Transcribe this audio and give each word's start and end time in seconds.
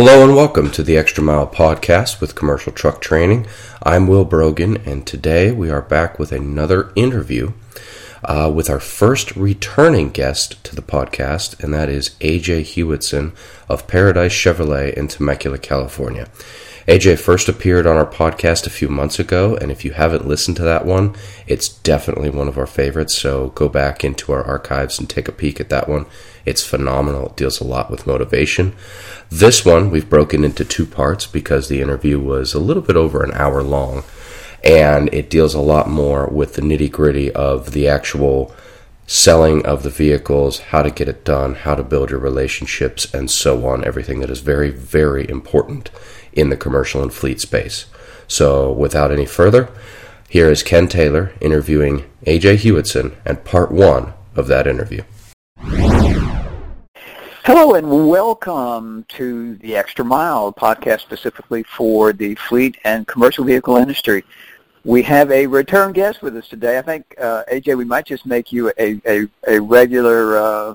Hello 0.00 0.22
and 0.22 0.36
welcome 0.36 0.70
to 0.70 0.84
the 0.84 0.96
Extra 0.96 1.24
Mile 1.24 1.48
podcast 1.48 2.20
with 2.20 2.36
Commercial 2.36 2.70
Truck 2.70 3.00
Training. 3.00 3.48
I'm 3.82 4.06
Will 4.06 4.24
Brogan, 4.24 4.76
and 4.86 5.04
today 5.04 5.50
we 5.50 5.70
are 5.70 5.82
back 5.82 6.20
with 6.20 6.30
another 6.30 6.92
interview 6.94 7.52
uh, 8.22 8.48
with 8.54 8.70
our 8.70 8.78
first 8.78 9.34
returning 9.34 10.10
guest 10.10 10.62
to 10.62 10.76
the 10.76 10.82
podcast, 10.82 11.60
and 11.60 11.74
that 11.74 11.88
is 11.88 12.10
AJ 12.20 12.62
Hewitson 12.62 13.32
of 13.68 13.88
Paradise 13.88 14.30
Chevrolet 14.30 14.94
in 14.94 15.08
Temecula, 15.08 15.58
California. 15.58 16.28
AJ 16.88 17.18
first 17.18 17.50
appeared 17.50 17.86
on 17.86 17.98
our 17.98 18.06
podcast 18.06 18.66
a 18.66 18.70
few 18.70 18.88
months 18.88 19.18
ago, 19.18 19.54
and 19.56 19.70
if 19.70 19.84
you 19.84 19.90
haven't 19.90 20.26
listened 20.26 20.56
to 20.56 20.62
that 20.62 20.86
one, 20.86 21.14
it's 21.46 21.68
definitely 21.68 22.30
one 22.30 22.48
of 22.48 22.56
our 22.56 22.66
favorites. 22.66 23.14
So 23.14 23.48
go 23.48 23.68
back 23.68 24.04
into 24.04 24.32
our 24.32 24.42
archives 24.42 24.98
and 24.98 25.06
take 25.06 25.28
a 25.28 25.32
peek 25.32 25.60
at 25.60 25.68
that 25.68 25.86
one. 25.86 26.06
It's 26.46 26.64
phenomenal. 26.64 27.26
It 27.26 27.36
deals 27.36 27.60
a 27.60 27.64
lot 27.64 27.90
with 27.90 28.06
motivation. 28.06 28.74
This 29.28 29.66
one 29.66 29.90
we've 29.90 30.08
broken 30.08 30.44
into 30.44 30.64
two 30.64 30.86
parts 30.86 31.26
because 31.26 31.68
the 31.68 31.82
interview 31.82 32.18
was 32.18 32.54
a 32.54 32.58
little 32.58 32.82
bit 32.82 32.96
over 32.96 33.22
an 33.22 33.34
hour 33.34 33.62
long, 33.62 34.02
and 34.64 35.12
it 35.12 35.28
deals 35.28 35.52
a 35.52 35.60
lot 35.60 35.90
more 35.90 36.26
with 36.26 36.54
the 36.54 36.62
nitty 36.62 36.90
gritty 36.90 37.30
of 37.32 37.72
the 37.72 37.86
actual 37.86 38.54
selling 39.06 39.64
of 39.66 39.82
the 39.82 39.90
vehicles, 39.90 40.58
how 40.58 40.82
to 40.82 40.90
get 40.90 41.08
it 41.08 41.22
done, 41.22 41.54
how 41.54 41.74
to 41.74 41.84
build 41.84 42.10
your 42.10 42.20
relationships, 42.20 43.12
and 43.12 43.30
so 43.30 43.66
on. 43.66 43.84
Everything 43.84 44.20
that 44.20 44.30
is 44.30 44.40
very, 44.40 44.70
very 44.70 45.28
important 45.28 45.90
in 46.38 46.50
the 46.50 46.56
commercial 46.56 47.02
and 47.02 47.12
fleet 47.12 47.40
space. 47.40 47.86
So, 48.28 48.70
without 48.70 49.10
any 49.10 49.26
further, 49.26 49.68
here 50.28 50.50
is 50.50 50.62
Ken 50.62 50.86
Taylor 50.86 51.32
interviewing 51.40 52.04
AJ 52.26 52.58
Hewitson 52.58 53.16
and 53.24 53.44
part 53.44 53.72
one 53.72 54.12
of 54.36 54.46
that 54.46 54.66
interview. 54.66 55.02
Hello 57.44 57.74
and 57.74 58.08
welcome 58.08 59.06
to 59.08 59.56
the 59.56 59.74
Extra 59.74 60.04
Mile 60.04 60.52
podcast 60.52 61.00
specifically 61.00 61.62
for 61.62 62.12
the 62.12 62.34
fleet 62.34 62.76
and 62.84 63.06
commercial 63.06 63.42
vehicle 63.42 63.76
industry. 63.76 64.22
We 64.84 65.02
have 65.04 65.30
a 65.30 65.46
return 65.46 65.92
guest 65.92 66.22
with 66.22 66.36
us 66.36 66.46
today. 66.46 66.78
I 66.78 66.82
think, 66.82 67.14
uh, 67.18 67.44
AJ, 67.50 67.76
we 67.78 67.84
might 67.84 68.04
just 68.04 68.26
make 68.26 68.52
you 68.52 68.70
a, 68.78 69.00
a, 69.06 69.26
a 69.46 69.60
regular 69.60 70.36
uh, 70.36 70.74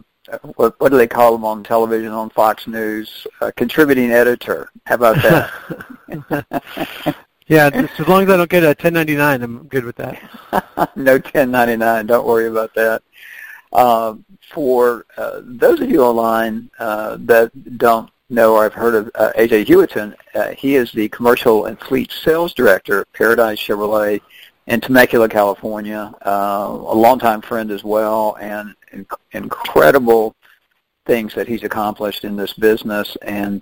what, 0.55 0.79
what 0.79 0.89
do 0.89 0.97
they 0.97 1.07
call 1.07 1.31
them 1.31 1.45
on 1.45 1.63
television 1.63 2.11
on 2.11 2.29
Fox 2.29 2.67
News? 2.67 3.27
A 3.41 3.52
contributing 3.52 4.11
editor. 4.11 4.71
How 4.85 4.95
about 4.95 5.16
that? 5.17 5.52
yeah, 7.47 7.69
just 7.69 7.99
as 7.99 8.07
long 8.07 8.23
as 8.23 8.29
I 8.29 8.38
don't 8.38 8.49
get 8.49 8.63
a 8.63 8.67
1099, 8.67 9.41
I'm 9.41 9.67
good 9.67 9.85
with 9.85 9.95
that. 9.97 10.21
no 10.95 11.13
1099. 11.13 12.07
Don't 12.07 12.27
worry 12.27 12.47
about 12.47 12.73
that. 12.75 13.03
Uh, 13.71 14.16
for 14.51 15.05
uh, 15.17 15.41
those 15.44 15.81
of 15.81 15.89
you 15.89 16.03
online 16.03 16.69
uh, 16.79 17.17
that 17.21 17.77
don't 17.77 18.09
know 18.29 18.55
or 18.55 18.63
have 18.63 18.73
heard 18.73 18.95
of 18.95 19.11
uh, 19.16 19.31
AJ 19.35 19.66
Hewitson, 19.66 20.16
uh, 20.35 20.51
he 20.51 20.75
is 20.75 20.91
the 20.91 21.09
commercial 21.09 21.66
and 21.66 21.79
fleet 21.79 22.11
sales 22.11 22.53
director 22.53 23.01
at 23.01 23.13
Paradise 23.13 23.59
Chevrolet 23.59 24.21
in 24.67 24.81
Temecula, 24.81 25.30
California. 25.30 26.14
Uh, 26.25 26.67
a 26.69 26.95
longtime 26.95 27.42
friend 27.42 27.72
as 27.72 27.83
well, 27.83 28.38
and 28.39 28.75
inc- 28.94 29.17
incredible 29.31 30.36
things 31.06 31.33
that 31.36 31.47
he's 31.47 31.64
accomplished 31.64 32.23
in 32.23 32.36
this 32.36 32.53
business. 32.53 33.17
And 33.22 33.61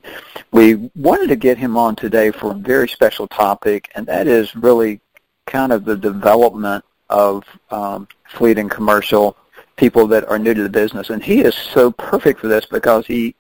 we 0.52 0.92
wanted 0.96 1.28
to 1.30 1.36
get 1.36 1.58
him 1.58 1.76
on 1.76 1.96
today 1.96 2.32
for 2.32 2.52
a 2.52 2.56
very 2.56 2.88
special 2.88 3.28
topic, 3.28 3.92
and 3.96 4.06
that 4.08 4.28
is 4.28 4.56
really 4.56 5.02
kind 5.48 5.72
of 5.72 5.86
the 5.86 5.98
development 5.98 6.86
of 7.10 7.44
um, 7.72 8.08
fleet 8.30 8.58
and 8.58 8.70
commercial 8.70 9.36
people 9.76 10.06
that 10.08 10.28
are 10.30 10.38
new 10.38 10.54
to 10.54 10.64
the 10.64 10.70
business. 10.70 11.10
And 11.10 11.24
he 11.24 11.42
is 11.42 11.56
so 11.56 11.92
perfect 11.92 12.40
for 12.40 12.48
this 12.48 12.66
because 12.66 13.08
he 13.08 13.36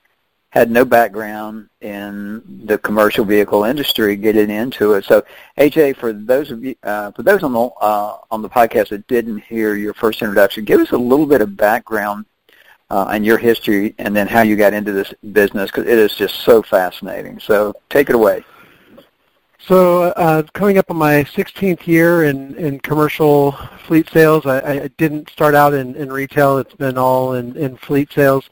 had 0.51 0.69
no 0.69 0.83
background 0.83 1.69
in 1.79 2.43
the 2.65 2.77
commercial 2.77 3.23
vehicle 3.23 3.63
industry 3.63 4.17
getting 4.17 4.49
into 4.49 4.93
it. 4.93 5.05
So, 5.05 5.23
AJ, 5.57 5.95
for 5.95 6.11
those 6.13 6.51
of 6.51 6.63
you, 6.63 6.75
uh, 6.83 7.11
for 7.11 7.23
those 7.23 7.41
on 7.41 7.53
the 7.53 7.59
uh, 7.59 8.17
on 8.29 8.41
the 8.41 8.49
podcast 8.49 8.89
that 8.89 9.07
didn't 9.07 9.39
hear 9.39 9.75
your 9.75 9.93
first 9.93 10.21
introduction, 10.21 10.65
give 10.65 10.81
us 10.81 10.91
a 10.91 10.97
little 10.97 11.25
bit 11.25 11.41
of 11.41 11.55
background 11.55 12.25
uh, 12.89 13.07
and 13.11 13.25
your 13.25 13.37
history, 13.37 13.95
and 13.97 14.13
then 14.13 14.27
how 14.27 14.41
you 14.41 14.57
got 14.57 14.73
into 14.73 14.91
this 14.91 15.13
business 15.31 15.71
because 15.71 15.87
it 15.87 15.97
is 15.97 16.13
just 16.13 16.35
so 16.41 16.61
fascinating. 16.61 17.39
So, 17.39 17.73
take 17.89 18.09
it 18.09 18.15
away. 18.15 18.43
So, 19.57 20.03
uh, 20.03 20.43
coming 20.53 20.79
up 20.79 20.89
on 20.89 20.97
my 20.97 21.23
16th 21.23 21.87
year 21.87 22.25
in, 22.25 22.55
in 22.55 22.79
commercial 22.79 23.53
fleet 23.85 24.09
sales, 24.09 24.45
I, 24.45 24.59
I 24.59 24.87
didn't 24.97 25.29
start 25.29 25.55
out 25.55 25.73
in, 25.73 25.95
in 25.95 26.11
retail. 26.11 26.57
It's 26.57 26.73
been 26.73 26.97
all 26.97 27.35
in, 27.35 27.55
in 27.55 27.77
fleet 27.77 28.11
sales, 28.11 28.49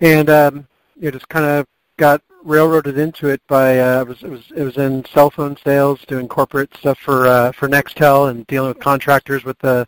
and 0.00 0.30
um, 0.30 0.68
you 0.98 1.10
just 1.10 1.28
kind 1.28 1.44
of 1.44 1.66
got 1.96 2.22
railroaded 2.44 2.98
into 2.98 3.28
it 3.28 3.40
by 3.48 3.78
uh, 3.78 4.00
it 4.00 4.08
was 4.08 4.22
it 4.22 4.30
was 4.30 4.52
it 4.56 4.62
was 4.62 4.76
in 4.76 5.04
cell 5.06 5.30
phone 5.30 5.56
sales, 5.64 6.00
doing 6.06 6.28
corporate 6.28 6.74
stuff 6.76 6.98
for 6.98 7.26
uh, 7.26 7.52
for 7.52 7.68
Nextel 7.68 8.30
and 8.30 8.46
dealing 8.46 8.68
with 8.68 8.78
contractors 8.78 9.44
with 9.44 9.58
the 9.58 9.86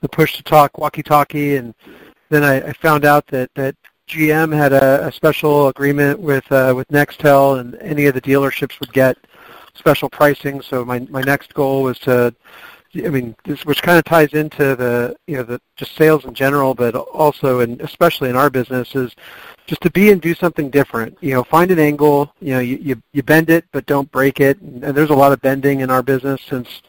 the 0.00 0.08
push 0.08 0.36
to 0.36 0.42
talk 0.42 0.78
walkie-talkie, 0.78 1.56
and 1.56 1.74
then 2.28 2.44
I, 2.44 2.68
I 2.68 2.72
found 2.72 3.04
out 3.04 3.26
that 3.28 3.50
that 3.54 3.74
GM 4.08 4.56
had 4.56 4.72
a, 4.72 5.08
a 5.08 5.12
special 5.12 5.68
agreement 5.68 6.18
with 6.18 6.50
uh, 6.52 6.72
with 6.74 6.88
Nextel, 6.88 7.60
and 7.60 7.74
any 7.76 8.06
of 8.06 8.14
the 8.14 8.20
dealerships 8.20 8.80
would 8.80 8.92
get 8.92 9.16
special 9.74 10.08
pricing. 10.08 10.60
So 10.60 10.84
my 10.84 11.00
my 11.10 11.22
next 11.22 11.54
goal 11.54 11.82
was 11.82 11.98
to 12.00 12.34
I 12.96 13.08
mean, 13.08 13.36
this, 13.44 13.66
which 13.66 13.82
kind 13.82 13.98
of 13.98 14.04
ties 14.04 14.32
into 14.32 14.74
the, 14.74 15.16
you 15.26 15.36
know, 15.36 15.42
the 15.42 15.60
just 15.76 15.94
sales 15.94 16.24
in 16.24 16.34
general, 16.34 16.74
but 16.74 16.94
also, 16.94 17.60
and 17.60 17.80
especially 17.82 18.30
in 18.30 18.36
our 18.36 18.50
business, 18.50 18.94
is 18.94 19.14
just 19.66 19.82
to 19.82 19.90
be 19.90 20.10
and 20.10 20.20
do 20.20 20.34
something 20.34 20.70
different. 20.70 21.16
You 21.20 21.34
know, 21.34 21.44
find 21.44 21.70
an 21.70 21.78
angle. 21.78 22.32
You 22.40 22.54
know, 22.54 22.60
you 22.60 22.76
you, 22.78 23.02
you 23.12 23.22
bend 23.22 23.50
it, 23.50 23.66
but 23.72 23.86
don't 23.86 24.10
break 24.10 24.40
it. 24.40 24.58
And, 24.60 24.82
there's 24.82 25.10
a 25.10 25.14
lot 25.14 25.32
of 25.32 25.40
bending 25.42 25.80
in 25.80 25.90
our 25.90 26.02
business 26.02 26.40
since 26.42 26.82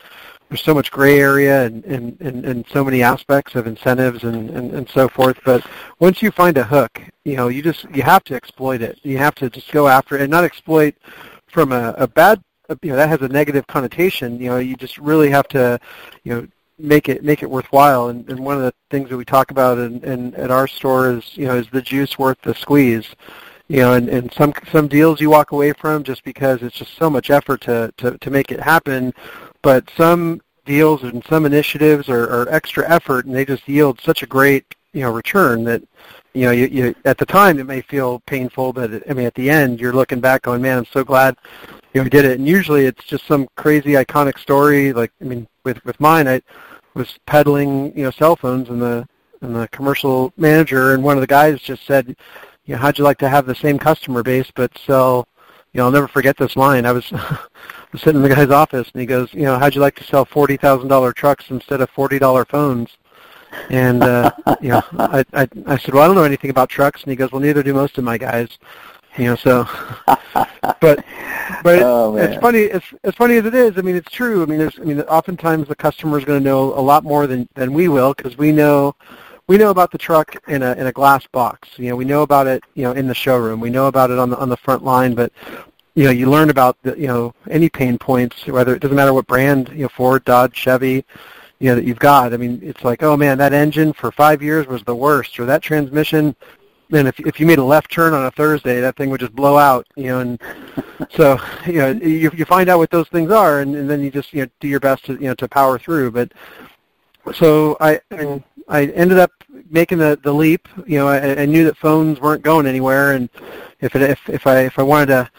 there's 0.47 0.63
so 0.63 0.73
much 0.73 0.89
gray 0.89 1.19
area 1.19 1.65
and, 1.65 1.85
and, 1.85 2.19
and, 2.21 2.45
and 2.45 2.65
so 2.71 2.83
many 2.83 3.03
aspects 3.03 3.53
of 3.55 3.67
incentives 3.67 4.23
and, 4.23 4.49
and, 4.49 4.73
and 4.73 4.89
so 4.89 5.07
forth. 5.07 5.37
But 5.45 5.65
once 5.99 6.21
you 6.21 6.31
find 6.31 6.57
a 6.57 6.63
hook, 6.63 7.01
you 7.23 7.35
know, 7.35 7.49
you 7.49 7.61
just 7.61 7.83
you 7.93 8.01
have 8.03 8.23
to 8.25 8.35
exploit 8.35 8.81
it. 8.81 8.99
You 9.03 9.17
have 9.17 9.35
to 9.35 9.49
just 9.49 9.71
go 9.71 9.87
after 9.87 10.15
it 10.15 10.21
and 10.21 10.31
not 10.31 10.43
exploit 10.43 10.95
from 11.47 11.71
a, 11.71 11.93
a 11.97 12.07
bad 12.07 12.41
Uh, 12.69 12.75
you 12.81 12.91
know 12.91 12.95
that 12.95 13.09
has 13.09 13.21
a 13.21 13.27
negative 13.27 13.65
connotation. 13.67 14.39
You 14.39 14.49
know, 14.51 14.57
you 14.57 14.75
just 14.75 14.97
really 14.97 15.29
have 15.29 15.47
to, 15.49 15.79
you 16.23 16.33
know, 16.33 16.47
make 16.77 17.09
it 17.09 17.23
make 17.23 17.43
it 17.43 17.49
worthwhile. 17.49 18.09
And, 18.09 18.29
and 18.29 18.39
one 18.39 18.57
of 18.57 18.63
the 18.63 18.73
things 18.91 19.09
that 19.09 19.17
we 19.17 19.25
talk 19.25 19.51
about 19.51 19.77
in, 19.77 20.03
in 20.03 20.35
at 20.35 20.51
our 20.51 20.67
store 20.67 21.11
is 21.11 21.35
you 21.35 21.47
know 21.47 21.55
is 21.55 21.67
the 21.71 21.81
juice 21.81 22.17
worth 22.19 22.41
the 22.41 22.53
squeeze. 22.55 23.07
You 23.67 23.77
know, 23.77 23.93
and, 23.93 24.09
and 24.09 24.33
some 24.33 24.53
some 24.71 24.87
deals 24.87 25.21
you 25.21 25.29
walk 25.29 25.51
away 25.51 25.73
from 25.73 26.03
just 26.03 26.23
because 26.23 26.63
it's 26.63 26.75
just 26.75 26.95
so 26.95 27.09
much 27.09 27.29
effort 27.29 27.61
to 27.61 27.93
to, 27.97 28.17
to 28.17 28.29
make 28.29 28.51
it 28.51 28.59
happen, 28.59 29.13
but 29.61 29.89
some 29.95 30.41
deals 30.65 31.01
and 31.03 31.23
some 31.25 31.47
initiatives 31.47 32.09
are, 32.09 32.29
are 32.29 32.47
extra 32.49 32.87
effort 32.87 33.25
and 33.25 33.33
they 33.33 33.43
just 33.43 33.67
yield 33.67 33.99
such 34.01 34.21
a 34.21 34.27
great 34.27 34.75
you 34.93 35.01
know 35.01 35.11
return 35.11 35.63
that 35.63 35.81
you 36.33 36.45
know 36.45 36.51
you, 36.51 36.67
you 36.67 36.95
at 37.05 37.17
the 37.17 37.25
time 37.25 37.57
it 37.57 37.65
may 37.65 37.81
feel 37.81 38.19
painful 38.27 38.71
but 38.71 38.91
it, 38.91 39.03
i 39.09 39.13
mean 39.13 39.25
at 39.25 39.33
the 39.33 39.49
end 39.49 39.79
you're 39.79 39.93
looking 39.93 40.19
back 40.19 40.43
going 40.43 40.61
man 40.61 40.77
i'm 40.77 40.85
so 40.85 41.03
glad 41.03 41.35
you 41.93 42.03
know, 42.03 42.09
did 42.09 42.25
it. 42.25 42.39
And 42.39 42.47
usually 42.47 42.85
it's 42.85 43.03
just 43.05 43.25
some 43.25 43.47
crazy 43.55 43.93
iconic 43.93 44.37
story. 44.39 44.93
Like, 44.93 45.11
I 45.21 45.25
mean, 45.25 45.47
with 45.63 45.83
with 45.85 45.99
mine, 45.99 46.27
I 46.27 46.41
was 46.93 47.17
peddling, 47.25 47.97
you 47.97 48.03
know, 48.03 48.11
cell 48.11 48.35
phones, 48.35 48.69
and 48.69 48.81
the 48.81 49.07
and 49.41 49.55
the 49.55 49.67
commercial 49.69 50.33
manager 50.37 50.93
and 50.93 51.03
one 51.03 51.17
of 51.17 51.21
the 51.21 51.27
guys 51.27 51.61
just 51.61 51.85
said, 51.85 52.15
you 52.65 52.75
know, 52.75 52.77
how'd 52.77 52.97
you 52.97 53.03
like 53.03 53.17
to 53.19 53.29
have 53.29 53.45
the 53.45 53.55
same 53.55 53.79
customer 53.79 54.21
base 54.23 54.51
but 54.53 54.77
sell? 54.77 55.27
You 55.73 55.79
know, 55.79 55.85
I'll 55.85 55.91
never 55.91 56.07
forget 56.07 56.35
this 56.35 56.55
line. 56.55 56.85
I 56.85 56.91
was, 56.91 57.11
was 57.91 58.01
sitting 58.01 58.17
in 58.17 58.21
the 58.21 58.35
guy's 58.35 58.49
office, 58.49 58.89
and 58.91 58.99
he 58.99 59.05
goes, 59.05 59.33
you 59.33 59.43
know, 59.43 59.57
how'd 59.57 59.75
you 59.75 59.81
like 59.81 59.95
to 59.95 60.03
sell 60.03 60.25
forty 60.25 60.57
thousand 60.57 60.87
dollar 60.87 61.13
trucks 61.13 61.49
instead 61.49 61.81
of 61.81 61.89
forty 61.91 62.19
dollar 62.19 62.45
phones? 62.45 62.97
And 63.69 64.03
uh, 64.03 64.31
you 64.61 64.69
know, 64.69 64.83
I, 64.97 65.25
I 65.33 65.47
I 65.65 65.77
said, 65.77 65.93
well, 65.93 66.03
I 66.03 66.07
don't 66.07 66.15
know 66.15 66.23
anything 66.23 66.49
about 66.49 66.69
trucks, 66.69 67.03
and 67.03 67.11
he 67.11 67.15
goes, 67.15 67.31
well, 67.31 67.41
neither 67.41 67.63
do 67.63 67.73
most 67.73 67.97
of 67.97 68.03
my 68.03 68.17
guys. 68.17 68.49
You 69.19 69.25
know, 69.25 69.35
so, 69.35 69.67
but 70.79 71.03
but 71.61 71.81
oh, 71.81 72.15
it's 72.15 72.39
funny. 72.39 72.59
It's 72.59 72.85
as 73.03 73.13
funny 73.15 73.35
as 73.35 73.45
it 73.45 73.53
is. 73.53 73.77
I 73.77 73.81
mean, 73.81 73.97
it's 73.97 74.09
true. 74.09 74.41
I 74.41 74.45
mean, 74.45 74.59
there's. 74.59 74.79
I 74.79 74.83
mean, 74.83 75.01
oftentimes 75.01 75.67
the 75.67 75.75
customer 75.75 76.17
is 76.17 76.23
going 76.23 76.39
to 76.39 76.43
know 76.43 76.73
a 76.73 76.79
lot 76.79 77.03
more 77.03 77.27
than 77.27 77.49
than 77.53 77.73
we 77.73 77.89
will 77.89 78.13
because 78.13 78.37
we 78.37 78.53
know 78.53 78.95
we 79.47 79.57
know 79.57 79.71
about 79.71 79.91
the 79.91 79.97
truck 79.97 80.35
in 80.47 80.63
a 80.63 80.71
in 80.75 80.87
a 80.87 80.93
glass 80.93 81.27
box. 81.27 81.67
You 81.75 81.89
know, 81.89 81.97
we 81.97 82.05
know 82.05 82.21
about 82.21 82.47
it. 82.47 82.63
You 82.75 82.83
know, 82.83 82.93
in 82.93 83.07
the 83.07 83.13
showroom. 83.13 83.59
We 83.59 83.69
know 83.69 83.87
about 83.87 84.09
it 84.09 84.19
on 84.19 84.29
the 84.29 84.37
on 84.37 84.47
the 84.47 84.55
front 84.55 84.85
line. 84.85 85.15
But 85.15 85.33
you 85.95 86.05
know, 86.05 86.11
you 86.11 86.29
learn 86.29 86.49
about 86.49 86.77
the 86.83 86.97
you 86.97 87.07
know 87.07 87.33
any 87.49 87.67
pain 87.67 87.97
points. 87.97 88.47
Whether 88.47 88.73
it 88.73 88.79
doesn't 88.79 88.95
matter 88.95 89.13
what 89.13 89.27
brand. 89.27 89.67
You 89.69 89.83
know, 89.83 89.89
Ford, 89.89 90.23
Dodge, 90.23 90.55
Chevy. 90.55 91.03
You 91.59 91.71
know 91.71 91.75
that 91.75 91.83
you've 91.83 91.99
got. 91.99 92.33
I 92.33 92.37
mean, 92.37 92.61
it's 92.63 92.85
like, 92.85 93.03
oh 93.03 93.17
man, 93.17 93.37
that 93.39 93.51
engine 93.51 93.91
for 93.91 94.13
five 94.13 94.41
years 94.41 94.65
was 94.65 94.81
the 94.83 94.95
worst, 94.95 95.37
or 95.41 95.45
that 95.47 95.61
transmission 95.61 96.37
man, 96.89 97.07
if 97.07 97.19
if 97.19 97.39
you 97.39 97.45
made 97.45 97.59
a 97.59 97.63
left 97.63 97.91
turn 97.91 98.13
on 98.13 98.25
a 98.25 98.31
Thursday, 98.31 98.81
that 98.81 98.95
thing 98.95 99.09
would 99.09 99.19
just 99.19 99.35
blow 99.35 99.57
out, 99.57 99.87
you 99.95 100.07
know. 100.07 100.19
And 100.19 100.41
so, 101.09 101.39
you 101.65 101.73
know, 101.73 101.91
you 101.91 102.31
you 102.35 102.45
find 102.45 102.69
out 102.69 102.79
what 102.79 102.89
those 102.89 103.07
things 103.09 103.31
are, 103.31 103.61
and, 103.61 103.75
and 103.75 103.89
then 103.89 104.01
you 104.01 104.11
just 104.11 104.33
you 104.33 104.43
know 104.43 104.49
do 104.59 104.67
your 104.67 104.79
best 104.79 105.05
to 105.05 105.13
you 105.13 105.27
know 105.27 105.35
to 105.35 105.47
power 105.47 105.79
through. 105.79 106.11
But 106.11 106.31
so 107.33 107.77
I 107.79 107.99
and 108.11 108.43
I 108.67 108.85
ended 108.87 109.19
up 109.19 109.31
making 109.69 109.99
the 109.99 110.19
the 110.23 110.33
leap. 110.33 110.67
You 110.85 110.99
know, 110.99 111.07
I, 111.07 111.41
I 111.41 111.45
knew 111.45 111.63
that 111.65 111.77
phones 111.77 112.19
weren't 112.19 112.43
going 112.43 112.65
anywhere, 112.65 113.13
and 113.13 113.29
if 113.81 113.95
it 113.95 114.01
if 114.01 114.29
if 114.29 114.47
I 114.47 114.61
if 114.61 114.79
I 114.79 114.83
wanted 114.83 115.07
to 115.07 115.29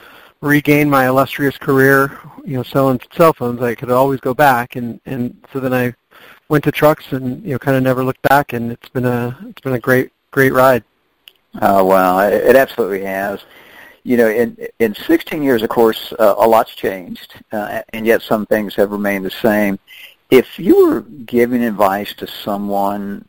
regain 0.41 0.89
my 0.89 1.07
illustrious 1.07 1.59
career, 1.59 2.19
you 2.45 2.57
know, 2.57 2.63
selling 2.63 3.01
cell 3.15 3.33
phones, 3.33 3.61
I 3.61 3.75
could 3.75 3.91
always 3.91 4.21
go 4.21 4.35
back, 4.35 4.77
and 4.77 5.01
and 5.07 5.37
so 5.53 5.61
then 5.61 5.75
I 5.75 5.95
went 6.49 6.65
to 6.65 6.73
trucks 6.73 7.13
and 7.13 7.43
you 7.45 7.53
know 7.53 7.59
kind 7.59 7.77
of 7.77 7.83
never 7.83 8.05
looked 8.05 8.23
back, 8.23 8.53
and 8.53 8.73
it's 8.73 8.89
been 8.89 9.07
a 9.07 9.37
it's 9.49 9.61
been 9.61 9.75
a 9.75 9.81
great 9.81 10.13
great 10.31 10.53
ride. 10.53 10.85
Oh 11.61 11.85
wow, 11.85 12.21
it 12.21 12.55
absolutely 12.57 13.03
has. 13.03 13.41
You 14.03 14.17
know, 14.17 14.29
in 14.29 14.57
in 14.79 14.95
16 14.95 15.43
years, 15.43 15.63
of 15.63 15.69
course, 15.69 16.13
uh, 16.19 16.35
a 16.39 16.47
lot's 16.47 16.75
changed, 16.75 17.35
uh, 17.53 17.83
and 17.93 18.07
yet 18.07 18.23
some 18.23 18.47
things 18.47 18.75
have 18.77 18.93
remained 18.93 19.25
the 19.25 19.31
same. 19.31 19.79
If 20.31 20.59
you 20.61 20.87
were 20.87 21.01
giving 21.01 21.65
advice 21.65 22.15
to 22.15 22.27
someone 22.27 23.27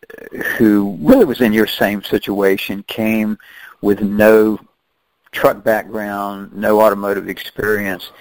who 0.58 0.98
really 1.02 1.26
was 1.26 1.42
in 1.42 1.52
your 1.52 1.66
same 1.66 2.04
situation, 2.04 2.84
came 2.84 3.40
with 3.82 4.02
no 4.02 4.60
truck 5.32 5.64
background, 5.64 6.54
no 6.54 6.80
automotive 6.80 7.28
experience, 7.28 8.12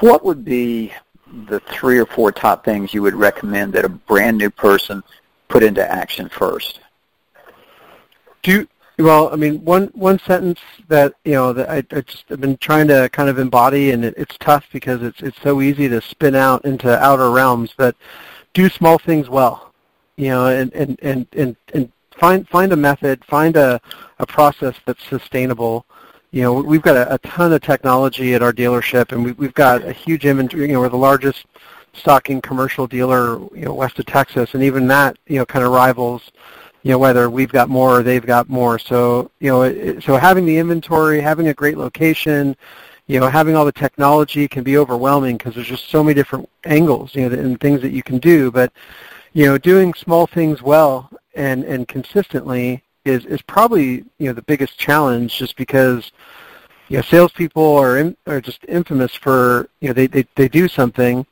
what 0.00 0.24
would 0.24 0.44
be 0.44 0.92
the 1.48 1.60
three 1.60 1.98
or 1.98 2.06
four 2.06 2.32
top 2.32 2.64
things 2.64 2.94
you 2.94 3.02
would 3.02 3.14
recommend 3.14 3.74
that 3.74 3.84
a 3.84 3.88
brand 3.88 4.38
new 4.38 4.50
person 4.50 5.02
put 5.48 5.62
into 5.62 5.88
action 5.88 6.28
first? 6.30 6.80
Do 8.42 8.66
well. 8.98 9.32
I 9.32 9.36
mean, 9.36 9.64
one 9.64 9.88
one 9.94 10.18
sentence 10.18 10.60
that 10.88 11.14
you 11.24 11.32
know 11.32 11.52
that 11.52 11.70
I, 11.70 11.76
I 11.96 12.00
just 12.00 12.28
have 12.28 12.40
been 12.40 12.56
trying 12.58 12.88
to 12.88 13.08
kind 13.10 13.28
of 13.28 13.38
embody, 13.38 13.90
and 13.90 14.04
it, 14.04 14.14
it's 14.16 14.36
tough 14.38 14.66
because 14.72 15.02
it's 15.02 15.22
it's 15.22 15.40
so 15.40 15.60
easy 15.60 15.88
to 15.88 16.00
spin 16.00 16.34
out 16.34 16.64
into 16.64 16.98
outer 16.98 17.30
realms. 17.30 17.72
But 17.76 17.96
do 18.54 18.68
small 18.68 18.98
things 18.98 19.28
well, 19.28 19.72
you 20.16 20.28
know, 20.28 20.46
and 20.46 20.72
and 20.74 20.98
and 21.02 21.26
and, 21.32 21.56
and 21.74 21.92
find 22.18 22.48
find 22.48 22.72
a 22.72 22.76
method, 22.76 23.24
find 23.24 23.56
a 23.56 23.80
a 24.18 24.26
process 24.26 24.74
that's 24.86 25.04
sustainable 25.04 25.86
you 26.36 26.42
know, 26.42 26.52
we've 26.52 26.82
got 26.82 26.96
a, 26.96 27.14
a 27.14 27.18
ton 27.18 27.52
of 27.54 27.62
technology 27.62 28.34
at 28.34 28.42
our 28.42 28.52
dealership, 28.52 29.10
and 29.12 29.24
we, 29.24 29.32
we've 29.32 29.54
got 29.54 29.82
a 29.82 29.92
huge 29.92 30.26
inventory. 30.26 30.66
You 30.66 30.74
know, 30.74 30.80
we're 30.80 30.90
the 30.90 30.96
largest 30.96 31.46
stocking 31.94 32.42
commercial 32.42 32.86
dealer, 32.86 33.38
you 33.54 33.64
know, 33.64 33.72
west 33.72 33.98
of 33.98 34.04
Texas, 34.04 34.52
and 34.52 34.62
even 34.62 34.86
that, 34.88 35.16
you 35.26 35.38
know, 35.38 35.46
kind 35.46 35.64
of 35.64 35.72
rivals, 35.72 36.32
you 36.86 36.92
know, 36.92 36.98
whether 36.98 37.28
we've 37.28 37.50
got 37.50 37.68
more 37.68 37.98
or 37.98 38.02
they've 38.04 38.24
got 38.24 38.48
more. 38.48 38.78
So, 38.78 39.32
you 39.40 39.50
know, 39.50 39.98
so 39.98 40.16
having 40.18 40.46
the 40.46 40.56
inventory, 40.56 41.20
having 41.20 41.48
a 41.48 41.54
great 41.54 41.76
location, 41.76 42.56
you 43.08 43.18
know, 43.18 43.26
having 43.26 43.56
all 43.56 43.64
the 43.64 43.72
technology 43.72 44.46
can 44.46 44.62
be 44.62 44.78
overwhelming 44.78 45.36
because 45.36 45.56
there's 45.56 45.66
just 45.66 45.90
so 45.90 46.04
many 46.04 46.14
different 46.14 46.48
angles, 46.62 47.12
you 47.16 47.28
know, 47.28 47.36
and 47.36 47.60
things 47.60 47.82
that 47.82 47.90
you 47.90 48.04
can 48.04 48.18
do. 48.18 48.52
But, 48.52 48.72
you 49.32 49.46
know, 49.46 49.58
doing 49.58 49.94
small 49.94 50.28
things 50.28 50.62
well 50.62 51.10
and 51.34 51.64
and 51.64 51.88
consistently 51.88 52.84
is 53.04 53.26
is 53.26 53.42
probably 53.42 54.04
you 54.18 54.28
know 54.28 54.32
the 54.32 54.42
biggest 54.42 54.78
challenge, 54.78 55.36
just 55.36 55.56
because 55.56 56.12
you 56.86 56.98
know 56.98 57.02
salespeople 57.02 57.76
are 57.76 57.98
in, 57.98 58.16
are 58.28 58.40
just 58.40 58.64
infamous 58.68 59.12
for 59.12 59.68
you 59.80 59.88
know 59.88 59.92
they, 59.92 60.06
they 60.06 60.24
they 60.36 60.48
do 60.48 60.68
something, 60.68 61.26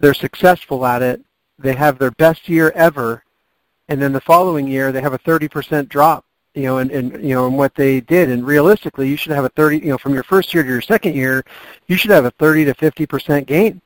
they're 0.00 0.14
successful 0.14 0.86
at 0.86 1.02
it, 1.02 1.20
they 1.58 1.74
have 1.74 1.98
their 1.98 2.12
best 2.12 2.48
year 2.48 2.72
ever, 2.74 3.22
and 3.88 4.00
then 4.00 4.12
the 4.12 4.20
following 4.20 4.66
year 4.66 4.92
they 4.92 5.00
have 5.00 5.14
a 5.14 5.18
30% 5.18 5.88
drop 5.88 6.24
you 6.54 6.64
know, 6.64 6.78
and, 6.78 6.90
and 6.90 7.12
you 7.22 7.34
know, 7.34 7.46
and 7.46 7.56
what 7.56 7.72
they 7.76 8.00
did. 8.00 8.30
And 8.30 8.44
realistically, 8.44 9.08
you 9.08 9.16
should 9.16 9.30
have 9.30 9.44
a 9.44 9.50
30, 9.50 9.78
you 9.78 9.90
know, 9.90 9.98
from 9.98 10.12
your 10.12 10.24
first 10.24 10.52
year 10.52 10.64
to 10.64 10.68
your 10.68 10.80
second 10.80 11.14
year, 11.14 11.44
you 11.86 11.96
should 11.96 12.10
have 12.10 12.24
a 12.24 12.32
30 12.32 12.64
to 12.64 12.74
50 12.74 13.06
percent 13.06 13.46
gain 13.46 13.80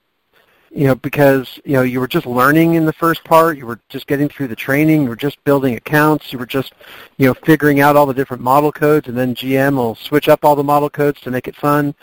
you 0.74 0.86
know, 0.86 0.94
because, 0.94 1.60
you 1.64 1.74
know, 1.74 1.82
you 1.82 2.00
were 2.00 2.08
just 2.08 2.26
learning 2.26 2.74
in 2.74 2.86
the 2.86 2.92
first 2.94 3.22
part, 3.24 3.58
you 3.58 3.66
were 3.66 3.78
just 3.90 4.06
getting 4.06 4.28
through 4.28 4.48
the 4.48 4.56
training, 4.56 5.02
you 5.02 5.08
were 5.08 5.16
just 5.16 5.42
building 5.44 5.74
accounts, 5.74 6.32
you 6.32 6.38
were 6.38 6.46
just, 6.46 6.72
you 7.18 7.26
know, 7.26 7.34
figuring 7.34 7.80
out 7.80 7.94
all 7.94 8.06
the 8.06 8.14
different 8.14 8.42
model 8.42 8.72
codes, 8.72 9.08
and 9.08 9.16
then 9.16 9.34
GM 9.34 9.76
will 9.76 9.94
switch 9.94 10.28
up 10.28 10.44
all 10.44 10.56
the 10.56 10.64
model 10.64 10.88
codes 10.88 11.20
to 11.20 11.30
make 11.30 11.46
it 11.46 11.54
fun, 11.56 11.94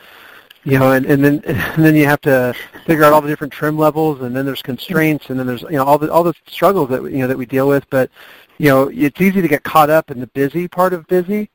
you 0.64 0.78
know, 0.78 0.92
and, 0.92 1.06
and 1.06 1.24
then 1.24 1.42
and 1.46 1.86
then 1.86 1.96
you 1.96 2.06
have 2.06 2.22
to 2.22 2.54
figure 2.86 3.04
out 3.04 3.14
all 3.14 3.22
the 3.22 3.30
different 3.30 3.54
trim 3.54 3.78
levels, 3.78 4.22
and 4.22 4.36
then 4.36 4.46
there's 4.46 4.62
constraints, 4.62 5.30
and 5.30 5.40
then 5.40 5.48
there's, 5.48 5.62
you 5.64 5.72
know, 5.72 5.84
all 5.84 5.98
the 5.98 6.12
all 6.12 6.24
the 6.24 6.34
struggles 6.48 6.90
that, 6.90 7.04
you 7.04 7.20
know, 7.20 7.28
that 7.28 7.38
we 7.38 7.46
deal 7.46 7.68
with, 7.68 7.90
but, 7.90 8.10
you 8.58 8.68
know, 8.68 8.90
it's 8.94 9.22
easy 9.22 9.42
to 9.42 9.48
get 9.48 9.64
caught 9.64 9.90
up 9.90 10.12
in 10.12 10.20
the 10.20 10.28
busy 10.28 10.68
part 10.68 10.94
of 10.94 11.08
busy, 11.08 11.50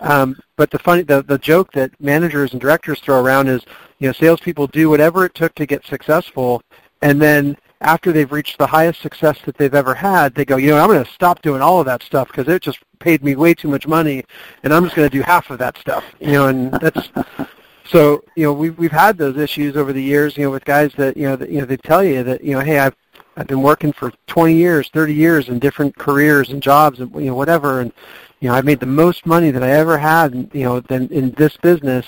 um, 0.00 0.36
but 0.56 0.70
the 0.70 0.78
funny, 0.78 1.02
the, 1.02 1.22
the 1.22 1.38
joke 1.38 1.72
that 1.72 1.90
managers 2.00 2.52
and 2.52 2.60
directors 2.60 3.00
throw 3.00 3.20
around 3.20 3.48
is, 3.48 3.62
you 3.98 4.08
know, 4.08 4.12
salespeople 4.12 4.66
do 4.68 4.90
whatever 4.90 5.24
it 5.24 5.34
took 5.34 5.54
to 5.56 5.66
get 5.66 5.84
successful, 5.86 6.62
and 7.02 7.20
then 7.20 7.56
after 7.80 8.10
they've 8.10 8.32
reached 8.32 8.58
the 8.58 8.66
highest 8.66 9.00
success 9.00 9.38
that 9.44 9.56
they've 9.56 9.74
ever 9.74 9.94
had, 9.94 10.34
they 10.34 10.44
go, 10.44 10.56
you 10.56 10.70
know, 10.70 10.78
I'm 10.78 10.88
going 10.88 11.04
to 11.04 11.10
stop 11.12 11.42
doing 11.42 11.62
all 11.62 11.78
of 11.78 11.86
that 11.86 12.02
stuff 12.02 12.26
because 12.26 12.48
it 12.48 12.60
just 12.60 12.80
paid 12.98 13.22
me 13.22 13.36
way 13.36 13.54
too 13.54 13.68
much 13.68 13.86
money, 13.86 14.24
and 14.64 14.74
I'm 14.74 14.82
just 14.82 14.96
going 14.96 15.08
to 15.08 15.16
do 15.16 15.22
half 15.22 15.50
of 15.50 15.58
that 15.58 15.78
stuff. 15.78 16.04
You 16.18 16.32
know, 16.32 16.48
and 16.48 16.72
that's 16.72 17.08
so. 17.88 18.22
You 18.36 18.44
know, 18.44 18.52
we've 18.52 18.78
we've 18.78 18.92
had 18.92 19.18
those 19.18 19.36
issues 19.36 19.76
over 19.76 19.92
the 19.92 20.02
years. 20.02 20.36
You 20.36 20.44
know, 20.44 20.50
with 20.50 20.64
guys 20.64 20.92
that 20.96 21.16
you 21.16 21.24
know 21.24 21.36
that 21.36 21.50
you 21.50 21.60
know 21.60 21.66
they 21.66 21.76
tell 21.76 22.04
you 22.04 22.22
that 22.24 22.42
you 22.42 22.52
know, 22.52 22.60
hey, 22.60 22.78
I've 22.78 22.96
I've 23.36 23.46
been 23.46 23.62
working 23.62 23.92
for 23.92 24.12
20 24.26 24.54
years, 24.54 24.90
30 24.92 25.14
years 25.14 25.48
in 25.48 25.58
different 25.58 25.96
careers 25.96 26.50
and 26.50 26.62
jobs 26.62 27.00
and 27.00 27.12
you 27.14 27.26
know 27.26 27.34
whatever, 27.34 27.80
and 27.80 27.92
you 28.40 28.48
know 28.48 28.54
I've 28.54 28.64
made 28.64 28.80
the 28.80 28.86
most 28.86 29.26
money 29.26 29.50
that 29.50 29.62
I 29.62 29.70
ever 29.70 29.98
had, 29.98 30.50
you 30.52 30.64
know, 30.64 30.80
than 30.80 31.08
in 31.08 31.32
this 31.32 31.56
business. 31.56 32.06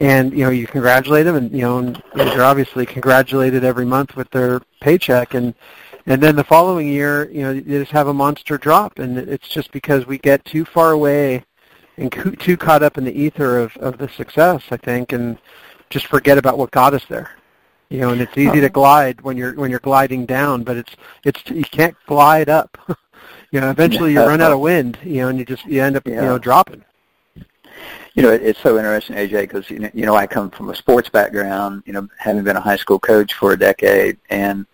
And 0.00 0.32
you 0.32 0.44
know 0.44 0.50
you 0.50 0.66
congratulate 0.66 1.26
them, 1.26 1.36
and 1.36 1.52
you 1.52 1.62
know 1.62 1.78
and 1.78 2.02
they're 2.14 2.42
obviously 2.42 2.86
congratulated 2.86 3.62
every 3.62 3.84
month 3.84 4.16
with 4.16 4.30
their 4.30 4.60
paycheck, 4.80 5.34
and 5.34 5.54
and 6.06 6.20
then 6.20 6.34
the 6.34 6.44
following 6.44 6.88
year, 6.88 7.30
you 7.30 7.42
know, 7.42 7.54
they 7.54 7.60
just 7.60 7.92
have 7.92 8.08
a 8.08 8.14
monster 8.14 8.58
drop, 8.58 8.98
and 8.98 9.16
it's 9.16 9.48
just 9.48 9.70
because 9.70 10.06
we 10.06 10.18
get 10.18 10.44
too 10.44 10.64
far 10.64 10.90
away 10.90 11.44
and 11.96 12.38
too 12.40 12.56
caught 12.56 12.82
up 12.82 12.98
in 12.98 13.04
the 13.04 13.12
ether 13.12 13.58
of 13.58 13.76
of 13.78 13.98
the 13.98 14.08
success, 14.08 14.62
I 14.70 14.76
think, 14.76 15.12
and 15.12 15.38
just 15.90 16.06
forget 16.06 16.38
about 16.38 16.58
what 16.58 16.70
got 16.70 16.94
us 16.94 17.04
there 17.08 17.30
you 17.92 17.98
know, 17.98 18.08
and 18.08 18.22
it's 18.22 18.38
easy 18.38 18.62
to 18.62 18.70
glide 18.70 19.20
when 19.20 19.36
you're 19.36 19.54
when 19.54 19.70
you're 19.70 19.78
gliding 19.78 20.24
down, 20.24 20.64
but 20.64 20.78
it's 20.78 20.96
it's 21.24 21.42
you 21.50 21.62
can't 21.62 21.94
glide 22.06 22.48
up. 22.48 22.78
you 23.50 23.60
know, 23.60 23.68
eventually 23.68 24.14
you 24.14 24.20
run 24.20 24.40
out 24.40 24.50
of 24.50 24.60
wind, 24.60 24.98
you 25.04 25.20
know, 25.20 25.28
and 25.28 25.38
you 25.38 25.44
just 25.44 25.66
you 25.66 25.82
end 25.82 25.96
up 25.96 26.06
yeah. 26.06 26.14
you 26.14 26.20
know 26.22 26.38
dropping. 26.38 26.82
You 28.14 28.22
know, 28.22 28.30
it's 28.30 28.60
so 28.60 28.78
interesting, 28.78 29.16
AJ, 29.16 29.42
because 29.42 29.68
you 29.68 29.78
know, 29.78 29.90
you 29.92 30.06
know 30.06 30.14
I 30.14 30.26
come 30.26 30.50
from 30.50 30.70
a 30.70 30.74
sports 30.74 31.10
background. 31.10 31.82
You 31.84 31.92
know, 31.92 32.08
having 32.16 32.42
been 32.44 32.56
a 32.56 32.62
high 32.62 32.76
school 32.76 32.98
coach 32.98 33.34
for 33.34 33.52
a 33.52 33.58
decade, 33.58 34.16
and 34.30 34.64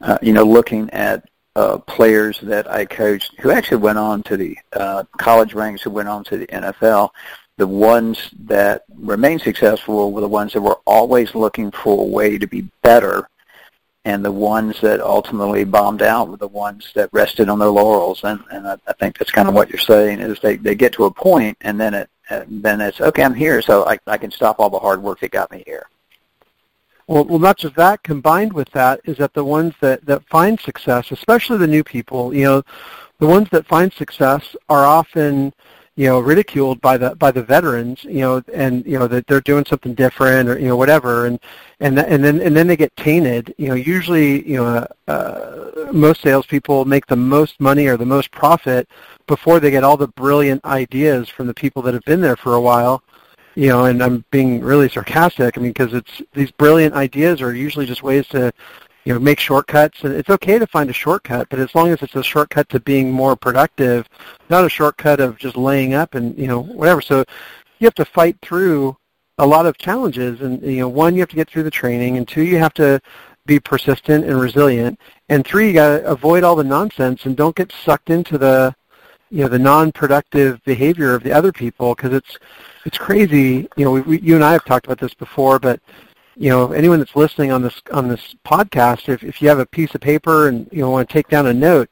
uh, 0.00 0.18
you 0.22 0.32
know, 0.32 0.44
looking 0.44 0.88
at 0.90 1.28
uh, 1.56 1.78
players 1.78 2.38
that 2.40 2.70
I 2.70 2.84
coached 2.84 3.34
who 3.40 3.50
actually 3.50 3.78
went 3.78 3.98
on 3.98 4.22
to 4.24 4.36
the 4.36 4.58
uh, 4.72 5.04
college 5.18 5.54
ranks, 5.54 5.82
who 5.82 5.90
went 5.90 6.08
on 6.08 6.24
to 6.24 6.38
the 6.38 6.46
NFL 6.48 7.10
the 7.56 7.66
ones 7.66 8.30
that 8.46 8.84
remained 8.96 9.42
successful 9.42 10.12
were 10.12 10.20
the 10.20 10.28
ones 10.28 10.52
that 10.52 10.60
were 10.60 10.80
always 10.86 11.34
looking 11.34 11.70
for 11.70 12.00
a 12.00 12.08
way 12.08 12.36
to 12.36 12.46
be 12.46 12.62
better, 12.82 13.28
and 14.04 14.24
the 14.24 14.32
ones 14.32 14.80
that 14.80 15.00
ultimately 15.00 15.64
bombed 15.64 16.02
out 16.02 16.28
were 16.28 16.36
the 16.36 16.48
ones 16.48 16.90
that 16.94 17.08
rested 17.12 17.48
on 17.48 17.58
their 17.58 17.68
laurels. 17.68 18.22
And, 18.24 18.42
and 18.50 18.66
I, 18.66 18.76
I 18.88 18.92
think 18.94 19.18
that's 19.18 19.30
kind 19.30 19.48
of 19.48 19.54
what 19.54 19.70
you're 19.70 19.78
saying 19.78 20.20
is 20.20 20.40
they, 20.40 20.56
they 20.56 20.74
get 20.74 20.92
to 20.94 21.04
a 21.04 21.10
point, 21.10 21.56
and 21.60 21.80
then 21.80 21.94
it 21.94 22.10
then 22.48 22.80
it's 22.80 23.02
okay. 23.02 23.22
I'm 23.22 23.34
here, 23.34 23.60
so 23.60 23.86
I, 23.86 23.98
I 24.06 24.16
can 24.16 24.30
stop 24.30 24.58
all 24.58 24.70
the 24.70 24.78
hard 24.78 25.02
work 25.02 25.20
that 25.20 25.30
got 25.30 25.50
me 25.50 25.62
here. 25.66 25.86
Well, 27.06 27.24
well, 27.24 27.38
not 27.38 27.58
just 27.58 27.74
that. 27.76 28.02
Combined 28.02 28.52
with 28.52 28.70
that 28.70 29.00
is 29.04 29.18
that 29.18 29.34
the 29.34 29.44
ones 29.44 29.74
that 29.80 30.04
that 30.06 30.26
find 30.28 30.58
success, 30.58 31.10
especially 31.10 31.58
the 31.58 31.66
new 31.66 31.84
people, 31.84 32.34
you 32.34 32.44
know, 32.44 32.62
the 33.18 33.26
ones 33.26 33.48
that 33.50 33.66
find 33.66 33.92
success 33.92 34.56
are 34.68 34.84
often 34.84 35.52
you 35.96 36.06
know 36.08 36.18
ridiculed 36.18 36.80
by 36.80 36.96
the 36.96 37.14
by 37.16 37.30
the 37.30 37.42
veterans 37.42 38.02
you 38.04 38.20
know 38.20 38.42
and 38.52 38.84
you 38.84 38.98
know 38.98 39.06
that 39.06 39.26
they're 39.26 39.40
doing 39.40 39.64
something 39.64 39.94
different 39.94 40.48
or 40.48 40.58
you 40.58 40.66
know 40.66 40.76
whatever 40.76 41.26
and 41.26 41.38
and 41.80 41.96
and 41.98 42.24
then 42.24 42.40
and 42.40 42.56
then 42.56 42.66
they 42.66 42.76
get 42.76 42.94
tainted 42.96 43.54
you 43.58 43.68
know 43.68 43.74
usually 43.74 44.46
you 44.48 44.56
know 44.56 44.86
uh, 45.06 45.70
most 45.92 46.20
salespeople 46.22 46.84
make 46.84 47.06
the 47.06 47.16
most 47.16 47.60
money 47.60 47.86
or 47.86 47.96
the 47.96 48.04
most 48.04 48.30
profit 48.32 48.88
before 49.28 49.60
they 49.60 49.70
get 49.70 49.84
all 49.84 49.96
the 49.96 50.08
brilliant 50.08 50.64
ideas 50.64 51.28
from 51.28 51.46
the 51.46 51.54
people 51.54 51.80
that 51.80 51.94
have 51.94 52.04
been 52.04 52.20
there 52.20 52.36
for 52.36 52.54
a 52.54 52.60
while 52.60 53.02
you 53.54 53.68
know 53.68 53.84
and 53.84 54.02
I'm 54.02 54.24
being 54.30 54.60
really 54.60 54.88
sarcastic 54.88 55.56
I 55.56 55.60
mean 55.60 55.72
because 55.72 55.94
it's 55.94 56.22
these 56.32 56.50
brilliant 56.50 56.94
ideas 56.94 57.40
are 57.40 57.54
usually 57.54 57.86
just 57.86 58.02
ways 58.02 58.26
to 58.28 58.52
you 59.04 59.12
know, 59.12 59.20
make 59.20 59.38
shortcuts. 59.38 60.02
And 60.02 60.14
it's 60.14 60.30
okay 60.30 60.58
to 60.58 60.66
find 60.66 60.88
a 60.90 60.94
shortcut, 60.94 61.48
but 61.50 61.58
as 61.58 61.74
long 61.74 61.90
as 61.90 62.02
it's 62.02 62.16
a 62.16 62.22
shortcut 62.22 62.68
to 62.70 62.80
being 62.80 63.10
more 63.10 63.36
productive, 63.36 64.08
not 64.48 64.64
a 64.64 64.68
shortcut 64.68 65.20
of 65.20 65.36
just 65.36 65.56
laying 65.56 65.94
up 65.94 66.14
and, 66.14 66.36
you 66.38 66.46
know, 66.46 66.60
whatever. 66.60 67.00
So 67.00 67.24
you 67.78 67.86
have 67.86 67.94
to 67.94 68.04
fight 68.04 68.36
through 68.40 68.96
a 69.38 69.46
lot 69.46 69.66
of 69.66 69.76
challenges. 69.78 70.40
And, 70.40 70.62
you 70.62 70.80
know, 70.80 70.88
one, 70.88 71.14
you 71.14 71.20
have 71.20 71.28
to 71.30 71.36
get 71.36 71.50
through 71.50 71.64
the 71.64 71.70
training, 71.70 72.16
and 72.16 72.26
two, 72.26 72.42
you 72.42 72.58
have 72.58 72.74
to 72.74 73.00
be 73.46 73.60
persistent 73.60 74.24
and 74.24 74.40
resilient. 74.40 74.98
And 75.28 75.46
three, 75.46 75.68
you 75.68 75.74
got 75.74 75.98
to 75.98 76.06
avoid 76.06 76.44
all 76.44 76.56
the 76.56 76.64
nonsense 76.64 77.26
and 77.26 77.36
don't 77.36 77.54
get 77.54 77.72
sucked 77.84 78.08
into 78.08 78.38
the, 78.38 78.74
you 79.30 79.42
know, 79.42 79.48
the 79.48 79.58
non-productive 79.58 80.64
behavior 80.64 81.14
of 81.14 81.22
the 81.22 81.32
other 81.32 81.52
people 81.52 81.94
because 81.94 82.14
it's, 82.14 82.38
it's 82.84 82.98
crazy. 82.98 83.68
You 83.76 83.84
know, 83.84 83.92
we, 83.92 84.00
we, 84.02 84.20
you 84.20 84.34
and 84.34 84.44
I 84.44 84.52
have 84.52 84.64
talked 84.64 84.86
about 84.86 84.98
this 84.98 85.14
before, 85.14 85.58
but 85.58 85.80
you 86.36 86.50
know, 86.50 86.72
anyone 86.72 86.98
that's 86.98 87.16
listening 87.16 87.52
on 87.52 87.62
this 87.62 87.80
on 87.92 88.08
this 88.08 88.34
podcast, 88.44 89.08
if 89.08 89.22
if 89.22 89.40
you 89.40 89.48
have 89.48 89.58
a 89.58 89.66
piece 89.66 89.94
of 89.94 90.00
paper 90.00 90.48
and 90.48 90.68
you 90.72 90.80
know, 90.80 90.90
want 90.90 91.08
to 91.08 91.12
take 91.12 91.28
down 91.28 91.46
a 91.46 91.54
note, 91.54 91.88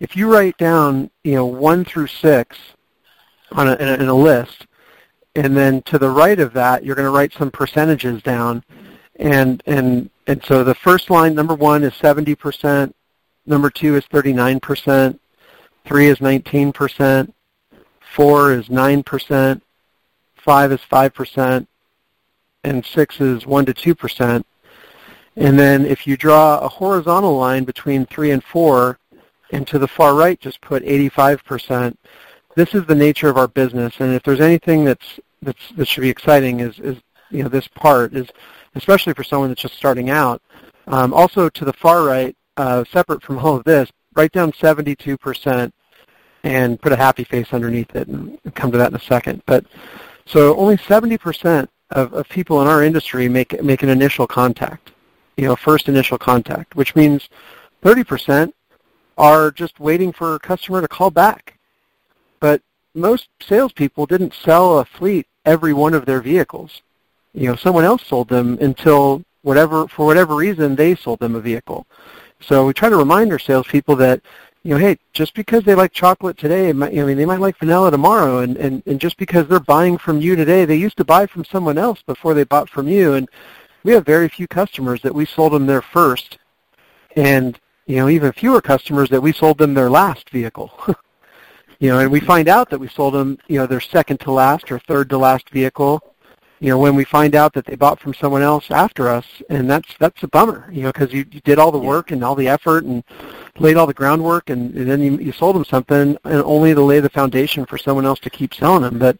if 0.00 0.16
you 0.16 0.32
write 0.32 0.56
down 0.58 1.10
you 1.24 1.34
know 1.34 1.46
one 1.46 1.84
through 1.84 2.06
six 2.06 2.58
on 3.52 3.68
a, 3.68 3.74
in, 3.76 3.88
a, 3.88 3.94
in 3.94 4.08
a 4.08 4.14
list, 4.14 4.66
and 5.38 5.56
then 5.56 5.82
to 5.82 5.98
the 5.98 6.10
right 6.10 6.40
of 6.40 6.52
that, 6.52 6.84
you're 6.84 6.96
going 6.96 7.06
to 7.06 7.12
write 7.12 7.32
some 7.32 7.50
percentages 7.50 8.22
down. 8.22 8.64
And, 9.16 9.62
and, 9.66 10.10
and 10.26 10.44
so 10.44 10.64
the 10.64 10.74
first 10.74 11.10
line, 11.10 11.34
number 11.34 11.54
one, 11.54 11.84
is 11.84 11.92
70%. 11.94 12.92
Number 13.46 13.70
two 13.70 13.96
is 13.96 14.04
39%. 14.06 15.18
Three 15.84 16.08
is 16.08 16.18
19%. 16.18 17.32
Four 18.14 18.52
is 18.52 18.68
9%. 18.68 19.60
Five 20.38 20.72
is 20.72 20.80
5%. 20.90 21.66
And 22.64 22.84
six 22.84 23.20
is 23.20 23.46
1 23.46 23.66
to 23.66 23.74
2%. 23.74 24.44
And 25.36 25.58
then 25.58 25.86
if 25.86 26.06
you 26.06 26.16
draw 26.16 26.58
a 26.58 26.68
horizontal 26.68 27.36
line 27.36 27.64
between 27.64 28.06
3 28.06 28.32
and 28.32 28.42
4, 28.42 28.98
and 29.52 29.66
to 29.68 29.78
the 29.78 29.88
far 29.88 30.14
right 30.14 30.38
just 30.40 30.60
put 30.60 30.82
85%, 30.82 31.96
this 32.56 32.74
is 32.74 32.84
the 32.86 32.94
nature 32.94 33.28
of 33.28 33.36
our 33.36 33.48
business. 33.48 34.00
And 34.00 34.14
if 34.14 34.22
there's 34.24 34.40
anything 34.40 34.84
that's, 34.84 35.20
that's 35.40 35.70
that 35.76 35.86
should 35.86 36.00
be 36.00 36.08
exciting 36.08 36.58
is, 36.60 36.80
is 36.80 36.96
you 37.30 37.44
know 37.44 37.48
this 37.48 37.68
part 37.68 38.14
is 38.14 38.28
especially 38.74 39.14
for 39.14 39.22
someone 39.24 39.50
that's 39.50 39.62
just 39.62 39.76
starting 39.76 40.10
out. 40.10 40.42
Um, 40.86 41.12
also 41.12 41.48
to 41.48 41.64
the 41.64 41.72
far 41.72 42.02
right, 42.04 42.36
uh, 42.56 42.84
separate 42.90 43.22
from 43.22 43.38
all 43.38 43.56
of 43.56 43.64
this, 43.64 43.90
write 44.14 44.32
down 44.32 44.52
72% 44.52 45.72
and 46.44 46.80
put 46.80 46.92
a 46.92 46.96
happy 46.96 47.24
face 47.24 47.52
underneath 47.52 47.94
it, 47.94 48.08
and 48.08 48.38
come 48.54 48.72
to 48.72 48.78
that 48.78 48.90
in 48.90 48.96
a 48.96 49.00
second. 49.00 49.42
But 49.46 49.66
so 50.28 50.54
only 50.56 50.76
70% 50.76 51.68
of, 51.90 52.12
of 52.12 52.28
people 52.28 52.60
in 52.60 52.68
our 52.68 52.84
industry 52.84 53.28
make 53.28 53.62
make 53.62 53.82
an 53.82 53.88
initial 53.88 54.26
contact, 54.26 54.90
you 55.38 55.48
know, 55.48 55.56
first 55.56 55.88
initial 55.88 56.18
contact, 56.18 56.76
which 56.76 56.94
means 56.94 57.30
30% 57.82 58.52
are 59.16 59.50
just 59.50 59.80
waiting 59.80 60.12
for 60.12 60.34
a 60.34 60.38
customer 60.38 60.82
to 60.82 60.88
call 60.88 61.10
back. 61.10 61.54
But 62.40 62.60
most 62.94 63.28
salespeople 63.40 64.04
didn't 64.04 64.34
sell 64.34 64.78
a 64.78 64.84
fleet 64.84 65.26
every 65.46 65.72
one 65.72 65.94
of 65.94 66.04
their 66.04 66.20
vehicles. 66.20 66.82
You 67.32 67.48
know, 67.48 67.56
someone 67.56 67.84
else 67.84 68.04
sold 68.04 68.28
them 68.28 68.58
until 68.60 69.22
whatever 69.42 69.88
for 69.88 70.04
whatever 70.04 70.34
reason 70.34 70.76
they 70.76 70.94
sold 70.94 71.20
them 71.20 71.36
a 71.36 71.40
vehicle. 71.40 71.86
So 72.40 72.66
we 72.66 72.74
try 72.74 72.90
to 72.90 72.96
remind 72.96 73.32
our 73.32 73.38
salespeople 73.38 73.96
that 73.96 74.20
you 74.68 74.74
know, 74.74 74.80
hey, 74.80 74.98
just 75.14 75.32
because 75.32 75.64
they 75.64 75.74
like 75.74 75.92
chocolate 75.92 76.36
today, 76.36 76.68
I 76.68 76.72
mean, 76.74 77.16
they 77.16 77.24
might 77.24 77.40
like 77.40 77.56
vanilla 77.56 77.90
tomorrow, 77.90 78.40
and, 78.40 78.58
and, 78.58 78.82
and 78.84 79.00
just 79.00 79.16
because 79.16 79.48
they're 79.48 79.60
buying 79.60 79.96
from 79.96 80.20
you 80.20 80.36
today, 80.36 80.66
they 80.66 80.76
used 80.76 80.98
to 80.98 81.06
buy 81.06 81.24
from 81.24 81.46
someone 81.46 81.78
else 81.78 82.02
before 82.02 82.34
they 82.34 82.44
bought 82.44 82.68
from 82.68 82.86
you, 82.86 83.14
and 83.14 83.30
we 83.82 83.92
have 83.92 84.04
very 84.04 84.28
few 84.28 84.46
customers 84.46 85.00
that 85.00 85.14
we 85.14 85.24
sold 85.24 85.54
them 85.54 85.64
their 85.64 85.80
first, 85.80 86.36
and 87.16 87.58
you 87.86 87.96
know, 87.96 88.10
even 88.10 88.30
fewer 88.30 88.60
customers 88.60 89.08
that 89.08 89.22
we 89.22 89.32
sold 89.32 89.56
them 89.56 89.72
their 89.72 89.88
last 89.88 90.28
vehicle. 90.28 90.70
you 91.78 91.88
know, 91.88 92.00
and 92.00 92.12
we 92.12 92.20
find 92.20 92.46
out 92.46 92.68
that 92.68 92.78
we 92.78 92.88
sold 92.88 93.14
them, 93.14 93.38
you 93.46 93.58
know, 93.58 93.66
their 93.66 93.80
second 93.80 94.20
to 94.20 94.32
last 94.32 94.70
or 94.70 94.78
third 94.80 95.08
to 95.08 95.16
last 95.16 95.48
vehicle, 95.48 96.14
you 96.60 96.68
know, 96.68 96.78
when 96.78 96.96
we 96.96 97.04
find 97.04 97.34
out 97.36 97.52
that 97.54 97.64
they 97.64 97.76
bought 97.76 98.00
from 98.00 98.14
someone 98.14 98.42
else 98.42 98.70
after 98.70 99.08
us, 99.08 99.24
and 99.48 99.70
that's 99.70 99.94
that's 99.98 100.22
a 100.24 100.28
bummer, 100.28 100.68
you 100.72 100.82
know, 100.82 100.92
because 100.92 101.12
you, 101.12 101.24
you 101.30 101.40
did 101.40 101.58
all 101.58 101.70
the 101.70 101.78
work 101.78 102.10
and 102.10 102.24
all 102.24 102.34
the 102.34 102.48
effort 102.48 102.84
and 102.84 103.04
laid 103.58 103.76
all 103.76 103.86
the 103.86 103.94
groundwork, 103.94 104.50
and, 104.50 104.74
and 104.74 104.90
then 104.90 105.00
you, 105.00 105.18
you 105.18 105.32
sold 105.32 105.54
them 105.54 105.64
something, 105.64 106.16
and 106.24 106.42
only 106.42 106.74
to 106.74 106.82
lay 106.82 106.98
the 107.00 107.10
foundation 107.10 107.64
for 107.64 107.78
someone 107.78 108.06
else 108.06 108.18
to 108.20 108.30
keep 108.30 108.54
selling 108.54 108.82
them. 108.82 108.98
But 108.98 109.18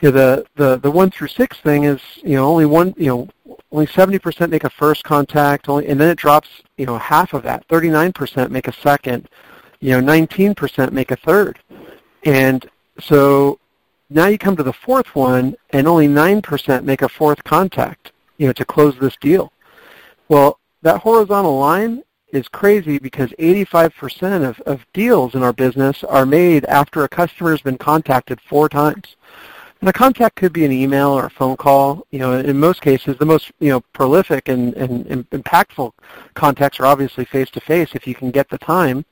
you 0.00 0.10
know, 0.10 0.12
the 0.12 0.46
the 0.56 0.76
the 0.78 0.90
one 0.90 1.10
through 1.10 1.28
six 1.28 1.58
thing 1.58 1.84
is, 1.84 2.00
you 2.22 2.36
know, 2.36 2.46
only 2.46 2.66
one, 2.66 2.94
you 2.96 3.08
know, 3.08 3.28
only 3.72 3.86
70% 3.86 4.48
make 4.48 4.64
a 4.64 4.70
first 4.70 5.04
contact, 5.04 5.68
only, 5.68 5.86
and 5.88 6.00
then 6.00 6.08
it 6.08 6.16
drops, 6.16 6.48
you 6.78 6.86
know, 6.86 6.96
half 6.96 7.34
of 7.34 7.42
that. 7.42 7.66
39% 7.68 8.50
make 8.50 8.68
a 8.68 8.72
second, 8.72 9.28
you 9.80 10.00
know, 10.00 10.12
19% 10.12 10.92
make 10.92 11.10
a 11.10 11.16
third, 11.16 11.58
and 12.24 12.66
so 12.98 13.58
now 14.08 14.26
you 14.26 14.38
come 14.38 14.56
to 14.56 14.62
the 14.62 14.72
fourth 14.72 15.14
one, 15.14 15.56
and 15.70 15.88
only 15.88 16.08
9% 16.08 16.84
make 16.84 17.02
a 17.02 17.08
fourth 17.08 17.42
contact, 17.44 18.12
you 18.38 18.46
know, 18.46 18.52
to 18.52 18.64
close 18.64 18.96
this 18.98 19.16
deal. 19.16 19.52
Well, 20.28 20.58
that 20.82 21.00
horizontal 21.00 21.58
line 21.58 22.02
is 22.32 22.48
crazy 22.48 22.98
because 22.98 23.30
85% 23.32 24.48
of, 24.48 24.60
of 24.60 24.86
deals 24.92 25.34
in 25.34 25.42
our 25.42 25.52
business 25.52 26.04
are 26.04 26.26
made 26.26 26.64
after 26.66 27.04
a 27.04 27.08
customer 27.08 27.50
has 27.50 27.62
been 27.62 27.78
contacted 27.78 28.40
four 28.40 28.68
times. 28.68 29.16
And 29.80 29.90
a 29.90 29.92
contact 29.92 30.36
could 30.36 30.52
be 30.52 30.64
an 30.64 30.72
email 30.72 31.10
or 31.10 31.26
a 31.26 31.30
phone 31.30 31.56
call. 31.56 32.06
You 32.10 32.18
know, 32.18 32.32
in 32.32 32.58
most 32.58 32.80
cases, 32.80 33.16
the 33.18 33.26
most 33.26 33.52
you 33.60 33.68
know 33.68 33.80
prolific 33.92 34.48
and, 34.48 34.74
and, 34.74 35.06
and 35.06 35.28
impactful 35.30 35.92
contacts 36.34 36.80
are 36.80 36.86
obviously 36.86 37.24
face 37.24 37.50
to 37.50 37.60
face 37.60 37.94
if 37.94 38.06
you 38.06 38.14
can 38.14 38.30
get 38.30 38.48
the 38.48 38.58
time. 38.58 39.04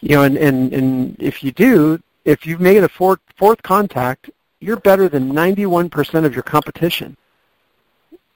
You 0.00 0.16
know, 0.16 0.22
and, 0.22 0.38
and, 0.38 0.72
and 0.72 1.16
if 1.18 1.44
you 1.44 1.52
do, 1.52 2.00
if 2.24 2.46
you've 2.46 2.60
made 2.60 2.82
a 2.82 2.88
fourth, 2.88 3.20
fourth 3.36 3.62
contact, 3.62 4.30
you're 4.60 4.76
better 4.76 5.08
than 5.08 5.32
91% 5.32 6.24
of 6.24 6.34
your 6.34 6.42
competition. 6.42 7.16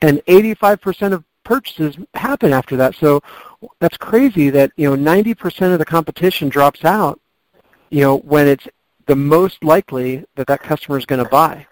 And 0.01 0.19
85% 0.27 1.13
of 1.13 1.25
purchases 1.45 1.97
happen 2.15 2.53
after 2.53 2.77
that. 2.77 2.95
So 2.97 3.23
that's 3.79 3.97
crazy 3.97 4.51
that, 4.51 4.73
you 4.77 4.95
know, 4.95 4.97
90% 4.97 5.73
of 5.73 5.79
the 5.79 5.85
competition 5.85 6.49
drops 6.49 6.85
out, 6.85 7.21
you 7.91 8.01
know, 8.01 8.19
when 8.19 8.49
it's 8.49 8.67
the 9.07 9.17
most 9.17 9.63
likely 9.63 10.25
that 10.37 10.47
that 10.47 10.63
customer 10.63 10.99
is 10.99 11.07
going 11.07 11.23
to 11.23 11.31
buy. 11.31 11.67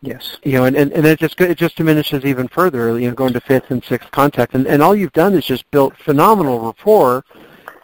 Yes. 0.00 0.38
You 0.42 0.52
know, 0.52 0.64
and, 0.64 0.74
and, 0.74 0.90
and 0.92 1.06
it 1.06 1.20
just 1.20 1.40
it 1.40 1.56
just 1.56 1.76
diminishes 1.76 2.24
even 2.24 2.48
further, 2.48 2.98
you 2.98 3.08
know, 3.08 3.14
going 3.14 3.32
to 3.34 3.40
fifth 3.40 3.70
and 3.70 3.84
sixth 3.84 4.10
contact. 4.10 4.54
And, 4.54 4.66
and 4.66 4.82
all 4.82 4.96
you've 4.96 5.12
done 5.12 5.34
is 5.34 5.46
just 5.46 5.70
built 5.70 5.96
phenomenal 5.96 6.58
rapport. 6.58 7.24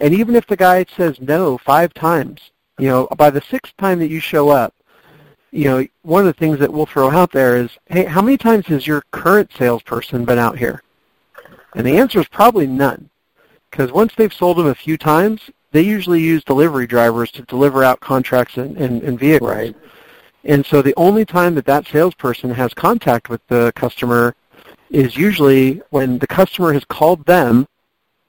And 0.00 0.12
even 0.12 0.34
if 0.34 0.46
the 0.46 0.56
guy 0.56 0.84
says 0.96 1.20
no 1.20 1.58
five 1.58 1.94
times, 1.94 2.50
you 2.78 2.88
know, 2.88 3.08
by 3.16 3.30
the 3.30 3.42
sixth 3.42 3.76
time 3.76 3.98
that 3.98 4.08
you 4.08 4.20
show 4.20 4.48
up, 4.48 4.74
you 5.50 5.64
know, 5.64 5.86
one 6.02 6.20
of 6.20 6.26
the 6.26 6.38
things 6.38 6.58
that 6.58 6.72
we'll 6.72 6.86
throw 6.86 7.10
out 7.10 7.32
there 7.32 7.56
is, 7.56 7.70
hey, 7.86 8.04
how 8.04 8.20
many 8.20 8.36
times 8.36 8.66
has 8.66 8.86
your 8.86 9.02
current 9.10 9.50
salesperson 9.56 10.24
been 10.24 10.38
out 10.38 10.58
here? 10.58 10.82
And 11.74 11.86
the 11.86 11.98
answer 11.98 12.20
is 12.20 12.28
probably 12.28 12.66
none. 12.66 13.08
Because 13.70 13.92
once 13.92 14.14
they've 14.14 14.32
sold 14.32 14.58
them 14.58 14.66
a 14.66 14.74
few 14.74 14.96
times, 14.96 15.50
they 15.72 15.82
usually 15.82 16.20
use 16.20 16.44
delivery 16.44 16.86
drivers 16.86 17.30
to 17.32 17.42
deliver 17.42 17.84
out 17.84 18.00
contracts 18.00 18.56
and, 18.56 18.76
and, 18.76 19.02
and 19.02 19.18
vehicles. 19.18 19.50
Right. 19.50 19.76
And 20.44 20.64
so 20.64 20.80
the 20.80 20.94
only 20.96 21.24
time 21.24 21.54
that 21.56 21.66
that 21.66 21.86
salesperson 21.86 22.50
has 22.50 22.72
contact 22.72 23.28
with 23.28 23.46
the 23.48 23.72
customer 23.74 24.34
is 24.90 25.16
usually 25.16 25.82
when 25.90 26.18
the 26.18 26.26
customer 26.26 26.72
has 26.72 26.84
called 26.86 27.24
them, 27.26 27.68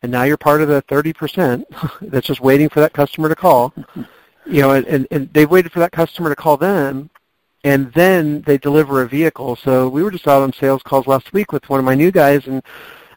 and 0.02 0.12
now 0.12 0.24
you're 0.24 0.38
part 0.38 0.62
of 0.62 0.68
the 0.68 0.82
30% 0.84 1.64
that's 2.02 2.28
just 2.28 2.42
waiting 2.42 2.68
for 2.68 2.82
that 2.82 2.94
customer 2.94 3.30
to 3.30 3.36
call 3.36 3.74
you 4.46 4.62
know, 4.62 4.72
and, 4.72 5.08
and 5.12 5.32
they've 5.34 5.50
waited 5.50 5.72
for 5.72 5.80
that 5.80 5.92
customer 5.92 6.30
to 6.30 6.36
call 6.36 6.58
them, 6.58 7.10
and 7.64 7.92
then 7.94 8.42
they 8.42 8.58
deliver 8.58 9.02
a 9.02 9.08
vehicle. 9.08 9.56
So 9.56 9.90
we 9.90 10.04
were 10.04 10.12
just 10.12 10.28
out 10.28 10.42
on 10.42 10.54
sales 10.54 10.82
calls 10.84 11.08
last 11.08 11.34
week 11.34 11.52
with 11.52 11.68
one 11.70 11.80
of 11.80 11.86
my 11.86 11.96
new 11.96 12.12
guys, 12.12 12.48
and 12.48 12.64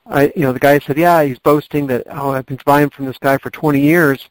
I, 0.06 0.32
you 0.34 0.42
know, 0.42 0.52
the 0.52 0.58
guy 0.58 0.78
said, 0.78 0.98
yeah, 0.98 1.22
he's 1.22 1.38
boasting 1.38 1.86
that, 1.88 2.06
oh, 2.10 2.30
I've 2.30 2.46
been 2.46 2.58
buying 2.64 2.90
from 2.90 3.06
this 3.06 3.18
guy 3.18 3.38
for 3.38 3.50
20 3.50 3.80
years, 3.80 4.28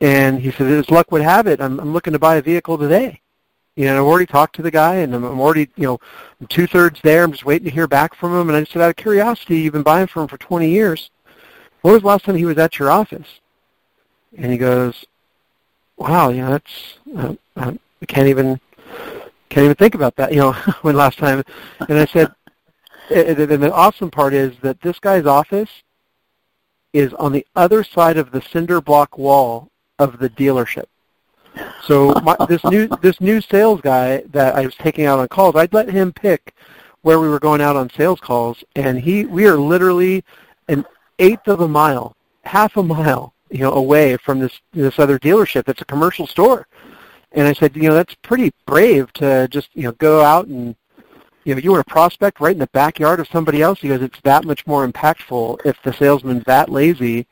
and 0.00 0.40
he 0.40 0.50
said, 0.50 0.66
as 0.66 0.90
luck 0.90 1.12
would 1.12 1.22
have 1.22 1.46
it, 1.46 1.60
I'm, 1.60 1.78
I'm 1.78 1.92
looking 1.92 2.14
to 2.14 2.18
buy 2.18 2.36
a 2.36 2.42
vehicle 2.42 2.78
today. 2.78 3.20
You 3.76 3.86
know, 3.86 3.98
I've 3.98 4.06
already 4.06 4.26
talked 4.26 4.56
to 4.56 4.62
the 4.62 4.70
guy, 4.70 4.96
and 4.96 5.14
I'm, 5.14 5.24
I'm 5.24 5.40
already, 5.40 5.68
you 5.76 5.84
know, 5.84 6.00
two 6.48 6.66
thirds 6.66 7.00
there. 7.02 7.22
I'm 7.22 7.32
just 7.32 7.44
waiting 7.44 7.66
to 7.66 7.70
hear 7.70 7.86
back 7.86 8.14
from 8.14 8.34
him. 8.34 8.48
And 8.48 8.56
I 8.56 8.64
said, 8.64 8.82
out 8.82 8.90
of 8.90 8.96
curiosity, 8.96 9.60
you've 9.60 9.72
been 9.72 9.82
buying 9.82 10.06
from 10.06 10.22
him 10.22 10.28
for 10.28 10.38
20 10.38 10.68
years. 10.68 11.10
When 11.82 11.94
was 11.94 12.02
the 12.02 12.08
last 12.08 12.24
time 12.24 12.36
he 12.36 12.44
was 12.44 12.58
at 12.58 12.78
your 12.78 12.90
office? 12.90 13.40
And 14.36 14.50
he 14.50 14.58
goes, 14.58 15.04
wow, 16.00 16.30
you 16.30 16.40
know, 16.42 16.50
that's 16.50 16.98
uh, 17.16 17.34
uh, 17.56 17.72
I 18.02 18.06
can't 18.06 18.26
even 18.26 18.58
can't 19.50 19.64
even 19.64 19.76
think 19.76 19.94
about 19.94 20.16
that. 20.16 20.32
You 20.32 20.40
know, 20.40 20.52
when 20.82 20.96
last 20.96 21.18
time, 21.18 21.44
and 21.88 21.98
I 21.98 22.06
said, 22.06 22.32
and 23.10 23.36
the 23.36 23.72
awesome 23.72 24.10
part 24.10 24.34
is 24.34 24.56
that 24.62 24.80
this 24.80 24.98
guy's 24.98 25.26
office 25.26 25.70
is 26.92 27.12
on 27.14 27.32
the 27.32 27.46
other 27.54 27.84
side 27.84 28.16
of 28.16 28.32
the 28.32 28.42
cinder 28.42 28.80
block 28.80 29.16
wall 29.16 29.68
of 29.98 30.18
the 30.18 30.30
dealership. 30.30 30.86
So 31.82 32.12
my, 32.22 32.36
this 32.48 32.64
new 32.64 32.88
this 33.02 33.20
new 33.20 33.40
sales 33.40 33.80
guy 33.80 34.22
that 34.30 34.56
I 34.56 34.64
was 34.64 34.74
taking 34.76 35.04
out 35.04 35.18
on 35.18 35.28
calls, 35.28 35.54
I'd 35.54 35.74
let 35.74 35.90
him 35.90 36.12
pick 36.12 36.54
where 37.02 37.20
we 37.20 37.28
were 37.28 37.40
going 37.40 37.60
out 37.60 37.76
on 37.76 37.90
sales 37.90 38.20
calls, 38.20 38.64
and 38.74 38.98
he 38.98 39.26
we 39.26 39.46
are 39.46 39.58
literally 39.58 40.24
an 40.68 40.86
eighth 41.18 41.48
of 41.48 41.60
a 41.60 41.68
mile, 41.68 42.16
half 42.44 42.76
a 42.76 42.82
mile 42.82 43.34
you 43.50 43.60
know, 43.60 43.72
away 43.72 44.16
from 44.16 44.38
this 44.38 44.60
this 44.72 44.98
other 44.98 45.18
dealership 45.18 45.64
that's 45.64 45.82
a 45.82 45.86
commercial 45.86 46.26
store. 46.26 46.66
And 47.32 47.46
I 47.46 47.52
said, 47.52 47.76
you 47.76 47.88
know, 47.88 47.94
that's 47.94 48.14
pretty 48.16 48.52
brave 48.66 49.12
to 49.14 49.46
just, 49.48 49.68
you 49.74 49.84
know, 49.84 49.92
go 49.92 50.20
out 50.20 50.46
and, 50.48 50.74
you 51.44 51.54
know, 51.54 51.60
you 51.60 51.70
want 51.70 51.86
to 51.86 51.92
prospect 51.92 52.40
right 52.40 52.52
in 52.52 52.58
the 52.58 52.66
backyard 52.68 53.20
of 53.20 53.28
somebody 53.28 53.62
else 53.62 53.80
because 53.80 54.02
it's 54.02 54.20
that 54.22 54.44
much 54.44 54.66
more 54.66 54.86
impactful 54.86 55.60
if 55.64 55.80
the 55.82 55.92
salesman's 55.92 56.44
that 56.44 56.68
lazy 56.68 57.26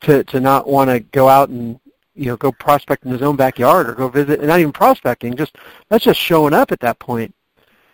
to 0.00 0.24
to 0.24 0.40
not 0.40 0.66
want 0.66 0.90
to 0.90 1.00
go 1.00 1.28
out 1.28 1.48
and 1.48 1.78
you 2.14 2.26
know 2.26 2.36
go 2.36 2.52
prospect 2.52 3.04
in 3.04 3.12
his 3.12 3.22
own 3.22 3.36
backyard 3.36 3.88
or 3.88 3.94
go 3.94 4.08
visit 4.08 4.40
and 4.40 4.48
not 4.48 4.60
even 4.60 4.72
prospecting 4.72 5.36
just 5.36 5.56
that's 5.88 6.04
just 6.04 6.20
showing 6.20 6.54
up 6.54 6.72
at 6.72 6.80
that 6.80 6.98
point. 6.98 7.34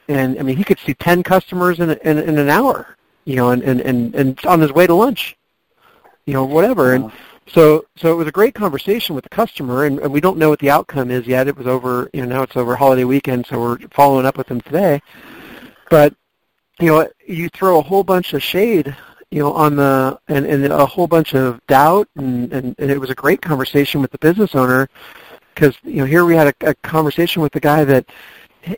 point 0.09 0.19
and 0.19 0.39
i 0.39 0.43
mean 0.43 0.57
he 0.57 0.65
could 0.65 0.79
see 0.79 0.95
10 0.95 1.23
customers 1.23 1.81
in 1.81 1.91
in, 1.91 2.19
in 2.19 2.39
an 2.39 2.49
hour 2.49 2.97
you 3.25 3.37
know 3.37 3.51
and, 3.51 3.63
and 3.63 3.81
and 3.81 4.15
and 4.15 4.45
on 4.47 4.61
his 4.61 4.73
way 4.73 4.87
to 4.87 4.95
lunch 4.95 5.37
you 6.27 6.33
know 6.33 6.45
whatever 6.45 6.95
and 6.95 7.11
So, 7.47 7.85
so 7.97 8.11
it 8.11 8.17
was 8.17 8.27
a 8.27 8.33
great 8.33 8.55
conversation 8.55 9.15
with 9.15 9.25
the 9.25 9.31
customer, 9.31 9.85
and, 9.85 9.99
and 10.01 10.13
we 10.13 10.21
don't 10.21 10.39
know 10.39 10.49
what 10.49 10.61
the 10.61 10.71
outcome 10.71 11.11
is 11.11 11.27
yet. 11.27 11.47
It 11.47 11.57
was 11.57 11.67
over, 11.67 12.09
you 12.13 12.23
know, 12.23 12.37
now 12.37 12.43
it's 12.43 12.57
over 12.57 12.75
holiday 12.75 13.05
weekend, 13.05 13.47
so 13.47 13.61
we're 13.61 13.79
following 13.93 14.25
up 14.25 14.39
with 14.39 14.47
them 14.47 14.61
today. 14.63 15.03
But, 15.91 16.15
you 16.81 16.87
know, 16.87 17.09
you 17.27 17.51
throw 17.51 17.79
a 17.79 17.83
whole 17.83 18.03
bunch 18.03 18.33
of 18.33 18.43
shade, 18.43 18.97
you 19.31 19.41
know, 19.41 19.53
on 19.53 19.77
the, 19.77 20.19
and, 20.29 20.47
and 20.47 20.65
a 20.65 20.87
whole 20.87 21.07
bunch 21.07 21.35
of 21.35 21.65
doubt, 21.67 22.09
and, 22.17 22.51
and, 22.53 22.75
and 22.79 22.91
it 22.91 22.99
was 22.99 23.11
a 23.11 23.15
great 23.15 23.43
conversation 23.43 24.01
with 24.01 24.11
the 24.11 24.19
business 24.19 24.55
owner, 24.55 24.89
because, 25.55 25.77
you 25.85 25.97
know, 25.97 26.07
here 26.07 26.25
we 26.25 26.35
had 26.35 26.49
a, 26.49 26.71
a 26.71 26.75
conversation 26.77 27.43
with 27.43 27.53
the 27.53 27.61
guy 27.61 27.85
that 27.85 28.07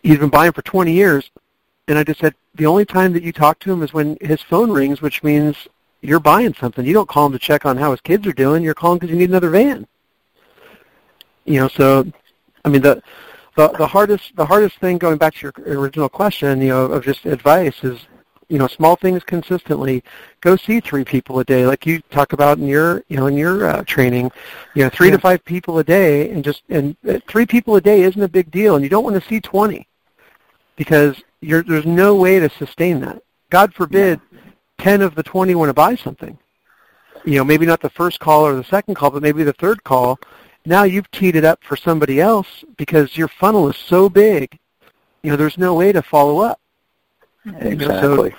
he's 0.02 0.18
been 0.18 0.28
buying 0.28 0.52
for 0.52 0.62
20 0.62 0.92
years, 0.92 1.30
and 1.86 1.96
I 1.96 2.02
just 2.02 2.20
said, 2.20 2.34
the 2.56 2.66
only 2.66 2.84
time 2.84 3.12
that 3.12 3.22
you 3.22 3.32
talk 3.32 3.60
to 3.60 3.72
him 3.72 3.82
is 3.82 3.92
when 3.92 4.18
his 4.20 4.42
phone 4.42 4.72
rings, 4.72 5.00
which 5.00 5.22
means 5.22 5.68
you're 6.00 6.20
buying 6.20 6.54
something. 6.54 6.84
You 6.84 6.94
don't 6.94 7.08
call 7.08 7.26
him 7.26 7.32
to 7.32 7.38
check 7.38 7.66
on 7.66 7.76
how 7.76 7.90
his 7.90 8.00
kids 8.00 8.26
are 8.26 8.32
doing. 8.32 8.62
You're 8.62 8.74
calling 8.74 8.98
because 8.98 9.10
you 9.10 9.16
need 9.16 9.30
another 9.30 9.50
van. 9.50 9.86
You 11.44 11.60
know, 11.60 11.68
so 11.68 12.10
I 12.64 12.68
mean 12.68 12.82
the 12.82 13.02
the 13.56 13.68
the 13.68 13.86
hardest 13.86 14.36
the 14.36 14.46
hardest 14.46 14.78
thing 14.78 14.98
going 14.98 15.18
back 15.18 15.34
to 15.34 15.40
your 15.42 15.78
original 15.78 16.08
question, 16.08 16.60
you 16.60 16.68
know, 16.68 16.86
of 16.86 17.04
just 17.04 17.24
advice 17.24 17.82
is 17.82 18.06
you 18.48 18.58
know 18.58 18.66
small 18.66 18.96
things 18.96 19.22
consistently. 19.24 20.02
Go 20.40 20.56
see 20.56 20.80
three 20.80 21.04
people 21.04 21.38
a 21.40 21.44
day, 21.44 21.66
like 21.66 21.86
you 21.86 22.00
talk 22.10 22.32
about 22.32 22.58
in 22.58 22.66
your 22.66 23.02
you 23.08 23.16
know 23.16 23.26
in 23.26 23.36
your 23.36 23.68
uh, 23.68 23.84
training. 23.84 24.30
You 24.74 24.84
know, 24.84 24.90
three 24.90 25.08
yeah. 25.08 25.16
to 25.16 25.20
five 25.20 25.44
people 25.44 25.78
a 25.78 25.84
day, 25.84 26.30
and 26.30 26.44
just 26.44 26.62
and 26.68 26.96
uh, 27.08 27.18
three 27.28 27.46
people 27.46 27.76
a 27.76 27.80
day 27.80 28.02
isn't 28.02 28.22
a 28.22 28.28
big 28.28 28.50
deal, 28.50 28.76
and 28.76 28.84
you 28.84 28.90
don't 28.90 29.04
want 29.04 29.20
to 29.20 29.28
see 29.28 29.40
twenty 29.40 29.88
because 30.76 31.16
you're, 31.40 31.62
there's 31.62 31.86
no 31.86 32.14
way 32.14 32.38
to 32.38 32.50
sustain 32.50 33.00
that. 33.00 33.22
God 33.50 33.72
forbid 33.74 34.20
10 34.86 35.02
of 35.02 35.16
the 35.16 35.22
20 35.24 35.56
want 35.56 35.68
to 35.68 35.74
buy 35.74 35.96
something. 35.96 36.38
You 37.24 37.38
know, 37.38 37.44
maybe 37.44 37.66
not 37.66 37.80
the 37.80 37.90
first 37.90 38.20
call 38.20 38.46
or 38.46 38.54
the 38.54 38.62
second 38.62 38.94
call, 38.94 39.10
but 39.10 39.20
maybe 39.20 39.42
the 39.42 39.52
third 39.54 39.82
call. 39.82 40.16
Now 40.64 40.84
you've 40.84 41.10
teed 41.10 41.34
it 41.34 41.44
up 41.44 41.58
for 41.64 41.76
somebody 41.76 42.20
else 42.20 42.46
because 42.76 43.16
your 43.16 43.26
funnel 43.26 43.68
is 43.68 43.76
so 43.76 44.08
big, 44.08 44.56
you 45.24 45.30
know, 45.30 45.36
there's 45.36 45.58
no 45.58 45.74
way 45.74 45.90
to 45.90 46.02
follow 46.02 46.38
up. 46.38 46.60
Exactly. 47.58 48.30
So, 48.30 48.36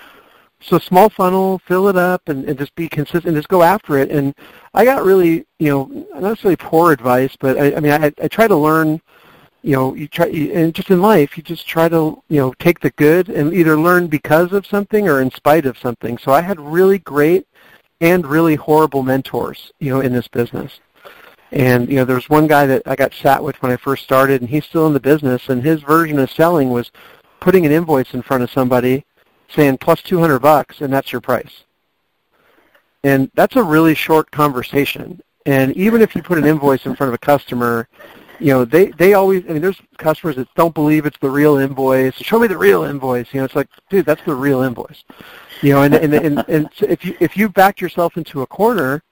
so 0.60 0.78
small 0.78 1.10
funnel, 1.10 1.60
fill 1.66 1.86
it 1.88 1.96
up, 1.96 2.30
and, 2.30 2.48
and 2.48 2.58
just 2.58 2.74
be 2.74 2.88
consistent, 2.88 3.36
just 3.36 3.48
go 3.48 3.62
after 3.62 3.98
it. 3.98 4.10
And 4.10 4.34
I 4.72 4.86
got 4.86 5.04
really, 5.04 5.44
you 5.58 5.68
know, 5.68 6.06
not 6.14 6.22
necessarily 6.22 6.56
poor 6.56 6.92
advice, 6.92 7.36
but 7.38 7.58
I, 7.58 7.76
I 7.76 7.80
mean, 7.80 7.92
I, 7.92 8.10
I 8.22 8.28
try 8.28 8.48
to 8.48 8.56
learn– 8.56 9.02
you 9.62 9.72
know, 9.72 9.94
you 9.94 10.08
try, 10.08 10.26
and 10.26 10.74
just 10.74 10.90
in 10.90 11.02
life, 11.02 11.36
you 11.36 11.42
just 11.42 11.66
try 11.66 11.88
to, 11.88 12.22
you 12.28 12.40
know, 12.40 12.52
take 12.54 12.80
the 12.80 12.90
good 12.90 13.28
and 13.28 13.52
either 13.52 13.78
learn 13.78 14.06
because 14.06 14.52
of 14.52 14.66
something 14.66 15.08
or 15.08 15.20
in 15.20 15.30
spite 15.30 15.66
of 15.66 15.78
something. 15.78 16.16
So 16.18 16.32
I 16.32 16.40
had 16.40 16.60
really 16.60 16.98
great 17.00 17.46
and 18.00 18.24
really 18.24 18.54
horrible 18.54 19.02
mentors, 19.02 19.72
you 19.80 19.90
know, 19.92 20.00
in 20.00 20.12
this 20.12 20.28
business. 20.28 20.80
And, 21.50 21.88
you 21.88 21.96
know, 21.96 22.04
there's 22.04 22.28
one 22.28 22.46
guy 22.46 22.66
that 22.66 22.82
I 22.86 22.94
got 22.94 23.14
sat 23.14 23.42
with 23.42 23.60
when 23.62 23.72
I 23.72 23.76
first 23.76 24.04
started, 24.04 24.42
and 24.42 24.50
he's 24.50 24.64
still 24.64 24.86
in 24.86 24.92
the 24.92 25.00
business, 25.00 25.48
and 25.48 25.62
his 25.62 25.82
version 25.82 26.18
of 26.18 26.30
selling 26.30 26.70
was 26.70 26.92
putting 27.40 27.66
an 27.66 27.72
invoice 27.72 28.14
in 28.14 28.22
front 28.22 28.42
of 28.42 28.50
somebody 28.50 29.04
saying 29.48 29.78
plus 29.78 30.02
200 30.02 30.38
bucks, 30.40 30.82
and 30.82 30.92
that's 30.92 31.10
your 31.10 31.20
price. 31.20 31.64
And 33.02 33.30
that's 33.34 33.56
a 33.56 33.62
really 33.62 33.94
short 33.94 34.30
conversation. 34.30 35.20
And 35.46 35.74
even 35.76 36.02
if 36.02 36.14
you 36.14 36.22
put 36.22 36.38
an 36.38 36.44
invoice 36.44 36.84
in 36.84 36.94
front 36.94 37.08
of 37.08 37.14
a 37.14 37.18
customer 37.18 37.88
you 38.38 38.52
know, 38.52 38.64
they 38.64 38.86
they 38.92 39.14
always. 39.14 39.44
I 39.48 39.52
mean, 39.52 39.62
there's 39.62 39.80
customers 39.96 40.36
that 40.36 40.52
don't 40.54 40.74
believe 40.74 41.06
it's 41.06 41.18
the 41.18 41.30
real 41.30 41.56
invoice. 41.56 42.14
Show 42.14 42.38
me 42.38 42.46
the 42.46 42.58
real 42.58 42.84
invoice. 42.84 43.32
You 43.32 43.40
know, 43.40 43.44
it's 43.44 43.56
like, 43.56 43.68
dude, 43.90 44.06
that's 44.06 44.22
the 44.24 44.34
real 44.34 44.62
invoice. 44.62 45.04
You 45.62 45.74
know, 45.74 45.82
and 45.82 45.94
and 45.94 46.14
and, 46.14 46.44
and 46.48 46.68
if 46.80 47.04
you 47.04 47.16
if 47.20 47.36
you 47.36 47.48
back 47.48 47.80
yourself 47.80 48.16
into 48.16 48.42
a 48.42 48.46
corner, 48.46 49.02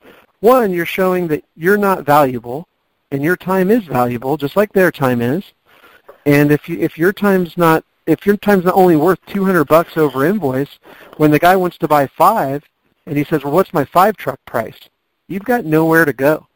one, 0.40 0.72
you're 0.72 0.86
showing 0.86 1.26
that 1.28 1.44
you're 1.56 1.76
not 1.76 2.04
valuable, 2.04 2.68
and 3.10 3.22
your 3.22 3.36
time 3.36 3.70
is 3.70 3.84
valuable, 3.84 4.36
just 4.36 4.56
like 4.56 4.72
their 4.72 4.92
time 4.92 5.20
is. 5.20 5.44
And 6.24 6.52
if 6.52 6.68
you 6.68 6.78
if 6.78 6.96
your 6.96 7.12
time's 7.12 7.56
not 7.56 7.84
if 8.06 8.24
your 8.24 8.36
time's 8.36 8.64
not 8.64 8.74
only 8.74 8.96
worth 8.96 9.18
200 9.26 9.64
bucks 9.64 9.96
over 9.96 10.24
invoice, 10.24 10.78
when 11.16 11.30
the 11.30 11.38
guy 11.38 11.56
wants 11.56 11.76
to 11.78 11.88
buy 11.88 12.06
five, 12.06 12.62
and 13.06 13.18
he 13.18 13.24
says, 13.24 13.42
well, 13.42 13.52
what's 13.52 13.74
my 13.74 13.84
five 13.84 14.16
truck 14.16 14.38
price? 14.44 14.78
You've 15.28 15.44
got 15.44 15.64
nowhere 15.64 16.04
to 16.04 16.12
go, 16.12 16.46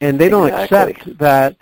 and 0.00 0.18
they 0.18 0.28
don't 0.28 0.48
exactly. 0.48 0.94
accept 0.94 1.18
that 1.18 1.56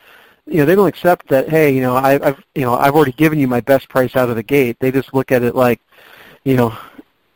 you 0.47 0.59
know 0.59 0.65
they 0.65 0.75
don't 0.75 0.89
accept 0.89 1.29
that 1.29 1.49
hey 1.49 1.75
you 1.75 1.81
know 1.81 1.97
I, 1.97 2.15
I've 2.25 2.45
you 2.55 2.63
know 2.63 2.75
I've 2.75 2.95
already 2.95 3.13
given 3.13 3.39
you 3.39 3.49
my 3.49 3.61
best 3.61 3.89
price 3.89 4.17
out 4.17 4.31
of 4.31 4.37
the 4.37 4.43
gate. 4.43 4.77
They 4.81 4.91
just 4.91 5.13
look 5.13 5.33
at 5.33 5.43
it 5.43 5.55
like 5.55 5.81
you 6.45 6.57
know 6.57 6.77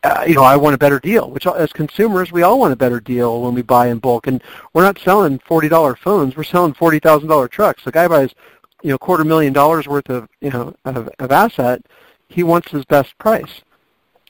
uh, 0.03 0.25
you 0.27 0.35
know 0.35 0.45
I 0.45 0.57
want 0.57 0.75
a 0.75 0.79
better 0.79 1.01
deal. 1.01 1.31
Which 1.31 1.47
as 1.47 1.73
consumers 1.73 2.33
we 2.33 2.43
all 2.43 2.59
want 2.59 2.73
a 2.73 2.77
better 2.77 3.01
deal 3.01 3.43
when 3.43 3.55
we 3.55 3.63
buy 3.63 3.89
in 3.89 3.99
bulk. 3.99 4.27
And 4.27 4.43
we're 4.73 4.83
not 4.85 4.99
selling 4.99 5.39
forty 5.41 5.69
dollar 5.69 5.97
phones. 5.97 6.37
We're 6.37 6.45
selling 6.45 6.75
forty 6.75 7.01
thousand 7.01 7.29
dollar 7.29 7.49
trucks. 7.49 7.85
The 7.85 7.93
guy 7.93 8.07
buys 8.09 8.35
you 8.83 8.91
know 8.91 8.99
quarter 8.99 9.25
million 9.25 9.53
dollars 9.53 9.89
worth 9.89 10.09
of 10.09 10.29
you 10.41 10.51
know 10.51 10.75
of, 10.85 11.09
of 11.19 11.33
asset. 11.33 11.85
He 12.29 12.43
wants 12.43 12.71
his 12.71 12.85
best 12.85 13.17
price. 13.19 13.61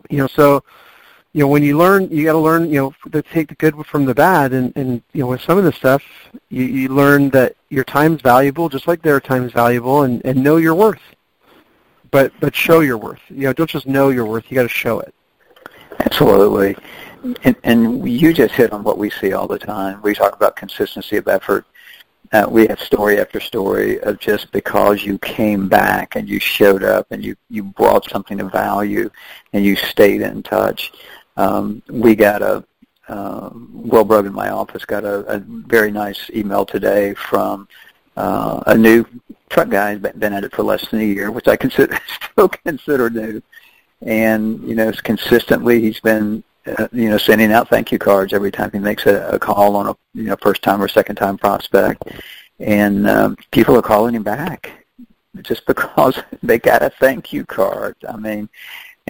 You 0.09 0.19
know 0.19 0.27
so 0.27 0.65
you 1.33 1.43
know, 1.43 1.49
when 1.49 1.63
you 1.63 1.79
learn, 1.79 2.11
you 2.11 2.25
got 2.25 2.33
to 2.33 2.39
learn, 2.39 2.71
you 2.71 2.81
know, 2.81 2.95
to 3.13 3.23
take 3.23 3.49
the 3.49 3.55
good 3.55 3.75
from 3.87 4.05
the 4.05 4.15
bad. 4.15 4.53
And, 4.53 4.73
and 4.77 5.03
you 5.13 5.21
know, 5.21 5.29
with 5.29 5.41
some 5.41 5.59
of 5.59 5.65
the 5.65 5.73
stuff, 5.73 6.03
you, 6.49 6.65
you 6.65 6.89
learn 6.89 7.31
that 7.31 7.55
your 7.69 7.85
time's 7.85 8.21
valuable, 8.21 8.69
just 8.69 8.89
like 8.89 9.01
their 9.03 9.21
time's 9.21 9.53
valuable, 9.53 10.03
and, 10.03 10.25
and 10.25 10.43
know 10.43 10.57
your 10.57 10.75
worth. 10.75 11.03
But 12.11 12.33
but 12.41 12.57
show 12.57 12.81
your 12.81 12.99
worth. 12.99 13.21
You 13.29 13.43
know, 13.43 13.53
don't 13.53 13.71
just 13.71 13.87
know 13.87 14.09
your 14.09 14.27
worth. 14.27 14.51
You 14.51 14.57
got 14.57 14.65
to 14.65 14.69
show 14.69 14.99
it. 14.99 15.15
Absolutely. 16.01 16.77
And, 17.45 17.55
and 17.63 18.09
you 18.09 18.33
just 18.33 18.55
hit 18.55 18.73
on 18.73 18.83
what 18.83 18.99
we 18.99 19.11
see 19.11 19.33
all 19.33 19.47
the 19.47 19.59
time. 19.59 20.01
We 20.03 20.15
talk 20.15 20.35
about 20.35 20.57
consistency 20.57 21.17
of 21.19 21.29
effort. 21.29 21.67
Uh, 22.33 22.47
we 22.49 22.67
have 22.69 22.81
story 22.81 23.21
after 23.21 23.39
story 23.41 24.01
of 24.03 24.19
just 24.19 24.51
because 24.53 25.05
you 25.05 25.19
came 25.19 25.69
back 25.69 26.17
and 26.17 26.29
you 26.29 26.39
showed 26.39 26.83
up 26.83 27.07
and 27.11 27.25
you, 27.25 27.37
you 27.49 27.63
brought 27.65 28.09
something 28.09 28.41
of 28.41 28.53
value 28.53 29.11
and 29.53 29.65
you 29.65 29.75
stayed 29.75 30.21
in 30.21 30.43
touch 30.43 30.93
um, 31.37 31.83
we 31.89 32.15
got 32.15 32.43
a 32.43 32.65
uh, 33.09 33.51
Will 33.73 34.05
Brogan 34.05 34.29
in 34.29 34.33
my 34.33 34.51
office 34.51 34.85
got 34.85 35.05
a, 35.05 35.21
a 35.27 35.39
very 35.41 35.91
nice 35.91 36.31
email 36.31 36.65
today 36.65 37.13
from 37.15 37.67
uh, 38.17 38.63
a 38.67 38.77
new 38.77 39.05
truck 39.49 39.69
guy 39.69 39.97
who's 39.97 40.13
been 40.13 40.33
at 40.33 40.45
it 40.45 40.55
for 40.55 40.63
less 40.63 40.89
than 40.89 41.01
a 41.01 41.05
year, 41.05 41.31
which 41.31 41.49
I 41.49 41.57
consider 41.57 41.99
still 42.33 42.49
consider 42.49 43.11
new. 43.11 43.43
And 44.03 44.63
you 44.63 44.75
know, 44.75 44.93
consistently 44.93 45.81
he's 45.81 46.01
been 46.01 46.43
uh, 46.67 46.89
you 46.93 47.11
know 47.11 47.19
sending 47.19 47.53
out 47.53 47.69
thank 47.69 47.91
you 47.91 47.99
cards 47.99 48.33
every 48.33 48.51
time 48.51 48.71
he 48.73 48.79
makes 48.79 49.07
a, 49.07 49.29
a 49.31 49.39
call 49.39 49.77
on 49.77 49.89
a 49.89 49.97
you 50.15 50.25
know 50.25 50.37
first 50.41 50.63
time 50.63 50.81
or 50.81 50.89
second 50.89 51.17
time 51.17 51.37
prospect, 51.37 52.05
and 52.61 53.09
um, 53.09 53.37
people 53.51 53.77
are 53.77 53.83
calling 53.83 54.15
him 54.15 54.23
back 54.23 54.71
just 55.43 55.67
because 55.73 56.23
they 56.43 56.59
got 56.59 56.83
a 56.83 56.91
thank 56.91 57.33
you 57.33 57.45
card. 57.45 57.97
I 58.09 58.17
mean, 58.17 58.49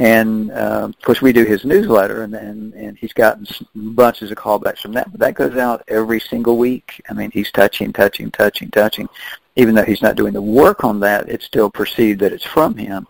and 0.01 0.51
uh, 0.51 0.89
of 0.89 1.03
course, 1.03 1.21
we 1.21 1.31
do 1.31 1.45
his 1.45 1.67
newsletter, 1.67 2.23
and, 2.23 2.33
and 2.35 2.73
and 2.73 2.97
he's 2.97 3.13
gotten 3.13 3.47
bunches 3.75 4.31
of 4.31 4.39
callbacks 4.39 4.79
from 4.79 4.93
that. 4.93 5.11
But 5.11 5.21
that 5.21 5.35
goes 5.35 5.59
out 5.59 5.85
every 5.89 6.21
single 6.21 6.57
week. 6.57 7.03
I 7.11 7.13
mean, 7.13 7.31
he's 7.31 7.51
touching, 7.51 7.93
touching, 7.93 8.31
touching, 8.31 8.71
touching. 8.71 9.11
Even 9.57 9.75
though 9.75 9.85
he's 9.85 10.01
not 10.01 10.17
doing 10.17 10.33
the 10.33 10.41
work 10.41 10.85
on 10.85 11.01
that, 11.01 11.29
it's 11.29 11.45
still 11.45 11.69
perceived 11.69 12.21
that 12.21 12.33
it's 12.33 12.47
from 12.47 12.79
him. 12.79 13.07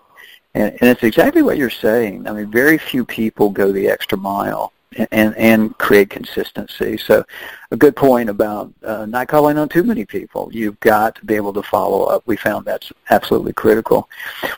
And, 0.54 0.72
and 0.80 0.90
it's 0.90 1.04
exactly 1.04 1.42
what 1.42 1.58
you're 1.58 1.70
saying. 1.70 2.26
I 2.26 2.32
mean, 2.32 2.50
very 2.50 2.76
few 2.76 3.04
people 3.04 3.50
go 3.50 3.70
the 3.70 3.86
extra 3.86 4.18
mile 4.18 4.72
and 5.10 5.36
and 5.36 5.76
create 5.78 6.10
consistency. 6.10 6.96
So, 6.96 7.24
a 7.70 7.76
good 7.76 7.94
point 7.94 8.28
about 8.28 8.72
uh, 8.82 9.06
not 9.06 9.28
calling 9.28 9.56
on 9.56 9.68
too 9.68 9.84
many 9.84 10.04
people. 10.04 10.50
You've 10.52 10.80
got 10.80 11.14
to 11.16 11.24
be 11.24 11.34
able 11.34 11.52
to 11.52 11.62
follow 11.62 12.04
up. 12.04 12.22
We 12.26 12.36
found 12.36 12.66
that's 12.66 12.92
absolutely 13.10 13.52
critical. 13.52 14.08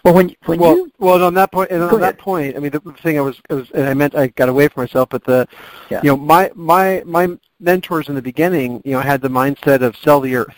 Well, 0.05 0.15
when 0.15 0.35
when 0.47 0.59
well, 0.59 0.77
you 0.77 0.93
well 0.99 1.23
on 1.23 1.35
that 1.35 1.53
point, 1.53 1.71
and 1.71 1.83
on 1.83 2.01
that 2.01 2.19
point, 2.19 2.57
I 2.57 2.61
mean 2.61 2.73
the 2.73 2.81
thing 3.03 3.19
I 3.19 3.23
was, 3.23 3.41
I 3.51 3.55
was 3.55 3.71
and 3.73 3.87
I 3.87 3.95
meant 3.95 4.15
I 4.15 4.29
got 4.29 4.49
away 4.49 4.69
from 4.69 4.83
myself, 4.83 5.11
but 5.11 5.25
the 5.25 5.47
yeah. 5.91 6.01
you 6.03 6.11
know 6.11 6.17
my 6.17 6.51
my 6.55 7.03
my 7.05 7.37
mentors 7.61 8.09
in 8.09 8.15
the 8.15 8.23
beginning, 8.23 8.83
you 8.85 8.93
know, 8.93 9.01
had 9.01 9.21
the 9.21 9.29
mindset 9.29 9.83
of 9.83 9.97
sell 9.97 10.21
the 10.21 10.35
earth, 10.35 10.57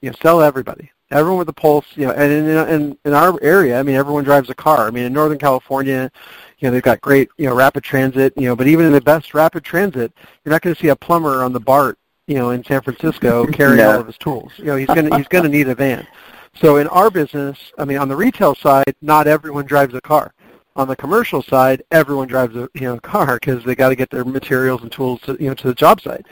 you 0.00 0.10
know, 0.10 0.16
sell 0.22 0.40
everybody 0.40 0.90
everyone 1.12 1.38
with 1.38 1.48
a 1.48 1.52
pulse, 1.52 1.86
you 1.94 2.06
know, 2.06 2.12
and 2.12 2.32
in, 2.32 2.46
in 2.68 2.98
in 3.04 3.12
our 3.14 3.38
area, 3.42 3.78
I 3.78 3.82
mean, 3.82 3.96
everyone 3.96 4.24
drives 4.24 4.50
a 4.50 4.54
car. 4.54 4.86
I 4.86 4.90
mean, 4.90 5.04
in 5.04 5.12
Northern 5.12 5.38
California, 5.38 6.10
you 6.58 6.68
know, 6.68 6.72
they've 6.72 6.82
got 6.82 7.00
great, 7.00 7.28
you 7.38 7.46
know, 7.46 7.54
rapid 7.54 7.84
transit, 7.84 8.32
you 8.36 8.48
know, 8.48 8.56
but 8.56 8.66
even 8.66 8.86
in 8.86 8.92
the 8.92 9.00
best 9.00 9.34
rapid 9.34 9.64
transit, 9.64 10.12
you're 10.44 10.52
not 10.52 10.62
going 10.62 10.74
to 10.74 10.80
see 10.80 10.88
a 10.88 10.96
plumber 10.96 11.42
on 11.42 11.52
the 11.52 11.60
BART, 11.60 11.98
you 12.26 12.36
know, 12.36 12.50
in 12.50 12.64
San 12.64 12.80
Francisco 12.82 13.46
carrying 13.52 13.78
no. 13.78 13.92
all 13.92 14.00
of 14.00 14.06
his 14.06 14.18
tools. 14.18 14.52
You 14.56 14.66
know, 14.66 14.76
he's 14.76 14.88
going 14.88 15.08
to 15.08 15.16
he's 15.16 15.28
going 15.28 15.44
to 15.44 15.50
need 15.50 15.68
a 15.68 15.74
van. 15.74 16.06
So 16.54 16.76
in 16.76 16.86
our 16.88 17.10
business, 17.10 17.72
I 17.78 17.84
mean, 17.84 17.98
on 17.98 18.08
the 18.08 18.16
retail 18.16 18.54
side, 18.54 18.94
not 19.00 19.26
everyone 19.26 19.64
drives 19.64 19.94
a 19.94 20.00
car. 20.00 20.34
On 20.74 20.88
the 20.88 20.96
commercial 20.96 21.42
side, 21.42 21.82
everyone 21.90 22.28
drives 22.28 22.56
a 22.56 22.68
you 22.74 22.82
know 22.82 22.98
car 23.00 23.38
because 23.40 23.62
they 23.64 23.74
got 23.74 23.90
to 23.90 23.96
get 23.96 24.10
their 24.10 24.24
materials 24.24 24.82
and 24.82 24.90
tools 24.90 25.20
to 25.22 25.36
you 25.38 25.48
know 25.48 25.54
to 25.54 25.66
the 25.68 25.74
job 25.74 26.00
site. 26.00 26.26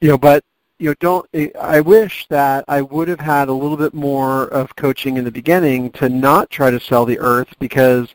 You 0.00 0.08
know, 0.08 0.18
but 0.18 0.44
you 0.78 0.90
know, 0.90 0.94
don't. 1.00 1.28
I 1.60 1.80
wish 1.80 2.26
that 2.28 2.64
I 2.68 2.82
would 2.82 3.08
have 3.08 3.20
had 3.20 3.48
a 3.48 3.52
little 3.52 3.76
bit 3.76 3.94
more 3.94 4.44
of 4.48 4.76
coaching 4.76 5.16
in 5.16 5.24
the 5.24 5.30
beginning 5.30 5.90
to 5.92 6.08
not 6.08 6.50
try 6.50 6.70
to 6.70 6.80
sell 6.80 7.04
the 7.04 7.18
earth 7.18 7.54
because 7.58 8.08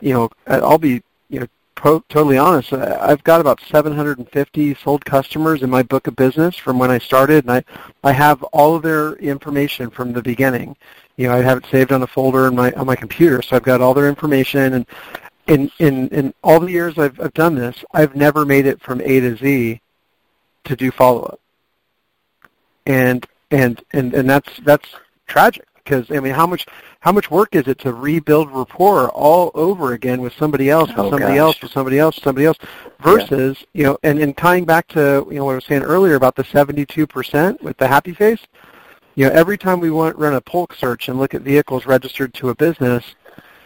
you 0.00 0.12
know, 0.12 0.30
I'll 0.46 0.78
be, 0.78 1.02
you 1.28 1.40
know, 1.40 1.46
pro- 1.74 2.04
totally 2.08 2.38
honest, 2.38 2.72
I've 2.72 3.22
got 3.24 3.40
about 3.40 3.60
750 3.60 4.74
sold 4.74 5.04
customers 5.04 5.62
in 5.62 5.70
my 5.70 5.82
book 5.82 6.06
of 6.06 6.16
business 6.16 6.56
from 6.56 6.78
when 6.78 6.90
I 6.90 6.98
started, 6.98 7.44
and 7.44 7.52
I, 7.52 7.64
I 8.04 8.12
have 8.12 8.42
all 8.44 8.76
of 8.76 8.82
their 8.82 9.14
information 9.14 9.90
from 9.90 10.12
the 10.12 10.22
beginning. 10.22 10.76
You 11.16 11.28
know, 11.28 11.34
I 11.34 11.42
have 11.42 11.58
it 11.58 11.66
saved 11.70 11.92
on 11.92 12.02
a 12.02 12.06
folder 12.06 12.46
on 12.46 12.54
my 12.54 12.70
on 12.72 12.86
my 12.86 12.96
computer, 12.96 13.42
so 13.42 13.56
I've 13.56 13.62
got 13.64 13.80
all 13.80 13.94
their 13.94 14.08
information. 14.08 14.74
And 14.74 14.86
in 15.48 15.70
in 15.78 16.08
in 16.08 16.34
all 16.44 16.60
the 16.60 16.70
years 16.70 16.96
I've 16.96 17.18
I've 17.20 17.34
done 17.34 17.56
this, 17.56 17.84
I've 17.92 18.14
never 18.14 18.44
made 18.44 18.66
it 18.66 18.80
from 18.80 19.00
A 19.00 19.20
to 19.20 19.36
Z 19.36 19.80
to 20.64 20.76
do 20.76 20.90
follow 20.92 21.22
up. 21.22 21.40
And 22.88 23.24
and 23.52 23.80
and 23.92 24.12
and 24.14 24.28
that's 24.28 24.50
that's 24.64 24.88
tragic 25.26 25.64
because 25.88 26.10
I 26.10 26.20
mean, 26.20 26.34
how 26.34 26.46
much 26.46 26.66
how 27.00 27.12
much 27.12 27.30
work 27.30 27.54
is 27.54 27.66
it 27.66 27.78
to 27.80 27.92
rebuild 27.92 28.50
rapport 28.50 29.08
all 29.10 29.50
over 29.54 29.92
again 29.92 30.20
with 30.20 30.34
somebody 30.34 30.68
else, 30.68 30.90
with 30.90 30.98
oh, 30.98 31.10
somebody 31.10 31.34
gosh. 31.34 31.38
else, 31.38 31.62
with 31.62 31.72
somebody 31.72 31.98
else, 31.98 32.16
somebody 32.22 32.46
else, 32.46 32.58
versus 33.00 33.58
yeah. 33.60 33.66
you 33.78 33.84
know, 33.84 33.98
and 34.02 34.18
and 34.18 34.36
tying 34.36 34.64
back 34.64 34.86
to 34.88 35.26
you 35.30 35.36
know 35.36 35.44
what 35.46 35.52
I 35.52 35.56
was 35.56 35.64
saying 35.64 35.82
earlier 35.82 36.14
about 36.14 36.34
the 36.34 36.44
seventy-two 36.44 37.06
percent 37.06 37.62
with 37.62 37.76
the 37.78 37.88
happy 37.88 38.12
face. 38.12 38.40
You 39.14 39.26
know, 39.26 39.32
every 39.32 39.58
time 39.58 39.80
we 39.80 39.90
want 39.90 40.16
run 40.16 40.34
a 40.34 40.40
Polk 40.40 40.74
search 40.74 41.08
and 41.08 41.18
look 41.18 41.34
at 41.34 41.42
vehicles 41.42 41.86
registered 41.86 42.34
to 42.34 42.50
a 42.50 42.54
business, 42.54 43.16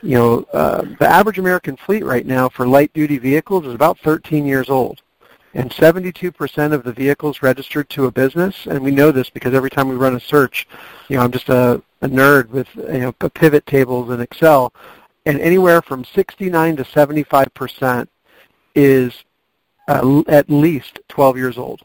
you 0.03 0.17
know, 0.17 0.45
uh, 0.53 0.83
the 0.99 1.07
average 1.07 1.39
American 1.39 1.77
fleet 1.77 2.05
right 2.05 2.25
now 2.25 2.49
for 2.49 2.67
light-duty 2.67 3.19
vehicles 3.19 3.67
is 3.67 3.75
about 3.75 3.99
13 3.99 4.47
years 4.47 4.71
old 4.71 5.03
and 5.55 5.71
72% 5.71 6.73
of 6.73 6.83
the 6.83 6.93
vehicles 6.93 7.43
registered 7.43 7.89
to 7.91 8.07
a 8.07 8.11
business, 8.11 8.67
and 8.67 8.81
we 8.83 8.91
know 8.91 9.11
this 9.13 9.29
because 9.29 9.53
every 9.53 9.71
time 9.71 9.89
we 9.89 9.97
run 9.97 10.17
a 10.17 10.21
search, 10.21 10.67
you 11.09 11.17
know, 11.17 11.23
I'm 11.23 11.33
just 11.33 11.49
a, 11.51 11.83
a 12.01 12.09
nerd 12.09 12.49
with 12.49 12.69
you 12.75 13.01
know 13.01 13.13
pivot 13.13 13.67
tables 13.67 14.11
in 14.11 14.21
Excel, 14.21 14.73
and 15.27 15.41
anywhere 15.41 15.83
from 15.83 16.05
69 16.05 16.77
to 16.77 16.85
75% 16.85 18.09
is 18.75 19.25
uh, 19.89 20.23
at 20.27 20.49
least 20.49 21.01
12 21.09 21.37
years 21.37 21.59
old, 21.59 21.83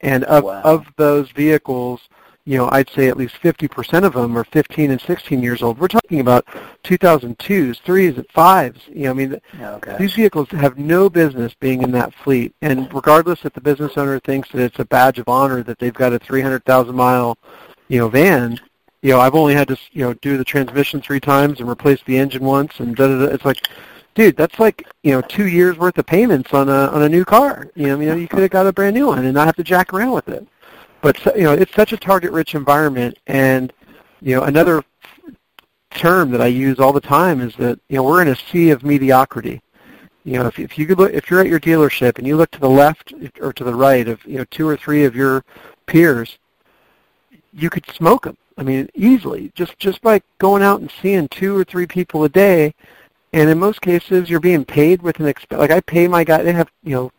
and 0.00 0.24
of 0.24 0.44
wow. 0.44 0.62
of 0.62 0.86
those 0.96 1.30
vehicles, 1.32 2.00
you 2.44 2.56
know, 2.56 2.68
I'd 2.72 2.88
say 2.90 3.08
at 3.08 3.16
least 3.16 3.34
50% 3.42 4.04
of 4.04 4.14
them 4.14 4.36
are 4.36 4.44
15 4.44 4.90
and 4.90 5.00
16 5.00 5.42
years 5.42 5.62
old. 5.62 5.78
We're 5.78 5.88
talking 5.88 6.20
about 6.20 6.46
2002s, 6.84 7.36
3s, 7.82 8.16
and 8.16 8.28
5s. 8.28 8.88
You 8.88 9.04
know, 9.04 9.10
I 9.10 9.12
mean, 9.12 9.40
okay. 9.60 9.96
these 9.98 10.14
vehicles 10.14 10.48
have 10.50 10.78
no 10.78 11.10
business 11.10 11.54
being 11.60 11.82
in 11.82 11.92
that 11.92 12.14
fleet. 12.14 12.54
And 12.62 12.92
regardless 12.92 13.44
if 13.44 13.52
the 13.52 13.60
business 13.60 13.96
owner 13.96 14.18
thinks 14.20 14.50
that 14.52 14.62
it's 14.62 14.78
a 14.78 14.84
badge 14.84 15.18
of 15.18 15.28
honor 15.28 15.62
that 15.62 15.78
they've 15.78 15.92
got 15.92 16.12
a 16.12 16.18
300,000 16.18 16.94
mile, 16.94 17.36
you 17.88 17.98
know, 17.98 18.08
van, 18.08 18.58
you 19.02 19.10
know, 19.10 19.20
I've 19.20 19.34
only 19.34 19.54
had 19.54 19.68
to, 19.68 19.76
you 19.92 20.04
know, 20.04 20.14
do 20.14 20.36
the 20.36 20.44
transmission 20.44 21.00
three 21.00 21.20
times 21.20 21.60
and 21.60 21.68
replace 21.68 22.02
the 22.04 22.18
engine 22.18 22.44
once, 22.44 22.80
and 22.80 22.96
da, 22.96 23.06
da, 23.06 23.26
da. 23.26 23.32
it's 23.32 23.44
like, 23.44 23.66
dude, 24.14 24.36
that's 24.36 24.58
like, 24.58 24.86
you 25.02 25.12
know, 25.12 25.22
two 25.22 25.46
years 25.46 25.78
worth 25.78 25.96
of 25.96 26.06
payments 26.06 26.52
on 26.52 26.68
a 26.68 26.88
on 26.88 27.02
a 27.02 27.08
new 27.08 27.24
car. 27.24 27.70
You 27.74 27.86
know, 27.86 27.94
I 27.94 27.96
mean, 27.96 28.18
you 28.18 28.28
could 28.28 28.40
have 28.40 28.50
got 28.50 28.66
a 28.66 28.72
brand 28.72 28.94
new 28.94 29.06
one 29.06 29.24
and 29.24 29.32
not 29.32 29.46
have 29.46 29.56
to 29.56 29.64
jack 29.64 29.94
around 29.94 30.12
with 30.12 30.28
it 30.28 30.46
but 31.02 31.24
you 31.36 31.44
know 31.44 31.52
it's 31.52 31.74
such 31.74 31.92
a 31.92 31.96
target-rich 31.96 32.54
environment, 32.54 33.18
and 33.26 33.72
you 34.20 34.36
know 34.36 34.42
another 34.42 34.84
term 35.90 36.30
that 36.30 36.40
I 36.40 36.46
use 36.46 36.78
all 36.78 36.92
the 36.92 37.00
time 37.00 37.40
is 37.40 37.54
that 37.56 37.78
you 37.88 37.96
know 37.96 38.04
we're 38.04 38.22
in 38.22 38.28
a 38.28 38.36
sea 38.36 38.70
of 38.70 38.84
mediocrity. 38.84 39.60
You 40.24 40.34
know, 40.34 40.46
if 40.46 40.58
if 40.58 40.78
you 40.78 40.86
look, 40.94 41.12
if 41.12 41.30
you're 41.30 41.40
at 41.40 41.46
your 41.46 41.60
dealership 41.60 42.18
and 42.18 42.26
you 42.26 42.36
look 42.36 42.50
to 42.52 42.60
the 42.60 42.68
left 42.68 43.14
or 43.40 43.52
to 43.52 43.64
the 43.64 43.74
right 43.74 44.06
of 44.06 44.24
you 44.24 44.38
know 44.38 44.44
two 44.50 44.68
or 44.68 44.76
three 44.76 45.04
of 45.04 45.16
your 45.16 45.44
peers, 45.86 46.38
you 47.52 47.70
could 47.70 47.86
smoke 47.90 48.24
them. 48.24 48.36
I 48.58 48.62
mean, 48.62 48.88
easily 48.94 49.50
just 49.54 49.78
just 49.78 50.02
by 50.02 50.20
going 50.38 50.62
out 50.62 50.80
and 50.80 50.92
seeing 51.02 51.28
two 51.28 51.56
or 51.56 51.64
three 51.64 51.86
people 51.86 52.24
a 52.24 52.28
day. 52.28 52.74
And 53.32 53.48
in 53.48 53.58
most 53.58 53.80
cases, 53.80 54.28
you're 54.28 54.40
being 54.40 54.64
paid 54.64 55.02
with 55.02 55.20
an 55.20 55.26
exp. 55.26 55.56
Like 55.56 55.70
I 55.70 55.80
pay 55.80 56.08
my 56.08 56.24
guy. 56.24 56.42
They 56.42 56.52
have 56.52 56.70
you 56.82 56.94
know 56.94 57.12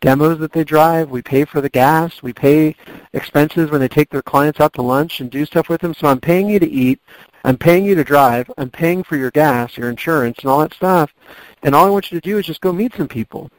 demos 0.00 0.38
that 0.38 0.52
they 0.52 0.64
drive. 0.64 1.10
We 1.10 1.22
pay 1.22 1.44
for 1.44 1.60
the 1.60 1.68
gas. 1.68 2.22
We 2.22 2.32
pay 2.32 2.76
expenses 3.12 3.70
when 3.70 3.80
they 3.80 3.88
take 3.88 4.10
their 4.10 4.22
clients 4.22 4.60
out 4.60 4.72
to 4.74 4.82
lunch 4.82 5.20
and 5.20 5.30
do 5.30 5.44
stuff 5.44 5.68
with 5.68 5.80
them. 5.80 5.94
So 5.94 6.08
I'm 6.08 6.20
paying 6.20 6.48
you 6.48 6.58
to 6.58 6.70
eat. 6.70 7.00
I'm 7.44 7.56
paying 7.56 7.84
you 7.84 7.94
to 7.94 8.04
drive. 8.04 8.50
I'm 8.58 8.70
paying 8.70 9.02
for 9.02 9.16
your 9.16 9.30
gas, 9.30 9.76
your 9.76 9.90
insurance, 9.90 10.38
and 10.40 10.50
all 10.50 10.60
that 10.60 10.74
stuff. 10.74 11.12
And 11.62 11.74
all 11.74 11.86
I 11.86 11.90
want 11.90 12.10
you 12.10 12.20
to 12.20 12.28
do 12.28 12.38
is 12.38 12.46
just 12.46 12.60
go 12.60 12.72
meet 12.72 12.94
some 12.94 13.08
people. 13.08 13.50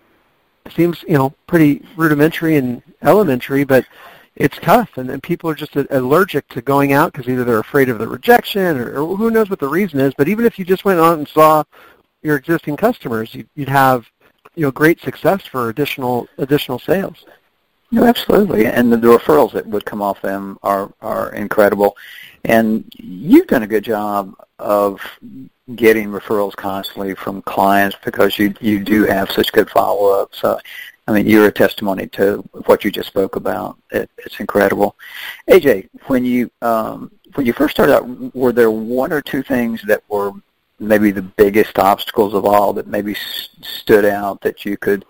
It 0.66 0.74
seems, 0.74 1.04
you 1.04 1.18
know, 1.18 1.34
pretty 1.48 1.84
rudimentary 1.96 2.58
and 2.58 2.82
elementary, 3.02 3.64
but 3.64 3.86
it's 4.36 4.58
tough. 4.60 4.98
And, 4.98 5.10
and 5.10 5.22
people 5.24 5.50
are 5.50 5.56
just 5.56 5.76
allergic 5.76 6.48
to 6.50 6.62
going 6.62 6.94
out 6.94 7.12
because 7.12 7.28
either 7.28 7.44
they're 7.44 7.60
afraid 7.60 7.90
of 7.90 8.00
the 8.00 8.08
rejection 8.08 8.78
or, 8.78 9.02
or 9.02 9.18
who 9.18 9.32
knows 9.32 9.50
what 9.50 9.60
the 9.60 9.68
reason 9.68 10.00
is. 10.00 10.14
But 10.18 10.30
even 10.30 10.46
if 10.46 10.60
you 10.60 10.66
just 10.66 10.86
went 10.86 11.00
out 11.00 11.18
and 11.18 11.28
saw 11.28 11.64
your 12.22 12.36
existing 12.36 12.78
customers, 12.78 13.34
you, 13.34 13.46
you'd 13.56 13.70
have 13.70 14.06
you 14.60 14.66
know 14.66 14.72
great 14.72 15.00
success 15.00 15.46
for 15.46 15.70
additional 15.70 16.28
additional 16.38 16.80
sales. 16.80 17.26
No, 17.92 18.04
absolutely, 18.04 18.66
and 18.66 18.92
the, 18.92 18.98
the 18.98 19.08
referrals 19.08 19.54
that 19.54 19.66
would 19.66 19.86
come 19.86 20.02
off 20.02 20.22
them 20.22 20.60
are 20.64 20.92
are 21.02 21.34
incredible, 21.34 21.96
and 22.44 22.84
you've 22.98 23.48
done 23.48 23.64
a 23.64 23.68
good 23.68 23.86
job 23.86 24.36
of 24.60 25.00
getting 25.76 26.10
referrals 26.10 26.56
constantly 26.58 27.16
from 27.16 27.42
clients 27.44 27.96
because 28.04 28.38
you 28.38 28.54
you 28.60 28.84
do 28.84 29.06
have 29.06 29.32
such 29.32 29.54
good 29.54 29.70
follow 29.70 30.22
up. 30.22 30.36
So, 30.36 30.60
I 31.08 31.14
mean, 31.14 31.26
you're 31.26 31.48
a 31.48 31.52
testimony 31.54 32.08
to 32.08 32.44
what 32.66 32.84
you 32.84 32.92
just 32.92 33.08
spoke 33.08 33.38
about. 33.38 33.78
It, 33.92 34.10
it's 34.18 34.42
incredible. 34.42 34.98
AJ, 35.48 35.88
when 36.08 36.26
you 36.26 36.52
um, 36.62 37.10
when 37.36 37.46
you 37.46 37.54
first 37.54 37.76
started 37.78 37.96
out, 37.96 38.36
were 38.36 38.52
there 38.52 38.72
one 38.72 39.14
or 39.14 39.22
two 39.22 39.42
things 39.42 39.82
that 39.84 40.04
were 40.10 40.34
maybe 40.80 41.12
the 41.12 41.22
biggest 41.22 41.78
obstacles 41.80 42.34
of 42.34 42.46
all 42.46 42.74
that 42.74 42.88
maybe 42.88 43.14
st- 43.14 43.66
stood 43.66 44.06
out 44.06 44.42
that 44.42 44.66
you 44.66 44.78
could 44.78 45.06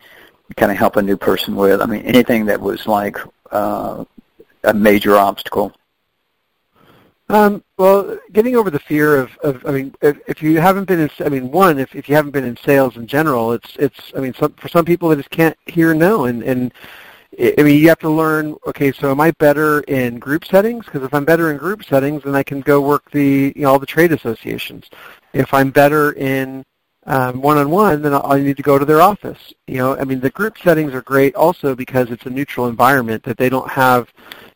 kind 0.55 0.71
of 0.71 0.77
help 0.77 0.95
a 0.95 1.01
new 1.01 1.17
person 1.17 1.55
with? 1.55 1.81
I 1.81 1.85
mean, 1.85 2.01
anything 2.01 2.45
that 2.45 2.59
was 2.59 2.87
like 2.87 3.17
uh, 3.51 4.03
a 4.63 4.73
major 4.73 5.15
obstacle? 5.15 5.73
Um, 7.29 7.63
well, 7.77 8.17
getting 8.33 8.55
over 8.55 8.71
the 8.71 8.79
fear 8.79 9.17
of, 9.17 9.37
of 9.43 9.63
I 9.65 9.71
mean, 9.71 9.93
if, 10.01 10.17
if 10.27 10.41
you 10.41 10.59
haven't 10.59 10.85
been 10.85 10.99
in, 10.99 11.11
I 11.19 11.29
mean, 11.29 11.51
one, 11.51 11.77
if, 11.77 11.95
if 11.95 12.09
you 12.09 12.15
haven't 12.15 12.31
been 12.31 12.43
in 12.43 12.57
sales 12.57 12.97
in 12.97 13.05
general, 13.05 13.51
it's, 13.51 13.75
it's, 13.75 14.11
I 14.17 14.19
mean, 14.19 14.33
some, 14.33 14.53
for 14.53 14.67
some 14.67 14.83
people 14.83 15.09
they 15.09 15.15
just 15.15 15.29
can't 15.29 15.55
hear 15.67 15.93
no, 15.93 16.25
and, 16.25 16.41
and 16.41 16.73
I 17.41 17.63
mean, 17.63 17.79
you 17.79 17.87
have 17.87 17.99
to 17.99 18.09
learn, 18.09 18.57
okay, 18.67 18.91
so 18.91 19.11
am 19.11 19.21
I 19.21 19.31
better 19.31 19.79
in 19.81 20.19
group 20.19 20.43
settings? 20.43 20.85
Because 20.85 21.03
if 21.03 21.13
I'm 21.13 21.23
better 21.23 21.51
in 21.51 21.57
group 21.57 21.85
settings, 21.85 22.23
then 22.23 22.35
I 22.35 22.43
can 22.43 22.59
go 22.59 22.81
work 22.81 23.09
the, 23.11 23.53
you 23.55 23.61
know, 23.61 23.69
all 23.69 23.79
the 23.79 23.85
trade 23.85 24.11
associations. 24.11 24.89
If 25.31 25.53
I'm 25.53 25.69
better 25.69 26.11
in 26.13 26.65
um, 27.05 27.41
one-on-one, 27.41 28.01
then 28.01 28.13
I 28.13 28.39
need 28.39 28.57
to 28.57 28.63
go 28.63 28.77
to 28.77 28.83
their 28.83 29.01
office. 29.01 29.53
You 29.67 29.77
know, 29.77 29.97
I 29.97 30.03
mean, 30.03 30.19
the 30.19 30.31
group 30.31 30.57
settings 30.57 30.93
are 30.93 31.01
great 31.01 31.33
also 31.35 31.75
because 31.75 32.11
it's 32.11 32.25
a 32.25 32.29
neutral 32.29 32.67
environment 32.67 33.23
that 33.23 33.37
they 33.37 33.47
don't 33.47 33.69
have 33.69 34.11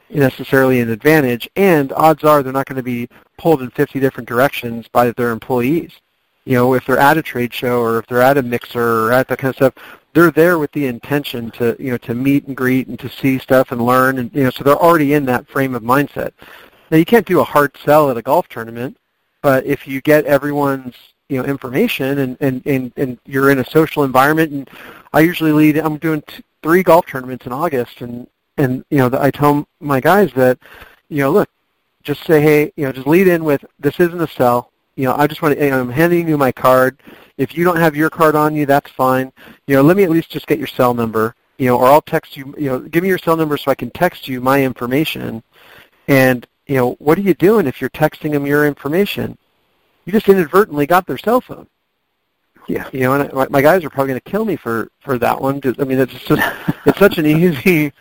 necessarily 0.09 0.81
an 0.81 0.89
advantage, 0.89 1.49
and 1.55 1.93
odds 1.93 2.23
are 2.23 2.43
they're 2.43 2.53
not 2.53 2.67
going 2.67 2.77
to 2.77 2.83
be 2.83 3.07
pulled 3.37 3.61
in 3.61 3.69
50 3.71 3.99
different 3.99 4.27
directions 4.27 4.87
by 4.89 5.09
their 5.11 5.31
employees. 5.31 5.93
You 6.45 6.55
know, 6.55 6.73
if 6.73 6.85
they're 6.85 6.97
at 6.97 7.17
a 7.17 7.23
trade 7.23 7.53
show 7.53 7.79
or 7.79 7.99
if 7.99 8.07
they're 8.07 8.21
at 8.21 8.37
a 8.37 8.43
mixer 8.43 9.05
or 9.05 9.13
at 9.13 9.29
that 9.29 9.39
kind 9.39 9.49
of 9.49 9.55
stuff, 9.55 9.73
they're 10.13 10.31
there 10.31 10.59
with 10.59 10.71
the 10.71 10.85
intention 10.85 11.51
to, 11.51 11.75
you 11.79 11.91
know, 11.91 11.97
to 11.97 12.13
meet 12.13 12.45
and 12.45 12.55
greet 12.55 12.87
and 12.87 12.99
to 12.99 13.09
see 13.09 13.39
stuff 13.39 13.71
and 13.71 13.85
learn, 13.85 14.19
and 14.19 14.33
you 14.33 14.43
know, 14.43 14.49
so 14.49 14.63
they're 14.63 14.75
already 14.75 15.13
in 15.13 15.25
that 15.25 15.47
frame 15.47 15.75
of 15.75 15.83
mindset. 15.83 16.31
Now, 16.91 16.97
you 16.97 17.05
can't 17.05 17.25
do 17.25 17.39
a 17.39 17.43
hard 17.43 17.75
sell 17.83 18.11
at 18.11 18.17
a 18.17 18.21
golf 18.21 18.47
tournament, 18.49 18.97
but 19.41 19.65
if 19.65 19.87
you 19.87 20.01
get 20.01 20.25
everyone's 20.25 20.95
you 21.29 21.41
know 21.41 21.45
information 21.45 22.19
and 22.19 22.37
and 22.41 22.65
and, 22.65 22.93
and 22.97 23.17
you're 23.25 23.49
in 23.49 23.59
a 23.59 23.65
social 23.65 24.03
environment, 24.03 24.51
and 24.51 24.69
I 25.13 25.21
usually 25.21 25.51
lead. 25.51 25.77
I'm 25.77 25.97
doing 25.97 26.21
t- 26.27 26.43
three 26.61 26.83
golf 26.83 27.05
tournaments 27.07 27.45
in 27.45 27.51
August, 27.51 28.01
and 28.01 28.27
and 28.57 28.85
you 28.89 28.97
know 28.97 29.09
I 29.19 29.31
tell 29.31 29.67
my 29.79 29.99
guys 29.99 30.31
that 30.33 30.59
you 31.09 31.19
know 31.19 31.31
look, 31.31 31.49
just 32.03 32.23
say 32.25 32.41
hey, 32.41 32.71
you 32.75 32.85
know, 32.85 32.91
just 32.91 33.07
lead 33.07 33.27
in 33.27 33.43
with 33.43 33.65
this 33.79 33.99
isn't 33.99 34.21
a 34.21 34.27
sell. 34.27 34.71
You 34.95 35.05
know, 35.05 35.15
I 35.15 35.27
just 35.27 35.41
want 35.41 35.57
to. 35.57 35.71
I'm 35.71 35.89
handing 35.89 36.27
you 36.27 36.37
my 36.37 36.51
card. 36.51 37.01
If 37.37 37.57
you 37.57 37.63
don't 37.63 37.77
have 37.77 37.95
your 37.95 38.09
card 38.09 38.35
on 38.35 38.55
you, 38.55 38.65
that's 38.65 38.91
fine. 38.91 39.31
You 39.67 39.75
know, 39.75 39.81
let 39.81 39.97
me 39.97 40.03
at 40.03 40.09
least 40.09 40.29
just 40.29 40.47
get 40.47 40.59
your 40.59 40.67
cell 40.67 40.93
number. 40.93 41.35
You 41.57 41.67
know, 41.67 41.77
or 41.77 41.85
I'll 41.85 42.01
text 42.01 42.37
you. 42.37 42.53
You 42.57 42.69
know, 42.69 42.79
give 42.79 43.03
me 43.03 43.09
your 43.09 43.17
cell 43.17 43.35
number 43.35 43.57
so 43.57 43.71
I 43.71 43.75
can 43.75 43.89
text 43.91 44.27
you 44.27 44.41
my 44.41 44.63
information. 44.63 45.43
And 46.07 46.47
you 46.67 46.75
know, 46.75 46.91
what 46.99 47.17
are 47.17 47.21
you 47.21 47.33
doing 47.33 47.67
if 47.67 47.81
you're 47.81 47.89
texting 47.89 48.31
them 48.31 48.45
your 48.45 48.67
information? 48.67 49.37
You 50.05 50.13
just 50.13 50.29
inadvertently 50.29 50.85
got 50.85 51.07
their 51.07 51.17
cell 51.17 51.41
phone. 51.41 51.67
Yeah. 52.67 52.87
You 52.93 53.01
know, 53.01 53.13
and 53.13 53.31
I, 53.37 53.47
my 53.49 53.61
guys 53.61 53.83
are 53.83 53.89
probably 53.89 54.11
going 54.11 54.21
to 54.21 54.31
kill 54.31 54.45
me 54.45 54.55
for 54.55 54.89
for 54.99 55.17
that 55.17 55.41
one. 55.41 55.61
I 55.79 55.83
mean, 55.83 55.99
it's 55.99 56.13
just 56.13 56.29
it's 56.85 56.99
such 56.99 57.17
an 57.17 57.25
easy 57.25 57.91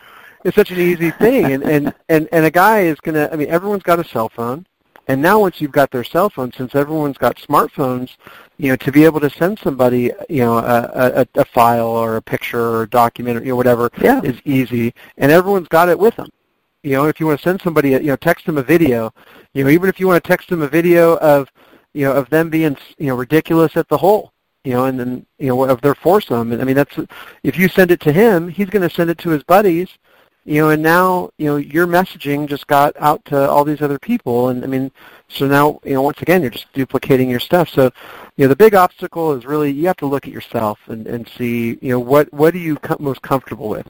it's 0.45 0.57
such 0.57 0.71
an 0.71 0.79
easy 0.79 1.11
thing, 1.11 1.53
and 1.53 1.63
and 1.63 1.95
and 2.09 2.29
and 2.33 2.45
a 2.45 2.51
guy 2.51 2.81
is 2.81 2.99
going 3.01 3.15
to. 3.15 3.33
I 3.33 3.37
mean, 3.37 3.49
everyone's 3.49 3.83
got 3.83 4.01
a 4.01 4.05
cell 4.05 4.29
phone, 4.29 4.67
and 5.13 5.21
now 5.21 5.37
once 5.39 5.61
you've 5.61 5.79
got 5.81 5.91
their 5.91 6.05
cell 6.15 6.29
phone, 6.35 6.51
since 6.59 6.75
everyone's 6.75 7.19
got 7.19 7.37
smartphones, 7.37 8.11
you 8.57 8.69
know, 8.71 8.77
to 8.77 8.91
be 8.91 9.05
able 9.05 9.21
to 9.21 9.29
send 9.41 9.59
somebody, 9.59 10.05
you 10.29 10.43
know, 10.45 10.57
a, 10.59 10.81
a, 11.21 11.27
a 11.35 11.45
file 11.45 11.93
or 12.03 12.17
a 12.17 12.23
picture 12.23 12.65
or 12.73 12.83
a 12.83 12.89
document 12.89 13.37
or 13.37 13.43
you 13.45 13.53
know, 13.53 13.57
whatever 13.57 13.91
yeah. 14.01 14.21
is 14.31 14.39
easy, 14.45 14.87
and 15.21 15.29
everyone's 15.31 15.69
got 15.69 15.89
it 15.89 15.99
with 15.99 16.15
them. 16.17 16.31
You 16.83 16.93
know, 16.97 17.05
if 17.07 17.21
you 17.21 17.27
want 17.27 17.39
to 17.41 17.49
send 17.49 17.61
somebody, 17.61 17.91
you 17.91 18.11
know, 18.13 18.17
text 18.17 18.47
them 18.47 18.59
a 18.59 18.63
video. 18.63 19.13
You 19.55 19.65
know, 19.65 19.71
even 19.71 19.89
if 19.89 20.01
you 20.01 20.07
want 20.09 20.19
to 20.23 20.29
text 20.33 20.49
them 20.49 20.63
a 20.63 20.69
video 20.69 21.17
of, 21.19 21.41
you 21.93 22.05
know, 22.07 22.13
of 22.13 22.29
them 22.31 22.51
being, 22.51 22.77
you 22.99 23.09
know, 23.09 23.17
ridiculous 23.17 23.77
at 23.77 23.89
the 23.89 23.99
hole. 23.99 24.33
you 24.65 24.73
know, 24.73 24.85
and 24.85 24.99
then 24.99 25.27
you 25.39 25.49
know 25.49 25.65
of 25.65 25.81
their 25.81 25.95
foursome. 25.95 26.53
I 26.53 26.65
mean, 26.65 26.77
that's 26.77 26.97
if 27.43 27.59
you 27.59 27.69
send 27.69 27.91
it 27.91 28.01
to 28.01 28.13
him, 28.13 28.49
he's 28.49 28.71
going 28.71 28.89
to 28.89 28.95
send 28.95 29.11
it 29.11 29.19
to 29.19 29.31
his 29.31 29.43
buddies, 29.43 29.89
you 30.45 30.61
know, 30.61 30.71
and 30.71 30.83
now 30.83 31.31
you 31.39 31.47
know 31.47 31.57
your 31.57 31.87
messaging 31.87 32.49
just 32.49 32.67
got 32.67 32.95
out 32.99 33.25
to 33.27 33.49
all 33.49 33.65
these 33.65 33.83
other 33.83 33.99
people, 33.99 34.49
and 34.49 34.65
I 34.65 34.67
mean, 34.67 34.91
so 35.29 35.47
now 35.47 35.81
you 35.85 35.95
know 35.95 36.03
once 36.03 36.21
again 36.21 36.43
you're 36.43 36.51
just 36.51 36.73
duplicating 36.73 37.31
your 37.31 37.41
stuff. 37.41 37.69
So, 37.69 37.91
you 38.37 38.45
know, 38.45 38.49
the 38.49 38.57
big 38.57 38.75
obstacle 38.75 39.33
is 39.33 39.45
really 39.45 39.71
you 39.71 39.87
have 39.87 39.97
to 39.99 40.07
look 40.07 40.27
at 40.27 40.33
yourself 40.33 40.79
and 40.87 41.07
and 41.07 41.29
see 41.29 41.79
you 41.81 41.91
know 41.91 42.01
what 42.01 42.33
what 42.33 42.55
are 42.55 42.59
you 42.59 42.77
com- 42.77 42.99
most 43.01 43.23
comfortable 43.23 43.69
with. 43.69 43.87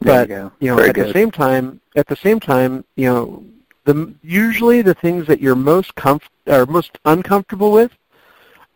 There 0.00 0.26
But 0.26 0.28
you, 0.28 0.52
you 0.60 0.68
know, 0.68 0.76
Very 0.76 0.88
at 0.88 0.94
good. 0.94 1.08
the 1.08 1.12
same 1.12 1.30
time, 1.30 1.80
at 1.96 2.06
the 2.06 2.16
same 2.16 2.40
time, 2.40 2.84
you 2.96 3.06
know, 3.06 3.44
the 3.84 4.14
usually 4.22 4.82
the 4.82 4.94
things 4.94 5.26
that 5.26 5.40
you're 5.40 5.56
most 5.56 5.94
comf- 5.94 6.22
or 6.46 6.66
most 6.66 6.98
uncomfortable 7.04 7.72
with 7.72 7.92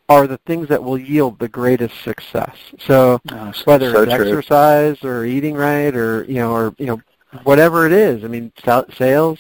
are 0.09 0.27
the 0.27 0.39
things 0.47 0.69
that 0.69 0.83
will 0.83 0.99
yield 0.99 1.39
the 1.39 1.49
greatest 1.49 2.03
success. 2.03 2.57
So 2.79 3.21
Oh, 3.31 3.53
whether 3.65 3.93
so 3.93 4.03
it's 4.03 4.15
true. 4.15 4.27
exercise 4.27 5.03
or 5.05 5.25
eating 5.25 5.55
right 5.55 5.95
or 5.95 6.25
you 6.25 6.35
know 6.35 6.53
or 6.53 6.75
you 6.79 6.87
know 6.87 7.01
whatever 7.45 7.87
it 7.87 7.93
is, 7.93 8.25
I 8.25 8.29
mean 8.29 8.53
sal- 8.65 8.91
sales. 8.97 9.39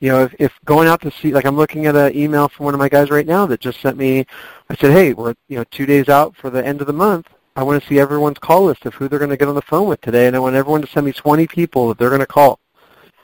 You 0.00 0.10
know, 0.10 0.24
if, 0.24 0.34
if 0.38 0.52
going 0.64 0.88
out 0.88 1.00
to 1.02 1.10
see, 1.10 1.32
like 1.32 1.46
I'm 1.46 1.56
looking 1.56 1.86
at 1.86 1.96
an 1.96 2.14
email 2.16 2.48
from 2.48 2.64
one 2.64 2.74
of 2.74 2.80
my 2.80 2.88
guys 2.88 3.10
right 3.10 3.26
now 3.26 3.46
that 3.46 3.60
just 3.60 3.80
sent 3.80 3.96
me. 3.96 4.26
I 4.68 4.76
said, 4.76 4.92
hey, 4.92 5.14
we're 5.14 5.34
you 5.48 5.56
know 5.56 5.64
two 5.70 5.86
days 5.86 6.08
out 6.08 6.34
for 6.36 6.50
the 6.50 6.64
end 6.64 6.80
of 6.80 6.86
the 6.86 6.92
month. 6.92 7.28
I 7.56 7.62
want 7.62 7.80
to 7.80 7.88
see 7.88 8.00
everyone's 8.00 8.38
call 8.38 8.64
list 8.64 8.84
of 8.84 8.94
who 8.94 9.08
they're 9.08 9.20
going 9.20 9.30
to 9.30 9.36
get 9.36 9.48
on 9.48 9.54
the 9.54 9.62
phone 9.62 9.88
with 9.88 10.00
today, 10.00 10.26
and 10.26 10.34
I 10.34 10.40
want 10.40 10.56
everyone 10.56 10.80
to 10.82 10.88
send 10.88 11.06
me 11.06 11.12
20 11.12 11.46
people 11.46 11.88
that 11.88 11.98
they're 11.98 12.08
going 12.08 12.20
to 12.20 12.26
call, 12.26 12.58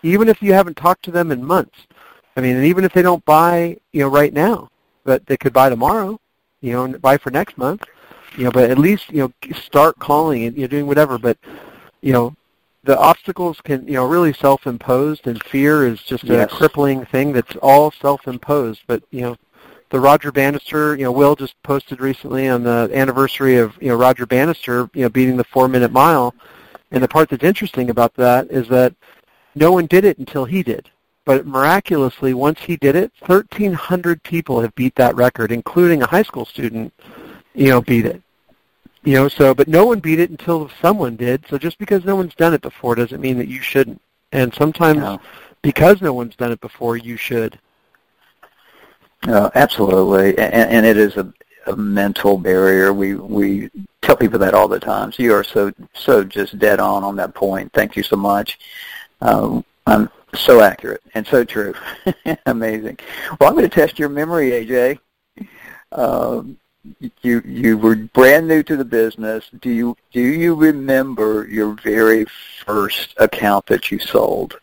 even 0.04 0.28
if 0.28 0.40
you 0.40 0.52
haven't 0.52 0.76
talked 0.76 1.04
to 1.06 1.10
them 1.10 1.32
in 1.32 1.44
months. 1.44 1.76
I 2.36 2.40
mean, 2.40 2.56
and 2.56 2.64
even 2.64 2.84
if 2.84 2.92
they 2.92 3.02
don't 3.02 3.24
buy, 3.24 3.76
you 3.92 4.00
know, 4.00 4.08
right 4.08 4.32
now, 4.32 4.68
but 5.04 5.26
they 5.26 5.36
could 5.36 5.52
buy 5.52 5.68
tomorrow, 5.68 6.18
you 6.60 6.72
know, 6.72 6.98
buy 6.98 7.16
for 7.16 7.30
next 7.30 7.56
month, 7.58 7.84
you 8.36 8.44
know, 8.44 8.50
but 8.50 8.70
at 8.70 8.78
least, 8.78 9.10
you 9.10 9.18
know, 9.18 9.54
start 9.54 9.98
calling 9.98 10.44
and, 10.44 10.56
you 10.56 10.62
know, 10.62 10.68
doing 10.68 10.86
whatever. 10.86 11.18
But, 11.18 11.38
you 12.00 12.12
know, 12.12 12.34
the 12.84 12.98
obstacles 12.98 13.60
can, 13.60 13.86
you 13.86 13.94
know, 13.94 14.06
really 14.06 14.32
self-imposed 14.32 15.26
and 15.26 15.42
fear 15.44 15.86
is 15.86 16.02
just 16.02 16.24
a 16.24 16.34
Yes. 16.34 16.50
crippling 16.50 17.04
thing 17.04 17.32
that's 17.32 17.56
all 17.56 17.90
self-imposed. 17.90 18.82
But, 18.86 19.02
you 19.10 19.22
know, 19.22 19.36
the 19.90 20.00
Roger 20.00 20.30
Bannister, 20.30 20.94
you 20.96 21.04
know, 21.04 21.12
Will 21.12 21.34
just 21.34 21.60
posted 21.62 22.00
recently 22.00 22.48
on 22.48 22.62
the 22.62 22.90
anniversary 22.94 23.56
of, 23.56 23.76
you 23.82 23.88
know, 23.88 23.96
Roger 23.96 24.24
Bannister, 24.24 24.88
you 24.94 25.02
know, 25.02 25.08
beating 25.08 25.36
the 25.36 25.44
four-minute 25.44 25.92
mile. 25.92 26.34
And 26.92 27.02
the 27.02 27.08
part 27.08 27.28
that's 27.28 27.44
interesting 27.44 27.90
about 27.90 28.14
that 28.14 28.50
is 28.50 28.68
that 28.68 28.94
no 29.54 29.72
one 29.72 29.86
did 29.86 30.04
it 30.04 30.18
until 30.18 30.44
he 30.44 30.62
did. 30.62 30.90
But 31.24 31.46
miraculously, 31.46 32.34
once 32.34 32.60
he 32.60 32.76
did 32.76 32.96
it, 32.96 33.12
1,300 33.26 34.22
people 34.22 34.60
have 34.60 34.74
beat 34.74 34.94
that 34.96 35.14
record, 35.16 35.52
including 35.52 36.02
a 36.02 36.06
high 36.06 36.22
school 36.22 36.44
student, 36.44 36.92
you 37.54 37.68
know, 37.68 37.80
beat 37.80 38.06
it. 38.06 38.22
You 39.02 39.14
know, 39.14 39.28
so, 39.28 39.54
but 39.54 39.68
no 39.68 39.86
one 39.86 40.00
beat 40.00 40.18
it 40.18 40.30
until 40.30 40.70
someone 40.80 41.16
did. 41.16 41.44
So 41.48 41.58
just 41.58 41.78
because 41.78 42.04
no 42.04 42.16
one's 42.16 42.34
done 42.34 42.54
it 42.54 42.62
before 42.62 42.94
doesn't 42.94 43.20
mean 43.20 43.38
that 43.38 43.48
you 43.48 43.60
shouldn't. 43.60 44.00
And 44.32 44.52
sometimes 44.54 45.00
No. 45.00 45.20
because 45.62 46.00
no 46.00 46.12
one's 46.12 46.36
done 46.36 46.52
it 46.52 46.60
before, 46.60 46.96
you 46.96 47.16
should. 47.16 47.58
No, 49.26 49.50
absolutely, 49.54 50.38
and, 50.38 50.70
and 50.70 50.86
it 50.86 50.96
is 50.96 51.16
a, 51.16 51.32
a 51.66 51.76
mental 51.76 52.38
barrier. 52.38 52.92
We 52.92 53.14
we 53.16 53.70
tell 54.00 54.16
people 54.16 54.38
that 54.38 54.54
all 54.54 54.68
the 54.68 54.80
time. 54.80 55.12
So 55.12 55.22
you 55.22 55.34
are 55.34 55.44
so 55.44 55.72
so 55.94 56.24
just 56.24 56.58
dead 56.58 56.80
on 56.80 57.04
on 57.04 57.16
that 57.16 57.34
point. 57.34 57.70
Thank 57.74 57.96
you 57.96 58.02
so 58.02 58.16
much. 58.16 58.58
Um, 59.20 59.62
I'm 59.86 60.08
so 60.34 60.60
accurate 60.60 61.02
and 61.14 61.26
so 61.26 61.44
true. 61.44 61.74
Amazing. 62.46 62.98
Well, 63.38 63.48
I'm 63.48 63.56
going 63.56 63.68
to 63.68 63.74
test 63.74 63.98
your 63.98 64.08
memory, 64.08 64.50
AJ. 64.50 64.98
Um, 65.92 66.56
you 67.22 67.42
you 67.44 67.76
were 67.76 67.94
brand 67.94 68.48
new 68.48 68.62
to 68.62 68.76
the 68.76 68.84
business. 68.84 69.50
Do 69.60 69.70
you 69.70 69.96
do 70.12 70.20
you 70.20 70.54
remember 70.54 71.46
your 71.46 71.74
very 71.74 72.26
first 72.64 73.14
account 73.18 73.66
that 73.66 73.90
you 73.90 73.98
sold? 73.98 74.58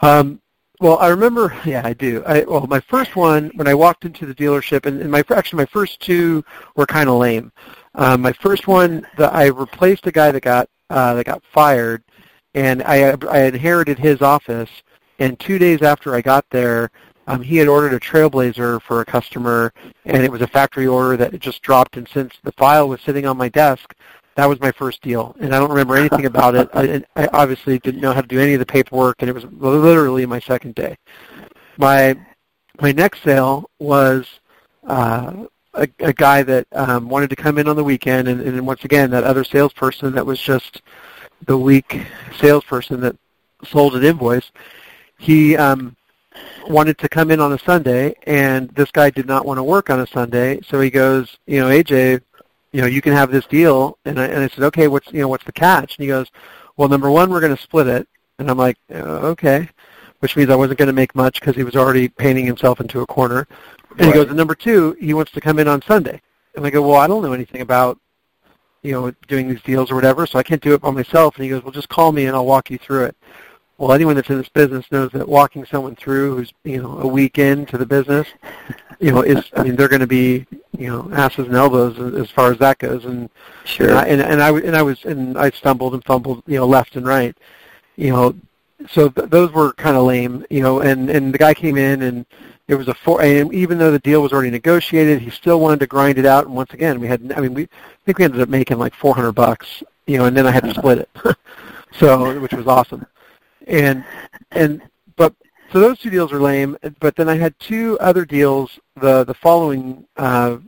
Um, 0.00 0.40
well, 0.80 0.98
I 0.98 1.08
remember. 1.08 1.56
Yeah, 1.64 1.82
I 1.84 1.92
do. 1.92 2.22
I, 2.26 2.42
well, 2.42 2.66
my 2.66 2.80
first 2.80 3.16
one 3.16 3.50
when 3.54 3.66
I 3.66 3.74
walked 3.74 4.04
into 4.04 4.26
the 4.26 4.34
dealership, 4.34 4.86
and, 4.86 5.00
and 5.00 5.10
my 5.10 5.24
actually 5.30 5.58
my 5.58 5.66
first 5.66 6.00
two 6.00 6.44
were 6.76 6.86
kind 6.86 7.08
of 7.08 7.16
lame. 7.16 7.52
Um, 7.94 8.22
my 8.22 8.32
first 8.32 8.66
one, 8.66 9.06
that 9.16 9.34
I 9.34 9.46
replaced 9.46 10.06
a 10.06 10.12
guy 10.12 10.30
that 10.30 10.42
got 10.42 10.68
uh, 10.90 11.14
that 11.14 11.26
got 11.26 11.42
fired, 11.52 12.02
and 12.54 12.82
I 12.82 13.16
I 13.28 13.44
inherited 13.44 13.98
his 13.98 14.22
office. 14.22 14.70
And 15.18 15.38
two 15.38 15.58
days 15.58 15.82
after 15.82 16.14
I 16.14 16.20
got 16.20 16.44
there, 16.50 16.90
um, 17.26 17.40
he 17.40 17.56
had 17.56 17.68
ordered 17.68 17.94
a 17.94 18.00
Trailblazer 18.00 18.82
for 18.82 19.00
a 19.00 19.04
customer, 19.04 19.72
and 20.04 20.22
it 20.22 20.30
was 20.30 20.42
a 20.42 20.46
factory 20.46 20.86
order 20.86 21.16
that 21.16 21.38
just 21.38 21.62
dropped. 21.62 21.96
And 21.96 22.08
since 22.08 22.34
the 22.42 22.52
file 22.52 22.88
was 22.88 23.00
sitting 23.00 23.24
on 23.24 23.36
my 23.36 23.48
desk, 23.48 23.94
that 24.34 24.46
was 24.48 24.58
my 24.60 24.72
first 24.72 25.00
deal, 25.02 25.36
and 25.40 25.54
I 25.54 25.60
don't 25.60 25.70
remember 25.70 25.96
anything 25.96 26.26
about 26.26 26.56
it. 26.56 26.68
I, 26.74 27.04
I 27.14 27.28
obviously 27.32 27.78
didn't 27.78 28.00
know 28.00 28.12
how 28.12 28.20
to 28.20 28.26
do 28.26 28.40
any 28.40 28.54
of 28.54 28.58
the 28.58 28.66
paperwork, 28.66 29.16
and 29.20 29.28
it 29.28 29.32
was 29.32 29.44
literally 29.44 30.26
my 30.26 30.40
second 30.40 30.74
day. 30.74 30.96
My 31.76 32.16
my 32.80 32.90
next 32.90 33.22
sale 33.22 33.70
was 33.78 34.40
uh, 34.88 35.46
a, 35.74 35.88
a 36.00 36.12
guy 36.12 36.42
that 36.42 36.66
um, 36.72 37.08
wanted 37.08 37.30
to 37.30 37.36
come 37.36 37.58
in 37.58 37.68
on 37.68 37.76
the 37.76 37.84
weekend, 37.84 38.26
and, 38.26 38.40
and 38.40 38.66
once 38.66 38.84
again, 38.84 39.10
that 39.10 39.22
other 39.22 39.44
salesperson 39.44 40.12
that 40.14 40.26
was 40.26 40.40
just 40.40 40.82
the 41.46 41.56
weak 41.58 42.00
salesperson 42.38 43.00
that 43.00 43.16
sold 43.64 43.96
an 43.96 44.04
invoice. 44.04 44.50
He 45.18 45.56
um, 45.56 45.96
wanted 46.68 46.98
to 46.98 47.08
come 47.08 47.30
in 47.30 47.40
on 47.40 47.52
a 47.52 47.58
Sunday, 47.58 48.14
and 48.26 48.68
this 48.70 48.90
guy 48.90 49.10
did 49.10 49.26
not 49.26 49.46
want 49.46 49.58
to 49.58 49.62
work 49.62 49.90
on 49.90 50.00
a 50.00 50.06
Sunday, 50.06 50.60
so 50.62 50.80
he 50.80 50.90
goes, 50.90 51.38
you 51.46 51.60
know, 51.60 51.68
AJ, 51.68 52.20
you 52.72 52.80
know, 52.80 52.88
you 52.88 53.00
can 53.00 53.12
have 53.12 53.30
this 53.30 53.46
deal. 53.46 53.98
And 54.04 54.18
I, 54.18 54.26
and 54.26 54.42
I 54.42 54.48
said, 54.48 54.64
okay, 54.64 54.88
what's, 54.88 55.12
you 55.12 55.20
know, 55.20 55.28
what's 55.28 55.44
the 55.44 55.52
catch? 55.52 55.96
And 55.96 56.02
he 56.02 56.08
goes, 56.08 56.26
well, 56.76 56.88
number 56.88 57.08
one, 57.08 57.30
we're 57.30 57.40
going 57.40 57.54
to 57.54 57.62
split 57.62 57.86
it. 57.86 58.08
And 58.40 58.50
I'm 58.50 58.58
like, 58.58 58.76
uh, 58.92 59.30
okay, 59.30 59.68
which 60.18 60.36
means 60.36 60.50
I 60.50 60.56
wasn't 60.56 60.80
going 60.80 60.88
to 60.88 60.92
make 60.92 61.14
much 61.14 61.38
because 61.38 61.54
he 61.54 61.62
was 61.62 61.76
already 61.76 62.08
painting 62.08 62.44
himself 62.44 62.80
into 62.80 63.00
a 63.00 63.06
corner. 63.06 63.46
And 63.96 64.08
he 64.08 64.12
goes, 64.12 64.26
and 64.26 64.36
number 64.36 64.56
two, 64.56 64.96
he 64.98 65.14
wants 65.14 65.30
to 65.32 65.40
come 65.40 65.60
in 65.60 65.68
on 65.68 65.82
Sunday. 65.82 66.20
And 66.56 66.66
I 66.66 66.70
go, 66.70 66.82
well, 66.82 67.00
I 67.00 67.06
don't 67.06 67.22
know 67.22 67.32
anything 67.32 67.60
about, 67.60 68.00
you 68.84 68.92
know, 68.92 69.12
doing 69.26 69.48
these 69.48 69.62
deals 69.62 69.90
or 69.90 69.96
whatever, 69.96 70.26
so 70.26 70.38
I 70.38 70.44
can't 70.44 70.62
do 70.62 70.74
it 70.74 70.82
by 70.82 70.90
myself. 70.90 71.34
And 71.34 71.44
he 71.44 71.50
goes, 71.50 71.64
well, 71.64 71.72
just 71.72 71.88
call 71.88 72.12
me 72.12 72.26
and 72.26 72.36
I'll 72.36 72.46
walk 72.46 72.70
you 72.70 72.78
through 72.78 73.06
it. 73.06 73.16
Well, 73.78 73.92
anyone 73.92 74.14
that's 74.14 74.30
in 74.30 74.38
this 74.38 74.48
business 74.48 74.84
knows 74.92 75.10
that 75.12 75.28
walking 75.28 75.64
someone 75.64 75.96
through 75.96 76.36
who's, 76.36 76.52
you 76.62 76.80
know, 76.80 77.00
a 77.00 77.06
week 77.06 77.38
into 77.38 77.76
the 77.76 77.86
business, 77.86 78.28
you 79.00 79.10
know, 79.10 79.22
is, 79.22 79.50
I 79.56 79.64
mean, 79.64 79.74
they're 79.74 79.88
going 79.88 80.00
to 80.00 80.06
be, 80.06 80.46
you 80.78 80.88
know, 80.88 81.10
asses 81.12 81.46
and 81.48 81.56
elbows 81.56 81.98
as 81.98 82.14
as 82.14 82.30
far 82.30 82.52
as 82.52 82.58
that 82.58 82.78
goes. 82.78 83.04
And, 83.04 83.30
Sure. 83.64 83.88
and 83.88 83.98
I, 83.98 84.04
and, 84.04 84.20
and 84.20 84.42
I, 84.42 84.50
and 84.50 84.76
I 84.76 84.82
was, 84.82 85.04
and 85.04 85.36
I 85.36 85.50
stumbled 85.50 85.94
and 85.94 86.04
fumbled, 86.04 86.44
you 86.46 86.56
know, 86.56 86.66
left 86.66 86.94
and 86.94 87.06
right, 87.06 87.36
you 87.96 88.10
know, 88.10 88.36
so 88.88 89.08
th- 89.08 89.30
those 89.30 89.50
were 89.50 89.72
kind 89.72 89.96
of 89.96 90.04
lame, 90.04 90.44
you 90.50 90.60
know, 90.60 90.80
and, 90.80 91.10
and 91.10 91.32
the 91.32 91.38
guy 91.38 91.54
came 91.54 91.76
in 91.76 92.02
and 92.02 92.26
it 92.66 92.74
was 92.74 92.88
a 92.88 92.94
four, 92.94 93.20
and 93.20 93.52
even 93.52 93.78
though 93.78 93.90
the 93.90 93.98
deal 93.98 94.22
was 94.22 94.32
already 94.32 94.50
negotiated, 94.50 95.20
he 95.20 95.30
still 95.30 95.60
wanted 95.60 95.80
to 95.80 95.86
grind 95.86 96.18
it 96.18 96.24
out. 96.24 96.46
And 96.46 96.54
once 96.54 96.72
again, 96.72 96.98
we 96.98 97.06
had, 97.06 97.32
I 97.36 97.40
mean, 97.40 97.52
we, 97.52 97.64
I 97.64 97.68
think 98.06 98.18
we 98.18 98.24
ended 98.24 98.40
up 98.40 98.48
making 98.48 98.78
like 98.78 98.94
400 98.94 99.32
bucks, 99.32 99.82
you 100.06 100.16
know, 100.18 100.24
and 100.24 100.36
then 100.36 100.46
I 100.46 100.50
had 100.50 100.64
to 100.64 100.74
split 100.74 100.98
it. 100.98 101.10
so, 101.98 102.40
which 102.40 102.54
was 102.54 102.66
awesome. 102.66 103.06
And, 103.66 104.04
and, 104.52 104.82
but, 105.16 105.34
so 105.72 105.80
those 105.80 105.98
two 105.98 106.10
deals 106.10 106.32
were 106.32 106.40
lame, 106.40 106.76
but 107.00 107.16
then 107.16 107.28
I 107.28 107.36
had 107.36 107.58
two 107.58 107.98
other 108.00 108.24
deals 108.24 108.78
the, 109.00 109.24
the 109.24 109.34
following, 109.34 110.06
uh, 110.16 110.58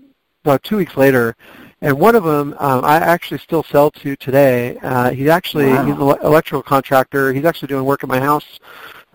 about 0.45 0.63
two 0.65 0.77
weeks 0.77 0.97
later, 0.97 1.35
and 1.81 1.99
one 1.99 2.15
of 2.15 2.25
them 2.25 2.55
um, 2.59 2.85
I 2.85 2.97
actually 2.97 3.39
still 3.39 3.63
sell 3.63 3.91
to 3.91 4.17
today. 4.17 4.77
Uh, 4.79 5.11
he's 5.11 5.29
actually 5.29 5.73
Wow. 5.73 5.85
he's 5.85 5.95
an 5.95 6.27
electrical 6.27 6.63
contractor. 6.63 7.33
He's 7.33 7.45
actually 7.45 7.69
doing 7.69 7.85
work 7.85 8.03
at 8.03 8.09
my 8.09 8.21
house 8.21 8.61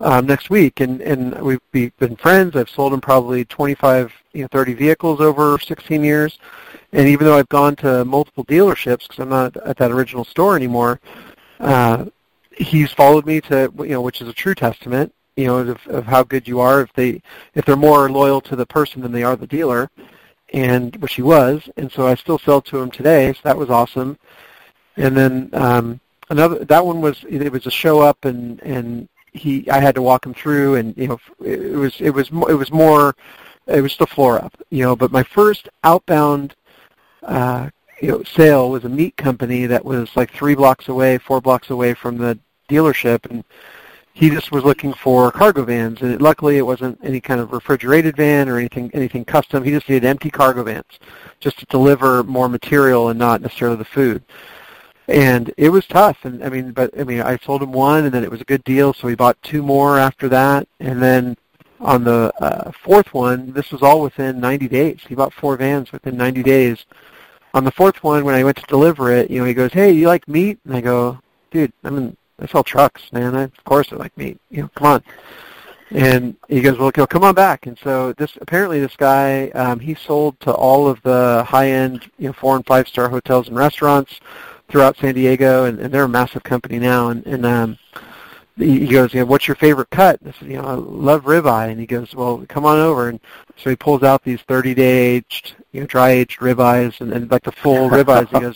um, 0.02 0.26
next 0.26 0.50
week, 0.50 0.80
and 0.80 1.00
and 1.00 1.40
we've 1.40 1.60
be- 1.70 1.92
been 1.98 2.16
friends. 2.16 2.56
I've 2.56 2.68
sold 2.68 2.92
him 2.92 3.00
probably 3.00 3.44
25, 3.44 4.12
you 4.32 4.42
know, 4.42 4.48
30 4.48 4.74
vehicles 4.74 5.20
over 5.20 5.58
16 5.58 6.02
years, 6.04 6.38
and 6.92 7.08
even 7.08 7.26
though 7.26 7.38
I've 7.38 7.48
gone 7.48 7.76
to 7.76 8.04
multiple 8.04 8.44
dealerships 8.44 9.02
because 9.02 9.20
I'm 9.20 9.28
not 9.28 9.56
at 9.58 9.76
that 9.78 9.92
original 9.92 10.24
store 10.24 10.56
anymore, 10.56 11.00
uh, 11.60 12.06
he's 12.56 12.92
followed 12.92 13.26
me 13.26 13.40
to 13.42 13.72
you 13.78 13.88
know, 13.88 14.02
which 14.02 14.20
is 14.20 14.28
a 14.28 14.32
true 14.32 14.54
testament, 14.54 15.14
you 15.36 15.46
know, 15.46 15.58
of, 15.58 15.86
of 15.86 16.04
how 16.04 16.22
good 16.24 16.46
you 16.48 16.60
are. 16.60 16.82
If 16.82 16.92
they 16.94 17.22
if 17.54 17.64
they're 17.64 17.76
more 17.76 18.10
loyal 18.10 18.40
to 18.42 18.56
the 18.56 18.66
person 18.66 19.02
than 19.02 19.12
they 19.12 19.22
are 19.22 19.36
the 19.36 19.46
dealer 19.46 19.88
and 20.52 20.94
which 20.96 21.14
he 21.14 21.22
was, 21.22 21.68
and 21.76 21.90
so 21.90 22.06
I 22.06 22.14
still 22.14 22.38
sell 22.38 22.60
to 22.62 22.80
him 22.80 22.90
today. 22.90 23.32
So 23.32 23.40
that 23.44 23.56
was 23.56 23.70
awesome. 23.70 24.18
And 24.96 25.16
then 25.16 25.50
um, 25.54 26.00
another 26.28 26.64
that 26.64 26.84
one 26.84 27.00
was 27.00 27.24
it 27.28 27.50
was 27.50 27.66
a 27.66 27.70
show 27.70 28.00
up, 28.00 28.24
and 28.24 28.60
and 28.62 29.08
he 29.32 29.68
I 29.70 29.80
had 29.80 29.94
to 29.94 30.02
walk 30.02 30.26
him 30.26 30.34
through, 30.34 30.76
and 30.76 30.96
you 30.96 31.08
know 31.08 31.18
it 31.44 31.76
was 31.76 32.00
it 32.00 32.10
was 32.10 32.28
it 32.30 32.54
was 32.54 32.70
more 32.70 33.14
it 33.66 33.80
was 33.80 33.96
the 33.96 34.06
floor 34.06 34.42
up, 34.42 34.54
you 34.70 34.82
know. 34.82 34.96
But 34.96 35.12
my 35.12 35.22
first 35.22 35.68
outbound 35.84 36.54
uh, 37.22 37.70
you 38.00 38.08
know 38.08 38.22
sale 38.24 38.70
was 38.70 38.84
a 38.84 38.88
meat 38.88 39.16
company 39.16 39.66
that 39.66 39.84
was 39.84 40.10
like 40.16 40.32
three 40.32 40.54
blocks 40.54 40.88
away, 40.88 41.18
four 41.18 41.40
blocks 41.40 41.70
away 41.70 41.94
from 41.94 42.18
the 42.18 42.38
dealership, 42.68 43.28
and 43.30 43.44
he 44.14 44.28
just 44.28 44.52
was 44.52 44.64
looking 44.64 44.92
for 44.92 45.32
cargo 45.32 45.64
vans, 45.64 46.02
and 46.02 46.12
it, 46.12 46.20
luckily 46.20 46.58
it 46.58 46.66
wasn't 46.66 46.98
any 47.02 47.20
kind 47.20 47.40
of 47.40 47.52
refrigerated 47.52 48.16
van 48.16 48.48
or 48.48 48.58
anything 48.58 48.90
anything 48.92 49.24
custom. 49.24 49.64
He 49.64 49.70
just 49.70 49.88
needed 49.88 50.04
empty 50.04 50.30
cargo 50.30 50.62
vans, 50.62 50.98
just 51.40 51.58
to 51.60 51.66
deliver 51.66 52.22
more 52.22 52.48
material 52.48 53.08
and 53.08 53.18
not 53.18 53.40
necessarily 53.40 53.78
the 53.78 53.84
food. 53.84 54.22
And 55.08 55.52
it 55.56 55.68
was 55.70 55.86
tough, 55.86 56.24
and 56.24 56.44
I 56.44 56.48
mean, 56.48 56.72
but 56.72 56.98
I 56.98 57.04
mean, 57.04 57.20
I 57.20 57.36
sold 57.38 57.62
him 57.62 57.72
one, 57.72 58.04
and 58.04 58.12
then 58.12 58.22
it 58.22 58.30
was 58.30 58.40
a 58.40 58.44
good 58.44 58.62
deal, 58.64 58.94
so 58.94 59.08
he 59.08 59.16
bought 59.16 59.40
two 59.42 59.62
more 59.62 59.98
after 59.98 60.28
that, 60.28 60.68
and 60.78 61.02
then 61.02 61.36
on 61.80 62.04
the 62.04 62.32
uh, 62.40 62.70
fourth 62.70 63.12
one, 63.12 63.52
this 63.52 63.72
was 63.72 63.82
all 63.82 64.00
within 64.00 64.38
90 64.38 64.68
days. 64.68 65.00
He 65.08 65.16
bought 65.16 65.32
four 65.34 65.56
vans 65.56 65.90
within 65.90 66.16
90 66.16 66.44
days. 66.44 66.86
On 67.54 67.64
the 67.64 67.72
fourth 67.72 68.04
one, 68.04 68.24
when 68.24 68.36
I 68.36 68.44
went 68.44 68.58
to 68.58 68.66
deliver 68.68 69.10
it, 69.10 69.28
you 69.28 69.40
know, 69.40 69.44
he 69.44 69.54
goes, 69.54 69.72
"Hey, 69.72 69.90
you 69.90 70.06
like 70.06 70.28
meat?" 70.28 70.58
And 70.64 70.76
I 70.76 70.80
go, 70.80 71.18
"Dude, 71.50 71.72
I'm 71.82 71.98
in 71.98 72.16
I 72.42 72.46
sell 72.46 72.64
trucks, 72.64 73.12
man. 73.12 73.36
I, 73.36 73.42
of 73.44 73.64
course 73.64 73.92
I 73.92 73.96
like 73.96 74.16
meat. 74.18 74.38
You 74.50 74.62
know, 74.62 74.70
come 74.74 74.86
on. 74.86 75.02
And 75.92 76.36
he 76.48 76.60
goes, 76.60 76.78
well, 76.78 76.88
okay, 76.88 77.06
come 77.06 77.22
on 77.22 77.34
back. 77.34 77.66
And 77.66 77.78
so 77.78 78.12
this 78.14 78.36
apparently 78.40 78.80
this 78.80 78.96
guy 78.96 79.50
um, 79.50 79.78
he 79.78 79.94
sold 79.94 80.40
to 80.40 80.52
all 80.52 80.88
of 80.88 81.00
the 81.02 81.44
high-end, 81.46 82.10
you 82.18 82.28
know, 82.28 82.32
four 82.32 82.56
and 82.56 82.66
five-star 82.66 83.08
hotels 83.08 83.48
and 83.48 83.56
restaurants 83.56 84.18
throughout 84.68 84.96
San 84.96 85.14
Diego, 85.14 85.64
and, 85.64 85.78
and 85.78 85.92
they're 85.92 86.04
a 86.04 86.08
massive 86.08 86.42
company 86.42 86.78
now. 86.78 87.08
And, 87.08 87.26
and 87.26 87.46
um, 87.46 87.78
he 88.56 88.86
goes, 88.86 89.14
you 89.14 89.20
know, 89.20 89.26
what's 89.26 89.48
your 89.48 89.54
favorite 89.54 89.90
cut? 89.90 90.20
I 90.26 90.32
said, 90.32 90.48
you 90.48 90.60
know, 90.60 90.64
I 90.64 90.74
love 90.74 91.24
ribeye. 91.24 91.70
And 91.70 91.80
he 91.80 91.86
goes, 91.86 92.14
well, 92.14 92.44
come 92.48 92.64
on 92.64 92.78
over. 92.78 93.08
And 93.08 93.20
so 93.56 93.70
he 93.70 93.76
pulls 93.76 94.02
out 94.02 94.22
these 94.22 94.40
30-day 94.42 95.16
aged, 95.16 95.54
you 95.72 95.80
know, 95.80 95.86
dry 95.86 96.10
aged 96.10 96.40
ribeyes 96.40 97.00
and, 97.00 97.12
and 97.12 97.30
like 97.30 97.44
the 97.44 97.52
full 97.52 97.88
ribeyes. 97.90 98.28
He 98.28 98.40
goes, 98.40 98.54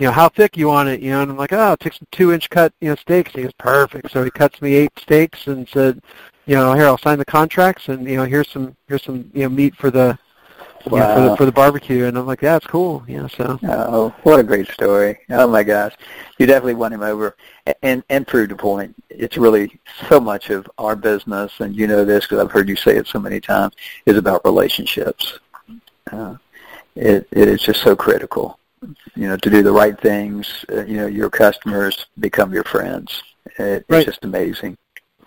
you 0.00 0.06
know, 0.06 0.12
how 0.12 0.28
thick 0.28 0.56
you 0.56 0.68
want 0.68 0.88
it? 0.88 1.00
You 1.00 1.10
know, 1.10 1.22
and 1.22 1.30
I'm 1.30 1.36
like, 1.36 1.52
oh, 1.52 1.76
take 1.78 1.94
some 1.94 2.08
two-inch 2.12 2.50
cut, 2.50 2.72
you 2.80 2.88
know, 2.88 2.94
steaks. 2.96 3.32
He 3.32 3.42
goes, 3.42 3.52
perfect. 3.58 4.10
So 4.10 4.24
he 4.24 4.30
cuts 4.30 4.62
me 4.62 4.74
eight 4.74 4.92
steaks 4.98 5.46
and 5.48 5.68
said, 5.68 6.00
you 6.46 6.56
know, 6.56 6.72
here 6.74 6.86
I'll 6.86 6.98
sign 6.98 7.18
the 7.18 7.24
contracts 7.24 7.88
and 7.88 8.06
you 8.08 8.16
know, 8.16 8.24
here's 8.24 8.50
some 8.50 8.76
here's 8.88 9.04
some 9.04 9.30
you 9.32 9.42
know 9.42 9.48
meat 9.48 9.76
for 9.76 9.90
the 9.90 10.18
wow. 10.86 10.98
you 10.98 11.04
know, 11.04 11.14
for 11.14 11.30
the 11.30 11.36
for 11.36 11.44
the 11.46 11.52
barbecue, 11.52 12.04
and 12.06 12.16
I'm 12.16 12.26
like, 12.26 12.42
yeah, 12.42 12.56
it's 12.56 12.66
cool, 12.66 13.04
you 13.06 13.18
know. 13.18 13.28
So 13.28 13.58
oh, 13.62 14.14
what 14.22 14.40
a 14.40 14.42
great 14.42 14.68
story! 14.68 15.18
Oh 15.30 15.46
my 15.46 15.62
gosh, 15.62 15.94
you 16.38 16.46
definitely 16.46 16.74
won 16.74 16.92
him 16.92 17.02
over, 17.02 17.36
and 17.82 18.02
and 18.08 18.26
proved 18.26 18.52
a 18.52 18.56
point. 18.56 18.94
It's 19.10 19.36
really 19.36 19.78
so 20.08 20.20
much 20.20 20.50
of 20.50 20.68
our 20.78 20.96
business, 20.96 21.52
and 21.60 21.74
you 21.74 21.86
know 21.86 22.04
this 22.04 22.24
because 22.24 22.38
I've 22.38 22.50
heard 22.50 22.68
you 22.68 22.76
say 22.76 22.96
it 22.96 23.06
so 23.06 23.18
many 23.18 23.40
times, 23.40 23.74
is 24.06 24.16
about 24.16 24.44
relationships. 24.44 25.38
Uh, 26.10 26.36
it 26.96 27.26
it 27.30 27.48
is 27.48 27.62
just 27.62 27.82
so 27.82 27.96
critical, 27.96 28.58
you 29.14 29.28
know, 29.28 29.36
to 29.36 29.50
do 29.50 29.62
the 29.62 29.72
right 29.72 29.98
things. 30.00 30.64
Uh, 30.70 30.84
you 30.84 30.96
know, 30.96 31.06
your 31.06 31.30
customers 31.30 32.06
become 32.18 32.52
your 32.52 32.64
friends. 32.64 33.22
It, 33.58 33.84
right. 33.88 33.98
It's 33.98 34.06
just 34.06 34.24
amazing. 34.24 34.76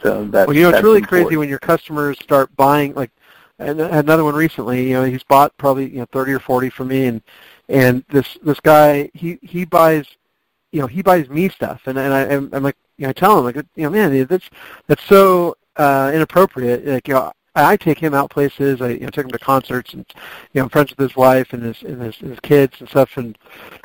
So 0.02 0.26
that, 0.26 0.48
well, 0.48 0.56
you 0.56 0.63
know, 0.63 0.70
it's 0.70 0.84
really 0.84 1.00
important. 1.00 1.28
crazy 1.28 1.38
when 1.38 1.50
your 1.50 1.60
customers 1.60 2.20
start 2.20 2.56
buying 2.56 2.94
like 2.94 3.12
and 3.60 3.80
another 3.80 4.24
one 4.24 4.36
recently. 4.36 4.88
You 4.88 4.94
know, 4.94 5.04
he's 5.04 5.24
bought 5.24 5.56
probably 5.58 5.89
you 5.89 6.00
know 6.00 6.08
thirty 6.12 6.34
or 6.34 6.39
forty 6.39 6.70
from 6.70 6.89
me, 6.89 7.06
and 7.06 7.22
and 7.70 8.04
this 8.10 8.38
this 8.44 8.60
guy 8.60 9.10
he 9.13 9.39
he 9.41 9.65
buys, 9.65 10.06
you 10.72 10.82
know, 10.82 10.88
he 10.88 11.02
buys 11.02 11.30
me 11.30 11.50
stuff, 11.50 11.82
and 11.86 11.98
and 11.98 12.13
I 12.13 12.22
I'm, 12.28 12.50
I'm 12.54 12.63
like 12.63 12.78
you 12.98 13.04
know 13.04 13.10
I 13.10 13.13
tell 13.13 13.39
him 13.39 13.46
like 13.46 13.56
you 13.56 13.84
know 13.84 13.89
man 13.89 14.26
that's 14.26 14.50
that's 14.88 15.04
so 15.04 15.56
uh, 15.78 16.12
inappropriate. 16.13 16.86
Like 16.86 17.08
you 17.08 17.13
know 17.13 17.32
I 17.56 17.78
take 17.78 17.98
him 17.98 18.13
out 18.13 18.30
places. 18.30 18.82
I 18.82 18.89
you 18.89 19.00
know, 19.02 19.10
took 19.10 19.26
him 19.26 19.32
to 19.32 19.39
concerts, 19.39 19.94
and 19.94 20.06
you 20.52 20.60
know, 20.60 20.63
I'm 20.63 20.70
friends 20.70 20.89
with 20.89 21.00
his 21.10 21.15
wife 21.15 21.54
and 21.54 21.63
his 21.63 21.82
and 21.84 22.02
his, 22.02 22.18
his 22.18 22.39
kids 22.41 22.76
and 22.80 22.89
stuff, 22.89 23.15
and 23.15 23.38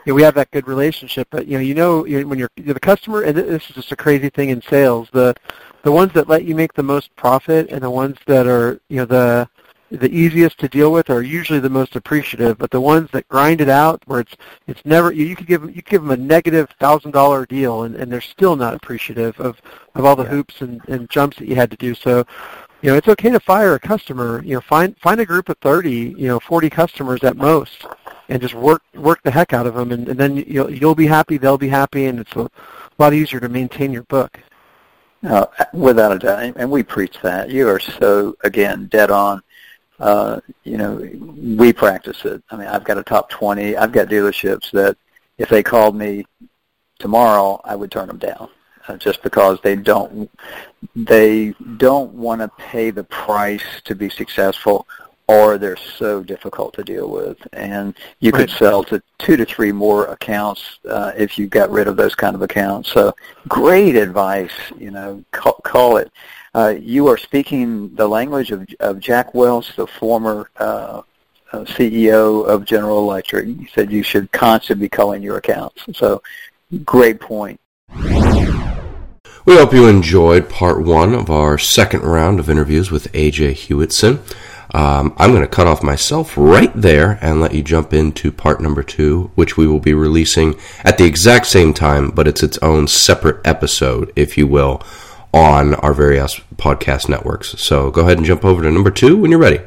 you 0.05 0.13
know, 0.13 0.15
we 0.15 0.23
have 0.23 0.35
that 0.35 0.51
good 0.51 0.67
relationship. 0.67 1.29
But 1.31 1.47
you 1.47 1.57
know, 1.57 1.63
you 1.63 1.75
know, 1.75 2.03
when 2.27 2.39
you're, 2.39 2.51
you're 2.57 2.75
the 2.75 2.81
customer, 2.81 3.23
and 3.23 3.37
this 3.37 3.69
is 3.71 3.77
just 3.77 3.93
a 3.93 3.97
crazy 3.97 4.29
thing 4.29 4.51
in 4.51 4.61
sales. 4.63 5.09
The 5.13 5.35
the 5.83 5.93
ones 5.93 6.13
that 6.15 6.29
let 6.29 6.45
you 6.45 6.57
make 6.57 6.75
the 6.75 6.83
most 6.83 7.15
profit, 7.15 7.71
and 7.71 7.81
the 7.83 7.91
ones 7.91 8.19
that 8.27 8.49
are 8.49 8.81
you 8.89 8.97
know 8.97 9.05
the 9.05 9.49
the 9.91 10.11
easiest 10.11 10.59
to 10.59 10.69
deal 10.69 10.93
with 10.93 11.11
are 11.11 11.23
usually 11.23 11.59
the 11.59 11.69
most 11.69 11.97
appreciative, 11.97 12.59
but 12.59 12.71
the 12.71 12.81
ones 12.81 13.11
that 13.13 13.29
grind 13.29 13.61
it 13.61 13.69
out, 13.69 14.03
where 14.07 14.21
it's 14.21 14.37
it's 14.69 14.85
never 14.85 15.13
you, 15.13 15.25
you 15.25 15.35
could 15.35 15.49
give 15.49 15.65
you 15.65 15.83
could 15.83 15.87
give 15.87 16.03
them 16.03 16.13
a 16.13 16.17
negative 16.17 16.71
thousand 16.79 17.11
dollar 17.11 17.45
deal, 17.45 17.83
and, 17.83 17.97
and 17.97 18.11
they're 18.11 18.21
still 18.21 18.55
not 18.55 18.75
appreciative 18.75 19.39
of 19.41 19.61
of 19.97 20.05
all 20.05 20.15
the 20.15 20.25
hoops 20.25 20.61
and, 20.61 20.81
and 20.89 21.11
jumps 21.11 21.39
that 21.39 21.49
you 21.49 21.57
had 21.57 21.71
to 21.73 21.77
do. 21.77 21.95
So, 21.95 22.25
you 22.83 22.91
know, 22.91 22.97
it's 22.97 23.09
okay 23.09 23.31
to 23.31 23.41
fire 23.41 23.75
a 23.75 23.81
customer. 23.81 24.43
You 24.45 24.55
know, 24.55 24.61
find 24.61 24.97
find 24.99 25.21
a 25.21 25.27
group 25.27 25.49
of 25.49 25.59
thirty, 25.59 26.15
you 26.17 26.29
know, 26.29 26.39
forty 26.39 26.71
customers 26.71 27.25
at 27.25 27.37
most, 27.37 27.85
and 28.29 28.41
just 28.41 28.55
work 28.55 28.83
work 28.95 29.21
the 29.25 29.33
heck 29.33 29.53
out 29.53 29.67
of 29.67 29.75
them, 29.75 29.91
and, 29.91 30.09
and 30.09 30.19
then 30.19 30.37
you'll 30.37 30.71
you'll 30.71 30.95
be 30.95 31.09
happy, 31.09 31.37
they'll 31.37 31.59
be 31.59 31.69
happy, 31.69 32.07
and 32.07 32.21
it's 32.21 32.37
a 32.37 32.49
lot 32.99 33.13
easier 33.13 33.41
to 33.41 33.49
maintain 33.49 33.93
your 33.93 34.05
book. 34.05 34.39
No, 35.23 35.51
without 35.75 36.13
a 36.13 36.19
doubt, 36.19 36.55
and 36.57 36.71
we 36.71 36.85
preach 36.85 37.19
that. 37.23 37.51
You 37.51 37.69
are 37.69 37.81
so 37.81 38.37
again 38.45 38.87
dead 38.87 39.11
on 39.11 39.43
uh, 40.01 40.41
you 40.65 40.79
know, 40.79 40.97
we 41.57 41.73
practice 41.73 42.25
it. 42.25 42.43
I 42.51 42.57
mean, 42.57 42.69
I've 42.69 42.85
got 42.85 42.99
a 42.99 43.03
top 43.03 43.29
20. 43.31 43.77
I've 43.77 43.93
got 43.93 44.09
dealerships 44.09 44.71
that 44.73 44.97
if 45.39 45.49
they 45.49 45.63
called 45.63 45.95
me 45.95 46.25
tomorrow, 46.99 47.61
I 47.65 47.77
would 47.77 47.91
turn 47.91 48.09
them 48.09 48.19
down 48.19 48.49
uh, 48.89 48.97
just 48.97 49.23
because 49.23 49.59
they 49.63 49.77
don't 49.77 50.31
they 50.97 51.55
don't 51.77 52.13
want 52.15 52.41
to 52.41 52.49
pay 52.57 52.91
the 52.91 53.05
price 53.05 53.81
to 53.85 53.95
be 53.95 54.09
successful 54.09 54.87
or 55.31 55.59
they're 55.59 55.77
so 55.77 56.23
difficult 56.23 56.75
to 56.75 56.83
deal 56.83 57.09
with. 57.09 57.39
And 57.53 57.95
you 58.19 58.33
right. 58.33 58.41
could 58.41 58.51
sell 58.51 58.83
to 58.85 59.03
two 59.19 59.37
to 59.37 59.45
three 59.45 59.73
more 59.73 60.07
accounts 60.07 60.81
uh, 60.89 61.13
if 61.17 61.39
you 61.39 61.47
got 61.47 61.71
rid 61.71 61.87
of 61.87 61.97
those 61.97 62.15
kind 62.15 62.35
of 62.35 62.43
accounts. 62.43 62.91
So 62.93 63.15
great 63.47 63.95
advice, 63.95 64.53
you 64.77 64.91
know, 64.91 65.25
call, 65.33 65.61
call 65.63 65.99
it 65.99 66.11
uh, 66.55 66.75
you 66.81 67.07
are 67.07 67.17
speaking 67.17 67.95
the 67.95 68.09
language 68.09 68.51
of, 68.51 68.67
of 68.81 68.99
Jack 68.99 69.35
Welch, 69.35 69.77
the 69.77 69.87
former 69.87 70.51
uh, 70.57 71.03
uh 71.53 71.65
CEO 71.65 72.47
of 72.47 72.65
General 72.65 72.99
Electric. 72.99 73.47
He 73.47 73.69
said 73.73 73.93
you 73.93 74.03
should 74.03 74.31
constantly 74.33 74.87
be 74.87 74.89
calling 74.89 75.23
your 75.23 75.37
accounts. 75.37 75.85
So, 75.97 76.23
great 76.85 77.21
point. 77.21 77.61
We 79.47 79.57
hope 79.57 79.73
you 79.73 79.89
enjoyed 79.89 80.49
part 80.49 80.83
one 80.83 81.15
of 81.15 81.31
our 81.31 81.57
second 81.57 82.03
round 82.03 82.39
of 82.39 82.51
interviews 82.51 82.91
with 82.91 83.13
AJ 83.13 83.53
Hewitson. 83.55 84.21
Um, 84.73 85.15
I'm 85.17 85.31
going 85.31 85.43
to 85.43 85.49
cut 85.49 85.67
off 85.67 85.83
myself 85.83 86.37
right 86.37 86.73
there 86.75 87.19
and 87.21 87.41
let 87.41 87.55
you 87.55 87.63
jump 87.63 87.93
into 87.93 88.31
part 88.31 88.61
number 88.61 88.83
two, 88.83 89.31
which 89.35 89.57
we 89.57 89.67
will 89.67 89.81
be 89.81 89.95
releasing 89.95 90.55
at 90.85 90.99
the 90.99 91.05
exact 91.05 91.47
same 91.47 91.75
time, 91.75 92.11
but 92.11 92.29
it's 92.29 92.43
its 92.43 92.59
own 92.59 92.87
separate 92.87 93.45
episode, 93.45 94.13
if 94.15 94.39
you 94.39 94.47
will, 94.47 94.83
on 95.33 95.75
our 95.77 95.95
various 95.95 96.41
podcast 96.57 97.09
networks. 97.09 97.61
So 97.61 97.91
go 97.91 98.03
ahead 98.03 98.19
and 98.19 98.27
jump 98.27 98.45
over 98.45 98.63
to 98.63 98.71
number 98.71 98.91
two 98.91 99.17
when 99.17 99.31
you're 99.31 99.41
ready. 99.41 99.61